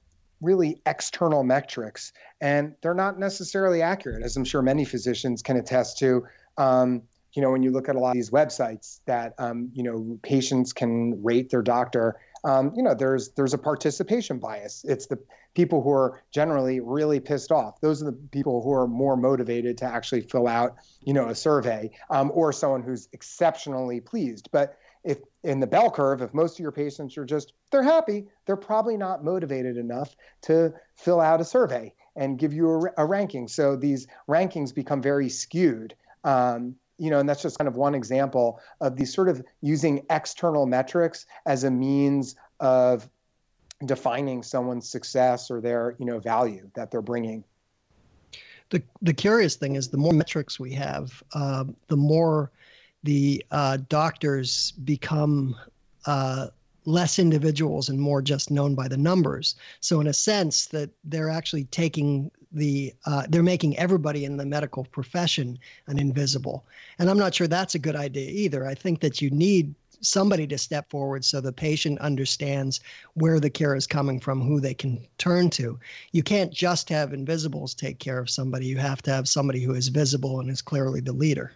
really 0.41 0.81
external 0.85 1.43
metrics, 1.43 2.13
and 2.41 2.75
they're 2.81 2.93
not 2.93 3.19
necessarily 3.19 3.81
accurate, 3.81 4.23
as 4.23 4.37
I'm 4.37 4.45
sure 4.45 4.61
many 4.61 4.85
physicians 4.85 5.41
can 5.41 5.57
attest 5.57 5.97
to. 5.99 6.25
Um, 6.57 7.03
you 7.35 7.41
know, 7.41 7.51
when 7.51 7.61
you 7.61 7.71
look 7.71 7.89
at 7.89 7.95
a 7.95 7.99
lot 7.99 8.09
of 8.09 8.15
these 8.15 8.29
websites 8.29 9.01
that 9.05 9.33
um, 9.37 9.69
you 9.73 9.83
know 9.83 10.17
patients 10.23 10.73
can 10.73 11.21
rate 11.23 11.49
their 11.49 11.61
doctor, 11.61 12.15
um, 12.45 12.71
you 12.75 12.83
know, 12.83 12.93
there's 12.93 13.29
there's 13.31 13.53
a 13.53 13.57
participation 13.57 14.39
bias. 14.39 14.85
It's 14.87 15.07
the 15.07 15.19
people 15.55 15.81
who 15.81 15.91
are 15.91 16.21
generally 16.31 16.79
really 16.79 17.19
pissed 17.19 17.51
off. 17.51 17.81
Those 17.81 18.01
are 18.01 18.05
the 18.05 18.17
people 18.31 18.61
who 18.61 18.71
are 18.73 18.87
more 18.87 19.17
motivated 19.17 19.77
to 19.79 19.85
actually 19.85 20.21
fill 20.21 20.47
out, 20.47 20.75
you 21.01 21.13
know, 21.13 21.29
a 21.29 21.35
survey, 21.35 21.89
um, 22.09 22.31
or 22.33 22.53
someone 22.53 22.83
who's 22.83 23.09
exceptionally 23.13 23.99
pleased. 23.99 24.49
But 24.51 24.77
if 25.03 25.19
in 25.43 25.59
the 25.59 25.67
bell 25.67 25.89
curve, 25.89 26.21
if 26.21 26.33
most 26.33 26.55
of 26.55 26.59
your 26.59 26.71
patients 26.71 27.17
are 27.17 27.25
just 27.25 27.53
they're 27.71 27.83
happy, 27.83 28.27
they're 28.45 28.55
probably 28.55 28.95
not 28.95 29.23
motivated 29.23 29.77
enough 29.77 30.15
to 30.43 30.73
fill 30.95 31.19
out 31.19 31.41
a 31.41 31.45
survey 31.45 31.93
and 32.15 32.39
give 32.39 32.53
you 32.53 32.69
a, 32.69 33.03
a 33.03 33.05
ranking. 33.05 33.47
So 33.47 33.75
these 33.75 34.07
rankings 34.29 34.73
become 34.73 35.01
very 35.01 35.29
skewed. 35.29 35.95
Um, 36.23 36.75
you 36.97 37.09
know, 37.09 37.19
and 37.19 37.27
that's 37.27 37.41
just 37.41 37.57
kind 37.57 37.67
of 37.67 37.75
one 37.75 37.95
example 37.95 38.59
of 38.81 38.95
these 38.95 39.13
sort 39.13 39.29
of 39.29 39.43
using 39.61 40.05
external 40.09 40.65
metrics 40.65 41.25
as 41.45 41.63
a 41.63 41.71
means 41.71 42.35
of 42.59 43.09
defining 43.85 44.41
someone's 44.41 44.89
success 44.89 45.51
or 45.51 45.59
their 45.59 45.95
you 45.99 46.05
know 46.05 46.19
value 46.19 46.69
that 46.75 46.91
they're 46.91 47.01
bringing. 47.01 47.43
The 48.69 48.81
the 49.01 49.13
curious 49.13 49.55
thing 49.55 49.75
is 49.75 49.89
the 49.89 49.97
more 49.97 50.13
metrics 50.13 50.59
we 50.59 50.73
have 50.73 51.21
uh, 51.33 51.65
the 51.87 51.97
more 51.97 52.51
the 53.03 53.45
uh, 53.51 53.77
doctors 53.89 54.71
become 54.71 55.55
uh, 56.05 56.47
less 56.85 57.19
individuals 57.19 57.89
and 57.89 57.99
more 57.99 58.21
just 58.21 58.51
known 58.51 58.75
by 58.75 58.87
the 58.87 58.97
numbers 58.97 59.55
so 59.79 59.99
in 59.99 60.07
a 60.07 60.13
sense 60.13 60.67
that 60.67 60.89
they're 61.03 61.29
actually 61.29 61.65
taking 61.65 62.31
the 62.51 62.93
uh, 63.05 63.25
they're 63.29 63.43
making 63.43 63.77
everybody 63.77 64.23
in 64.23 64.37
the 64.37 64.45
medical 64.45 64.85
profession 64.85 65.57
an 65.87 65.97
invisible 65.97 66.65
and 66.99 67.09
i'm 67.09 67.17
not 67.17 67.33
sure 67.33 67.47
that's 67.47 67.75
a 67.75 67.79
good 67.79 67.95
idea 67.95 68.29
either 68.29 68.65
i 68.65 68.73
think 68.73 69.01
that 69.01 69.21
you 69.21 69.29
need 69.31 69.73
somebody 70.01 70.47
to 70.47 70.57
step 70.57 70.89
forward 70.89 71.25
so 71.25 71.41
the 71.41 71.51
patient 71.51 71.99
understands 71.99 72.79
where 73.13 73.39
the 73.39 73.49
care 73.49 73.75
is 73.75 73.87
coming 73.87 74.19
from, 74.19 74.41
who 74.41 74.59
they 74.59 74.73
can 74.73 75.05
turn 75.17 75.49
to. 75.51 75.79
You 76.11 76.23
can't 76.23 76.51
just 76.51 76.89
have 76.89 77.13
invisibles 77.13 77.73
take 77.73 77.99
care 77.99 78.19
of 78.19 78.29
somebody. 78.29 78.65
You 78.65 78.77
have 78.77 79.01
to 79.03 79.11
have 79.11 79.27
somebody 79.27 79.61
who 79.61 79.73
is 79.73 79.87
visible 79.87 80.39
and 80.39 80.49
is 80.49 80.61
clearly 80.61 81.01
the 81.01 81.13
leader. 81.13 81.53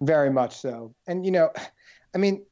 Very 0.00 0.30
much 0.30 0.56
so. 0.56 0.94
And, 1.06 1.24
you 1.24 1.30
know, 1.30 1.50
I 2.14 2.18
mean, 2.18 2.44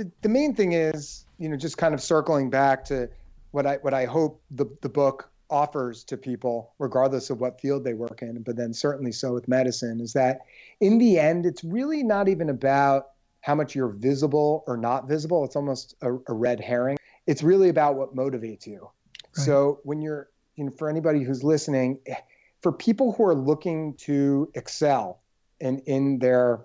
the, 0.00 0.10
the 0.22 0.28
main 0.30 0.54
thing 0.54 0.72
is, 0.72 1.26
you 1.38 1.48
know, 1.48 1.56
just 1.56 1.76
kind 1.76 1.92
of 1.92 2.00
circling 2.00 2.48
back 2.48 2.84
to 2.86 3.08
what 3.50 3.66
I 3.66 3.76
what 3.82 3.92
I 3.92 4.06
hope 4.06 4.40
the, 4.50 4.64
the 4.80 4.88
book 4.88 5.30
offers 5.50 6.04
to 6.04 6.16
people, 6.16 6.72
regardless 6.78 7.28
of 7.28 7.40
what 7.40 7.60
field 7.60 7.84
they 7.84 7.92
work 7.92 8.22
in, 8.22 8.42
but 8.42 8.56
then 8.56 8.72
certainly 8.72 9.12
so 9.12 9.34
with 9.34 9.46
medicine, 9.46 10.00
is 10.00 10.14
that 10.14 10.40
in 10.80 10.96
the 10.96 11.18
end, 11.18 11.44
it's 11.44 11.62
really 11.62 12.02
not 12.02 12.28
even 12.28 12.48
about 12.48 13.08
how 13.42 13.54
much 13.54 13.74
you're 13.74 13.88
visible 13.88 14.64
or 14.66 14.78
not 14.78 15.06
visible. 15.06 15.44
It's 15.44 15.56
almost 15.56 15.96
a, 16.00 16.14
a 16.14 16.32
red 16.32 16.60
herring. 16.60 16.96
It's 17.26 17.42
really 17.42 17.68
about 17.68 17.96
what 17.96 18.16
motivates 18.16 18.66
you. 18.66 18.88
Right. 19.36 19.44
So 19.44 19.80
when 19.82 20.00
you're, 20.00 20.30
you 20.56 20.64
know, 20.64 20.70
for 20.70 20.88
anybody 20.88 21.24
who's 21.24 21.44
listening, 21.44 21.98
eh, 22.06 22.14
for 22.62 22.72
people 22.72 23.12
who 23.12 23.24
are 23.24 23.34
looking 23.34 23.94
to 23.94 24.50
excel 24.54 25.20
in, 25.60 25.80
in 25.80 26.18
their 26.20 26.64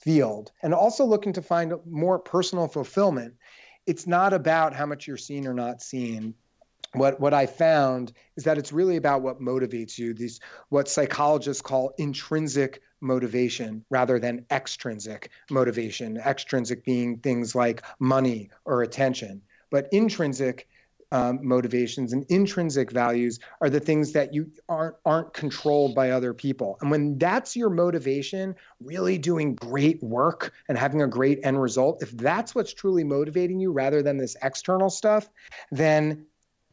field 0.00 0.52
and 0.62 0.74
also 0.74 1.04
looking 1.04 1.32
to 1.34 1.42
find 1.42 1.74
more 1.88 2.18
personal 2.18 2.66
fulfillment, 2.66 3.34
it's 3.86 4.06
not 4.06 4.32
about 4.32 4.74
how 4.74 4.86
much 4.86 5.06
you're 5.06 5.16
seen 5.16 5.46
or 5.46 5.54
not 5.54 5.82
seen 5.82 6.34
what 6.92 7.20
what 7.20 7.34
I 7.34 7.46
found 7.46 8.12
is 8.36 8.44
that 8.44 8.58
it's 8.58 8.72
really 8.72 8.96
about 8.96 9.22
what 9.22 9.40
motivates 9.40 9.98
you. 9.98 10.12
These 10.12 10.40
what 10.70 10.88
psychologists 10.88 11.62
call 11.62 11.92
intrinsic 11.98 12.82
motivation 13.00 13.84
rather 13.90 14.18
than 14.18 14.44
extrinsic 14.50 15.30
motivation. 15.50 16.16
Extrinsic 16.18 16.84
being 16.84 17.18
things 17.18 17.54
like 17.54 17.82
money 18.00 18.50
or 18.64 18.82
attention, 18.82 19.42
but 19.70 19.88
intrinsic 19.92 20.68
um, 21.12 21.40
motivations 21.42 22.12
and 22.12 22.24
intrinsic 22.28 22.90
values 22.90 23.40
are 23.60 23.68
the 23.68 23.80
things 23.80 24.12
that 24.12 24.32
you 24.32 24.50
aren't 24.68 24.96
aren't 25.04 25.32
controlled 25.32 25.94
by 25.94 26.10
other 26.10 26.32
people. 26.32 26.78
And 26.80 26.90
when 26.90 27.18
that's 27.18 27.56
your 27.56 27.70
motivation, 27.70 28.54
really 28.80 29.18
doing 29.18 29.54
great 29.56 30.02
work 30.02 30.52
and 30.68 30.78
having 30.78 31.02
a 31.02 31.08
great 31.08 31.40
end 31.42 31.60
result, 31.60 32.02
if 32.02 32.10
that's 32.12 32.54
what's 32.54 32.72
truly 32.72 33.04
motivating 33.04 33.58
you 33.58 33.72
rather 33.72 34.02
than 34.02 34.16
this 34.16 34.36
external 34.42 34.90
stuff, 34.90 35.28
then 35.70 36.26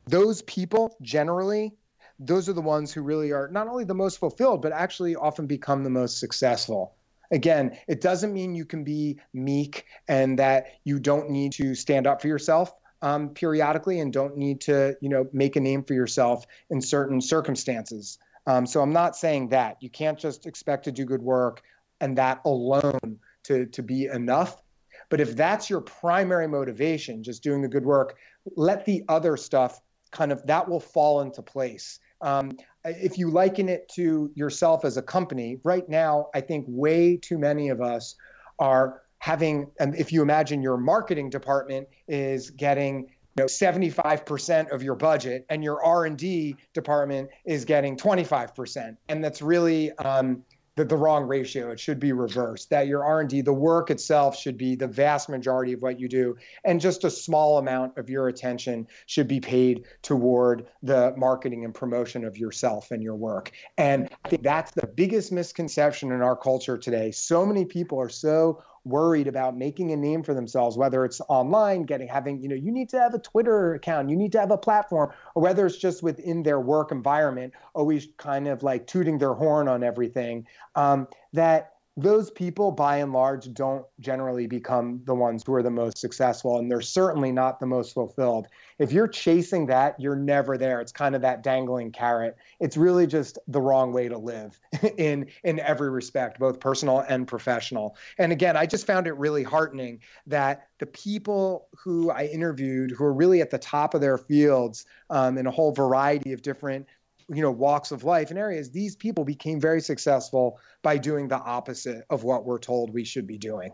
those 0.05 0.41
people 0.43 0.95
generally 1.01 1.75
those 2.19 2.49
are 2.49 2.53
the 2.53 2.61
ones 2.61 2.91
who 2.91 3.01
really 3.01 3.31
are 3.31 3.47
not 3.49 3.67
only 3.67 3.83
the 3.83 3.93
most 3.93 4.17
fulfilled, 4.17 4.61
but 4.61 4.71
actually 4.71 5.15
often 5.15 5.45
become 5.45 5.83
the 5.83 5.89
most 5.89 6.19
successful. 6.19 6.95
Again, 7.31 7.77
it 7.87 8.01
doesn't 8.01 8.33
mean 8.33 8.55
you 8.55 8.65
can 8.65 8.83
be 8.83 9.19
meek 9.33 9.85
and 10.07 10.39
that 10.39 10.79
you 10.83 10.97
don't 10.97 11.29
need 11.29 11.51
to 11.53 11.75
stand 11.75 12.07
up 12.07 12.21
for 12.21 12.27
yourself 12.27 12.73
um, 13.01 13.29
periodically 13.29 13.99
and 13.99 14.11
don't 14.11 14.37
need 14.37 14.61
to, 14.61 14.95
you 15.01 15.09
know, 15.09 15.27
make 15.33 15.55
a 15.55 15.59
name 15.59 15.83
for 15.83 15.93
yourself 15.93 16.45
in 16.69 16.81
certain 16.81 17.21
circumstances. 17.21 18.17
Um, 18.45 18.65
so 18.65 18.81
I'm 18.81 18.93
not 18.93 19.15
saying 19.15 19.49
that 19.49 19.77
you 19.81 19.89
can't 19.89 20.17
just 20.17 20.45
expect 20.45 20.85
to 20.85 20.91
do 20.91 21.05
good 21.05 21.21
work 21.21 21.61
and 21.99 22.17
that 22.17 22.41
alone 22.45 23.19
to 23.43 23.65
to 23.65 23.83
be 23.83 24.05
enough. 24.05 24.61
But 25.09 25.21
if 25.21 25.35
that's 25.35 25.69
your 25.69 25.81
primary 25.81 26.47
motivation, 26.47 27.23
just 27.23 27.43
doing 27.43 27.61
the 27.61 27.67
good 27.67 27.85
work, 27.85 28.17
let 28.55 28.85
the 28.85 29.03
other 29.07 29.37
stuff 29.37 29.81
kind 30.11 30.31
of 30.31 30.45
that 30.47 30.67
will 30.67 30.79
fall 30.79 31.21
into 31.21 31.41
place. 31.41 31.99
Um, 32.21 32.57
if 32.83 33.17
you 33.17 33.29
liken 33.29 33.69
it 33.69 33.89
to 33.95 34.31
yourself 34.33 34.85
as 34.85 34.97
a 34.97 35.01
company, 35.01 35.59
right 35.63 35.87
now, 35.87 36.27
I 36.33 36.41
think 36.41 36.65
way 36.67 37.17
too 37.17 37.37
many 37.37 37.69
of 37.69 37.81
us 37.81 38.15
are 38.59 39.01
having, 39.19 39.69
um, 39.79 39.93
if 39.93 40.11
you 40.11 40.21
imagine 40.21 40.61
your 40.61 40.77
marketing 40.77 41.29
department 41.29 41.87
is 42.07 42.49
getting 42.51 43.09
you 43.37 43.43
know 43.43 43.45
75% 43.45 44.71
of 44.71 44.81
your 44.81 44.95
budget 44.95 45.45
and 45.49 45.63
your 45.63 45.83
r&d 45.83 46.55
department 46.73 47.29
is 47.45 47.65
getting 47.65 47.95
25% 47.95 48.97
and 49.09 49.23
that's 49.23 49.43
really 49.43 49.91
um, 49.99 50.43
the, 50.77 50.85
the 50.85 50.95
wrong 50.95 51.25
ratio. 51.25 51.71
It 51.71 51.79
should 51.79 51.99
be 51.99 52.13
reversed. 52.13 52.69
That 52.69 52.87
your 52.87 53.03
R&D, 53.03 53.41
the 53.41 53.51
work 53.51 53.89
itself 53.89 54.37
should 54.37 54.57
be 54.57 54.75
the 54.75 54.87
vast 54.87 55.27
majority 55.27 55.73
of 55.73 55.81
what 55.81 55.99
you 55.99 56.07
do, 56.07 56.37
and 56.63 56.79
just 56.79 57.03
a 57.03 57.09
small 57.09 57.57
amount 57.57 57.97
of 57.97 58.09
your 58.09 58.29
attention 58.29 58.87
should 59.07 59.27
be 59.27 59.41
paid 59.41 59.85
toward 60.03 60.67
the 60.83 61.13
marketing 61.17 61.65
and 61.65 61.73
promotion 61.73 62.23
of 62.23 62.37
yourself 62.37 62.91
and 62.91 63.03
your 63.03 63.15
work. 63.15 63.51
And 63.77 64.09
I 64.23 64.29
think 64.29 64.43
that's 64.43 64.71
the 64.71 64.87
biggest 64.87 65.31
misconception 65.31 66.11
in 66.11 66.21
our 66.21 66.35
culture 66.35 66.77
today. 66.77 67.11
So 67.11 67.45
many 67.45 67.65
people 67.65 67.99
are 67.99 68.09
so 68.09 68.63
worried 68.87 69.27
about 69.27 69.57
making 69.57 69.91
a 69.91 69.95
name 69.95 70.23
for 70.23 70.33
themselves, 70.33 70.77
whether 70.77 71.05
it's 71.05 71.21
online, 71.29 71.83
getting 71.83 72.07
having, 72.07 72.41
you 72.41 72.47
know, 72.47 72.55
you 72.55 72.71
need 72.71 72.89
to 72.89 72.99
have 72.99 73.13
a 73.13 73.19
Twitter 73.19 73.73
account, 73.75 74.09
you 74.09 74.15
need 74.15 74.31
to 74.31 74.39
have 74.39 74.51
a 74.51 74.57
platform, 74.57 75.11
or 75.35 75.41
whether 75.43 75.65
it's 75.65 75.77
just 75.77 76.03
within 76.03 76.43
their 76.43 76.59
work 76.59 76.91
environment, 76.91 77.53
always 77.73 78.07
kind 78.17 78.47
of 78.47 78.63
like 78.63 78.87
tooting 78.87 79.17
their 79.17 79.33
horn 79.33 79.67
on 79.67 79.83
everything. 79.83 80.47
Um, 80.75 81.07
that 81.33 81.76
those 81.97 82.29
people 82.29 82.71
by 82.71 82.97
and 82.97 83.11
large 83.11 83.51
don't 83.53 83.83
generally 83.99 84.45
become 84.45 85.01
the 85.05 85.15
ones 85.15 85.43
who 85.43 85.55
are 85.55 85.63
the 85.63 85.71
most 85.71 85.97
successful 85.97 86.59
and 86.59 86.69
they're 86.69 86.79
certainly 86.79 87.31
not 87.31 87.59
the 87.59 87.65
most 87.65 87.95
fulfilled. 87.95 88.47
If 88.77 88.91
you're 88.91 89.07
chasing 89.07 89.65
that 89.65 89.99
you're 89.99 90.15
never 90.15 90.59
there. 90.59 90.79
It's 90.79 90.91
kind 90.91 91.15
of 91.15 91.21
that 91.23 91.41
dangling 91.41 91.91
carrot. 91.91 92.37
It's 92.59 92.77
really 92.77 93.07
just 93.07 93.39
the 93.47 93.59
wrong 93.59 93.91
way 93.93 94.07
to 94.09 94.17
live 94.17 94.59
in 94.97 95.27
in 95.43 95.59
every 95.59 95.89
respect 95.89 96.39
both 96.39 96.59
personal 96.59 96.99
and 97.09 97.27
professional. 97.27 97.97
And 98.19 98.31
again 98.31 98.55
i 98.55 98.67
just 98.67 98.85
found 98.85 99.07
it 99.07 99.13
really 99.13 99.43
heartening 99.43 99.99
that 100.27 100.67
the 100.77 100.85
people 100.85 101.67
who 101.75 102.11
i 102.11 102.25
interviewed 102.25 102.91
who 102.91 103.03
are 103.05 103.13
really 103.13 103.41
at 103.41 103.49
the 103.49 103.57
top 103.57 103.95
of 103.95 104.01
their 104.01 104.19
fields 104.19 104.85
um, 105.09 105.37
in 105.37 105.47
a 105.47 105.51
whole 105.51 105.71
variety 105.71 106.33
of 106.33 106.43
different 106.43 106.85
you 107.29 107.41
know 107.41 107.51
walks 107.51 107.91
of 107.91 108.03
life 108.03 108.29
and 108.29 108.39
areas 108.39 108.71
these 108.71 108.95
people 108.95 109.23
became 109.25 109.59
very 109.59 109.81
successful 109.81 110.59
by 110.81 110.97
doing 110.97 111.27
the 111.27 111.37
opposite 111.37 112.05
of 112.09 112.23
what 112.23 112.45
we're 112.45 112.59
told 112.59 112.93
we 112.93 113.03
should 113.03 113.27
be 113.27 113.37
doing. 113.37 113.71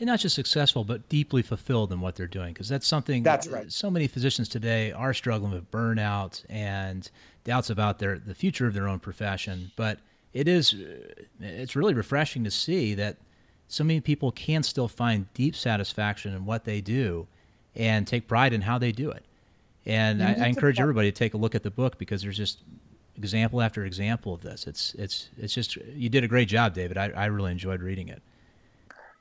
And 0.00 0.06
not 0.06 0.20
just 0.20 0.34
successful 0.34 0.84
but 0.84 1.08
deeply 1.08 1.42
fulfilled 1.42 1.92
in 1.92 2.00
what 2.00 2.14
they're 2.14 2.26
doing 2.26 2.52
because 2.52 2.68
that's 2.68 2.86
something 2.86 3.22
that's 3.22 3.48
right. 3.48 3.70
so 3.70 3.90
many 3.90 4.06
physicians 4.06 4.48
today 4.48 4.92
are 4.92 5.12
struggling 5.12 5.52
with 5.52 5.70
burnout 5.70 6.44
and 6.48 7.10
doubts 7.44 7.70
about 7.70 7.98
their 7.98 8.18
the 8.18 8.34
future 8.34 8.66
of 8.66 8.74
their 8.74 8.88
own 8.88 9.00
profession. 9.00 9.70
But 9.76 9.98
it 10.32 10.48
is 10.48 10.74
uh, 10.74 11.24
it's 11.40 11.76
really 11.76 11.94
refreshing 11.94 12.44
to 12.44 12.50
see 12.50 12.94
that 12.94 13.16
so 13.66 13.84
many 13.84 14.00
people 14.00 14.32
can 14.32 14.62
still 14.62 14.88
find 14.88 15.32
deep 15.34 15.54
satisfaction 15.54 16.32
in 16.32 16.46
what 16.46 16.64
they 16.64 16.80
do 16.80 17.26
and 17.74 18.06
take 18.06 18.26
pride 18.26 18.52
in 18.52 18.62
how 18.62 18.78
they 18.78 18.92
do 18.92 19.10
it 19.10 19.24
and 19.88 20.22
I, 20.22 20.34
I, 20.34 20.46
encourage 20.46 20.78
everybody 20.78 21.10
to 21.10 21.16
take 21.16 21.34
a 21.34 21.36
look 21.38 21.54
at 21.54 21.62
the 21.62 21.70
book 21.70 21.98
because 21.98 22.22
there's 22.22 22.36
just 22.36 22.62
example 23.16 23.62
after 23.62 23.84
example 23.84 24.34
of 24.34 24.42
this. 24.42 24.66
It's 24.66 24.94
it's 24.94 25.30
it's 25.38 25.54
just 25.54 25.76
you 25.76 26.08
did 26.08 26.24
a 26.24 26.28
great 26.28 26.48
job, 26.48 26.74
David. 26.74 26.98
I, 26.98 27.10
I 27.10 27.26
really 27.26 27.50
enjoyed 27.50 27.80
reading 27.80 28.08
it. 28.08 28.22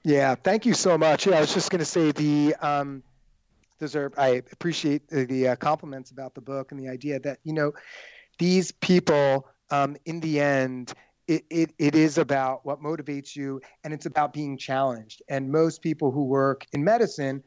Yeah, 0.03 0.35
thank 0.35 0.65
you 0.65 0.73
so 0.73 0.97
much. 0.97 1.25
Yeah, 1.25 1.37
I 1.37 1.41
was 1.41 1.53
just 1.53 1.71
going 1.71 1.79
to 1.79 1.85
say 1.85 2.11
the 2.11 2.53
um, 2.61 3.01
those 3.79 3.95
are 3.95 4.11
I 4.17 4.43
appreciate 4.51 5.07
the, 5.07 5.25
the 5.25 5.49
uh, 5.49 5.55
compliments 5.55 6.11
about 6.11 6.35
the 6.35 6.41
book 6.41 6.71
and 6.71 6.79
the 6.79 6.89
idea 6.89 7.19
that 7.21 7.39
you 7.43 7.53
know 7.53 7.71
these 8.37 8.71
people 8.71 9.47
um, 9.71 9.95
in 10.05 10.19
the 10.19 10.39
end 10.39 10.93
it, 11.27 11.43
it, 11.49 11.73
it 11.77 11.93
is 11.93 12.17
about 12.17 12.65
what 12.65 12.81
motivates 12.81 13.35
you 13.35 13.59
and 13.83 13.93
it's 13.93 14.05
about 14.05 14.31
being 14.31 14.57
challenged 14.57 15.21
and 15.27 15.51
most 15.51 15.81
people 15.81 16.09
who 16.09 16.23
work 16.23 16.65
in 16.71 16.83
medicine 16.83 17.43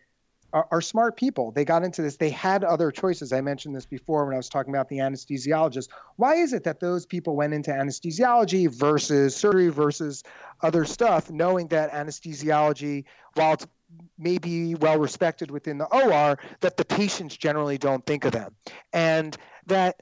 are, 0.53 0.67
are, 0.71 0.81
smart 0.81 1.17
people. 1.17 1.51
They 1.51 1.65
got 1.65 1.83
into 1.83 2.03
this. 2.03 2.17
They 2.17 2.31
had 2.31 2.65
other 2.65 2.91
choices. 2.91 3.33
I 3.33 3.41
mentioned 3.41 3.75
this 3.75 3.87
before 3.87 4.25
when 4.25 4.35
I 4.35 4.37
was 4.37 4.49
talking 4.49 4.73
about 4.73 4.89
the 4.89 4.99
anesthesiologist. 4.99 5.89
Why 6.17 6.37
is 6.37 6.53
it 6.53 6.65
that 6.65 6.81
those 6.81 7.07
people 7.07 7.37
went 7.37 7.55
into 7.55 7.71
anesthesiology 7.71 8.69
versus 8.69 9.37
surgery 9.37 9.69
versus 9.69 10.25
other 10.63 10.85
stuff, 10.85 11.31
knowing 11.31 11.69
that 11.69 11.91
anesthesiology, 11.93 13.05
while 13.35 13.55
it's 13.55 13.67
maybe 14.19 14.75
well 14.77 14.99
respected 14.99 15.51
within 15.51 15.79
the 15.79 15.87
OR, 15.87 16.39
that 16.61 16.77
the 16.77 16.85
patients 16.85 17.37
generally 17.37 17.79
don't 17.79 18.05
think 18.07 18.25
of 18.25 18.33
them, 18.33 18.55
and 18.93 19.37
that 19.67 20.01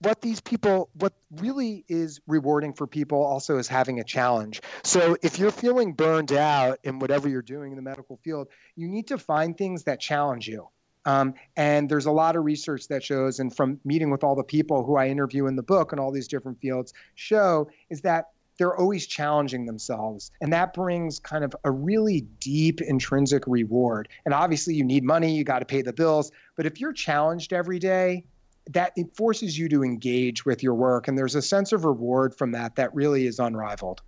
what 0.00 0.20
these 0.20 0.40
people 0.40 0.90
what 0.94 1.12
really 1.36 1.84
is 1.88 2.20
rewarding 2.26 2.72
for 2.72 2.86
people 2.86 3.22
also 3.22 3.58
is 3.58 3.68
having 3.68 4.00
a 4.00 4.04
challenge. 4.04 4.60
So 4.84 5.16
if 5.22 5.38
you're 5.38 5.50
feeling 5.50 5.92
burned 5.92 6.32
out 6.32 6.78
in 6.84 6.98
whatever 6.98 7.28
you're 7.28 7.42
doing 7.42 7.72
in 7.72 7.76
the 7.76 7.82
medical 7.82 8.16
field 8.18 8.48
you 8.74 8.88
need 8.88 9.08
to 9.08 9.18
find 9.18 9.56
things 9.56 9.84
that 9.84 10.00
challenge 10.00 10.48
you. 10.48 10.68
Um, 11.04 11.34
and 11.56 11.88
there's 11.88 12.06
a 12.06 12.10
lot 12.10 12.34
of 12.34 12.44
research 12.44 12.88
that 12.88 13.04
shows 13.04 13.38
and 13.38 13.54
from 13.54 13.78
meeting 13.84 14.10
with 14.10 14.24
all 14.24 14.34
the 14.34 14.42
people 14.42 14.84
who 14.84 14.96
i 14.96 15.06
interview 15.08 15.46
in 15.46 15.54
the 15.54 15.62
book 15.62 15.92
and 15.92 16.00
all 16.00 16.10
these 16.10 16.26
different 16.26 16.60
fields 16.60 16.92
show 17.14 17.68
is 17.90 18.00
that 18.00 18.26
they're 18.58 18.76
always 18.76 19.06
challenging 19.06 19.66
themselves. 19.66 20.30
And 20.40 20.52
that 20.52 20.72
brings 20.72 21.18
kind 21.18 21.44
of 21.44 21.54
a 21.64 21.70
really 21.70 22.22
deep 22.40 22.80
intrinsic 22.80 23.44
reward. 23.46 24.08
And 24.24 24.32
obviously 24.32 24.74
you 24.74 24.84
need 24.84 25.04
money 25.04 25.34
you 25.34 25.44
got 25.44 25.60
to 25.60 25.66
pay 25.66 25.82
the 25.82 25.92
bills. 25.92 26.32
But 26.56 26.66
if 26.66 26.80
you're 26.80 26.92
challenged 26.92 27.52
every 27.52 27.78
day 27.78 28.24
that 28.70 28.92
it 28.96 29.14
forces 29.14 29.58
you 29.58 29.68
to 29.68 29.84
engage 29.84 30.44
with 30.44 30.62
your 30.62 30.74
work 30.74 31.08
and 31.08 31.16
there's 31.16 31.34
a 31.34 31.42
sense 31.42 31.72
of 31.72 31.84
reward 31.84 32.34
from 32.34 32.50
that 32.52 32.74
that 32.76 32.94
really 32.94 33.26
is 33.26 33.38
unrivaled. 33.38 34.02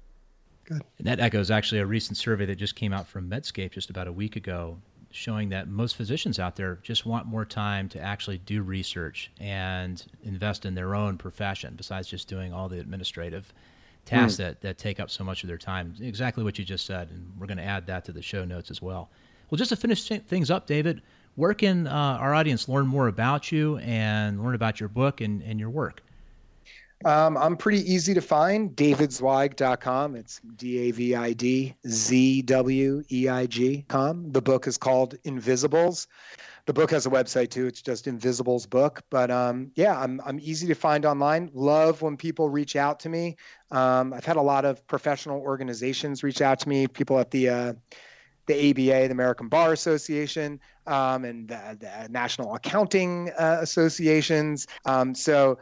Good. 0.64 0.82
And 0.98 1.06
that 1.06 1.20
echoes 1.20 1.50
actually 1.50 1.80
a 1.80 1.86
recent 1.86 2.16
survey 2.18 2.44
that 2.46 2.56
just 2.56 2.76
came 2.76 2.92
out 2.92 3.06
from 3.06 3.30
medscape 3.30 3.70
just 3.70 3.88
about 3.88 4.06
a 4.06 4.12
week 4.12 4.36
ago 4.36 4.78
showing 5.11 5.48
that 5.48 5.68
most 5.68 5.96
physicians 5.96 6.38
out 6.38 6.56
there 6.56 6.78
just 6.82 7.06
want 7.06 7.26
more 7.26 7.44
time 7.44 7.88
to 7.88 8.00
actually 8.00 8.38
do 8.38 8.62
research 8.62 9.30
and 9.40 10.04
invest 10.22 10.66
in 10.66 10.74
their 10.74 10.94
own 10.94 11.16
profession 11.16 11.74
besides 11.76 12.09
just 12.09 12.28
doing 12.28 12.52
all 12.52 12.68
the 12.68 12.78
administrative 12.78 13.54
tasks 14.04 14.34
mm. 14.34 14.38
that, 14.38 14.61
that 14.61 14.76
take 14.76 15.00
up 15.00 15.09
so 15.09 15.24
much 15.24 15.42
of 15.42 15.48
their 15.48 15.56
time. 15.56 15.94
Exactly 16.00 16.44
what 16.44 16.59
you 16.59 16.64
just 16.64 16.84
said 16.84 17.09
and 17.11 17.32
we're 17.38 17.46
going 17.46 17.59
to 17.59 17.64
add 17.64 17.86
that 17.86 18.04
to 18.04 18.12
the 18.12 18.20
show 18.20 18.44
notes 18.44 18.70
as 18.70 18.82
well. 18.82 19.09
Well 19.48 19.56
just 19.56 19.70
to 19.70 19.76
finish 19.76 20.06
things 20.06 20.50
up 20.50 20.66
david 20.66 21.00
where 21.39 21.55
can 21.55 21.86
uh, 21.86 22.18
our 22.20 22.34
audience 22.34 22.68
learn 22.68 22.89
more 22.89 23.07
about 23.07 23.53
you 23.53 23.78
and 23.78 24.43
learn 24.43 24.57
about 24.57 24.80
your 24.80 24.89
book 24.89 25.20
and, 25.20 25.41
and 25.43 25.61
your 25.61 25.70
work? 25.70 26.03
Um, 27.05 27.36
I'm 27.36 27.57
pretty 27.57 27.80
easy 27.91 28.12
to 28.12 28.20
find. 28.20 28.74
DavidZweig.com. 28.74 30.16
It's 30.16 30.41
D 30.57 30.89
A 30.89 30.91
V 30.91 31.14
I 31.14 31.32
D 31.32 31.76
Z 31.86 32.43
W 32.43 33.05
E 33.12 33.28
I 33.28 33.47
G.com. 33.47 34.32
The 34.32 34.43
book 34.43 34.66
is 34.66 34.76
called 34.76 35.14
Invisibles. 35.22 36.09
The 36.66 36.72
book 36.72 36.91
has 36.91 37.07
a 37.07 37.11
website 37.11 37.51
too. 37.51 37.68
It's 37.68 37.82
just 37.82 38.09
Invisibles 38.09 38.66
Book. 38.66 39.01
But 39.09 39.30
um, 39.30 39.70
yeah, 39.76 39.97
I'm, 39.97 40.20
I'm 40.26 40.41
easy 40.41 40.66
to 40.66 40.74
find 40.74 41.07
online. 41.07 41.51
Love 41.55 42.03
when 42.03 42.16
people 42.16 42.49
reach 42.51 42.74
out 42.74 42.99
to 43.01 43.09
me. 43.09 43.36
Um, 43.70 44.12
I've 44.12 44.24
had 44.24 44.36
a 44.36 44.43
lot 44.43 44.64
of 44.64 44.84
professional 44.89 45.41
organizations 45.41 46.24
reach 46.24 46.43
out 46.43 46.59
to 46.61 46.68
me, 46.68 46.89
people 46.89 47.20
at 47.20 47.30
the 47.30 47.49
uh, 47.49 47.72
the 48.49 48.70
ABA, 48.70 49.07
the 49.07 49.12
American 49.12 49.46
Bar 49.49 49.72
Association, 49.72 50.59
um, 50.86 51.24
and 51.24 51.49
the, 51.49 51.76
the, 51.78 52.09
National 52.11 52.55
Accounting 52.55 53.30
uh, 53.38 53.59
Associations. 53.61 54.66
Um, 54.86 55.14
so 55.14 55.59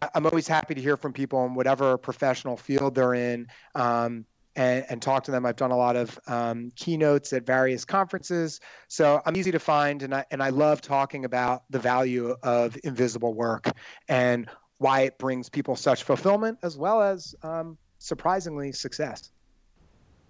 I, 0.00 0.08
am 0.14 0.24
always 0.24 0.48
happy 0.48 0.74
to 0.74 0.80
hear 0.80 0.96
from 0.96 1.12
people 1.12 1.44
in 1.44 1.54
whatever 1.54 1.98
professional 1.98 2.56
field 2.56 2.94
they're 2.94 3.14
in. 3.14 3.48
Um, 3.74 4.24
and, 4.56 4.84
and, 4.88 5.00
talk 5.00 5.22
to 5.24 5.30
them. 5.30 5.46
I've 5.46 5.54
done 5.54 5.70
a 5.70 5.76
lot 5.76 5.94
of 5.94 6.18
um, 6.26 6.72
keynotes 6.74 7.32
at 7.32 7.46
various 7.46 7.84
conferences, 7.84 8.60
so 8.88 9.22
I'm 9.24 9.36
easy 9.36 9.52
to 9.52 9.60
find, 9.60 10.02
and 10.02 10.12
I 10.12 10.24
and 10.32 10.42
I 10.42 10.48
love 10.48 10.80
talking 10.80 11.24
about 11.24 11.62
the 11.70 11.78
value 11.78 12.34
of 12.42 12.76
invisible 12.82 13.34
work 13.34 13.70
and 14.08 14.50
why 14.78 15.02
it 15.02 15.16
brings 15.16 15.48
people 15.48 15.76
such 15.76 16.02
fulfillment 16.02 16.58
as 16.64 16.76
well 16.76 17.02
as 17.02 17.36
um, 17.44 17.78
surprisingly 17.98 18.72
success. 18.72 19.30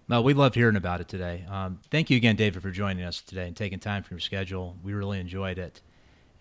Well, 0.09 0.23
we 0.23 0.33
loved 0.33 0.55
hearing 0.55 0.75
about 0.75 1.01
it 1.01 1.07
today. 1.07 1.45
Um, 1.47 1.79
thank 1.91 2.09
you 2.09 2.17
again, 2.17 2.35
David, 2.35 2.63
for 2.63 2.71
joining 2.71 3.03
us 3.03 3.21
today 3.21 3.45
and 3.45 3.55
taking 3.55 3.77
time 3.77 4.01
from 4.01 4.15
your 4.15 4.21
schedule. 4.21 4.75
We 4.83 4.93
really 4.93 5.19
enjoyed 5.19 5.59
it. 5.59 5.81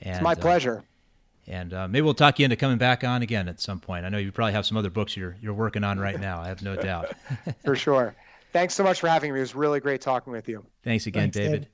And, 0.01 0.17
it's 0.17 0.23
my 0.23 0.33
uh, 0.33 0.37
pleasure. 0.37 0.79
Uh, 0.79 1.51
and 1.51 1.75
uh, 1.75 1.87
maybe 1.87 2.03
we'll 2.03 2.15
talk 2.15 2.39
you 2.39 2.45
into 2.45 2.57
coming 2.57 2.79
back 2.79 3.05
on 3.05 3.21
again 3.21 3.47
at 3.47 3.61
some 3.61 3.79
point. 3.79 4.07
I 4.07 4.09
know 4.09 4.17
you 4.17 4.33
probably 4.33 4.55
have 4.55 4.65
some 4.65 4.79
other 4.79 4.91
books 4.91 5.17
you're 5.17 5.37
you're 5.43 5.55
working 5.55 5.85
on 5.85 6.01
right 6.01 6.19
now. 6.19 6.41
I 6.41 6.49
have 6.49 6.63
no 6.63 6.77
doubt. 6.77 7.13
for 7.65 7.77
sure. 7.77 8.15
Thanks 8.55 8.75
so 8.75 8.83
much 8.83 9.01
for 9.01 9.09
having 9.09 9.33
me. 9.33 9.39
It 9.39 9.43
was 9.43 9.55
really 9.55 9.81
great 9.81 10.01
talking 10.01 10.33
with 10.33 10.49
you. 10.49 10.65
Thanks 10.83 11.07
again, 11.07 11.25
Thanks, 11.25 11.37
David. 11.37 11.53
David. 11.53 11.69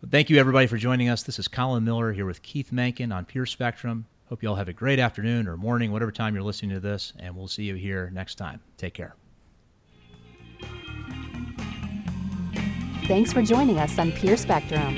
Well, 0.00 0.10
thank 0.10 0.30
you, 0.30 0.38
everybody, 0.38 0.68
for 0.68 0.76
joining 0.76 1.08
us. 1.08 1.24
This 1.24 1.40
is 1.40 1.48
Colin 1.48 1.84
Miller 1.84 2.12
here 2.12 2.26
with 2.26 2.42
Keith 2.42 2.70
Menken 2.70 3.10
on 3.10 3.24
Peer 3.24 3.46
Spectrum. 3.46 4.06
Hope 4.28 4.42
you 4.42 4.48
all 4.48 4.54
have 4.54 4.68
a 4.68 4.72
great 4.72 5.00
afternoon 5.00 5.48
or 5.48 5.56
morning, 5.56 5.90
whatever 5.90 6.12
time 6.12 6.34
you're 6.34 6.44
listening 6.44 6.70
to 6.72 6.80
this, 6.80 7.12
and 7.18 7.36
we'll 7.36 7.48
see 7.48 7.64
you 7.64 7.74
here 7.74 8.10
next 8.12 8.36
time. 8.36 8.60
Take 8.76 8.94
care. 8.94 9.16
Thanks 13.06 13.32
for 13.32 13.42
joining 13.42 13.78
us 13.78 13.98
on 13.98 14.12
Peer 14.12 14.36
Spectrum. 14.36 14.96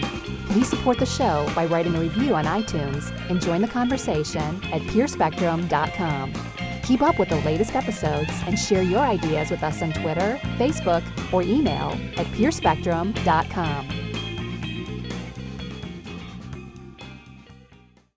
Please 0.48 0.68
support 0.68 0.98
the 0.98 1.06
show 1.06 1.50
by 1.54 1.64
writing 1.64 1.94
a 1.96 2.00
review 2.00 2.34
on 2.34 2.44
iTunes 2.44 3.10
and 3.30 3.40
join 3.40 3.62
the 3.62 3.68
conversation 3.68 4.62
at 4.72 4.82
peerspectrum.com. 4.82 6.32
Keep 6.82 7.00
up 7.00 7.18
with 7.18 7.30
the 7.30 7.40
latest 7.40 7.74
episodes 7.74 8.30
and 8.46 8.58
share 8.58 8.82
your 8.82 9.00
ideas 9.00 9.50
with 9.50 9.62
us 9.62 9.80
on 9.80 9.92
Twitter, 9.94 10.38
Facebook, 10.58 11.02
or 11.32 11.42
email 11.42 11.98
at 12.18 12.26
peerspectrum.com. 12.26 14.13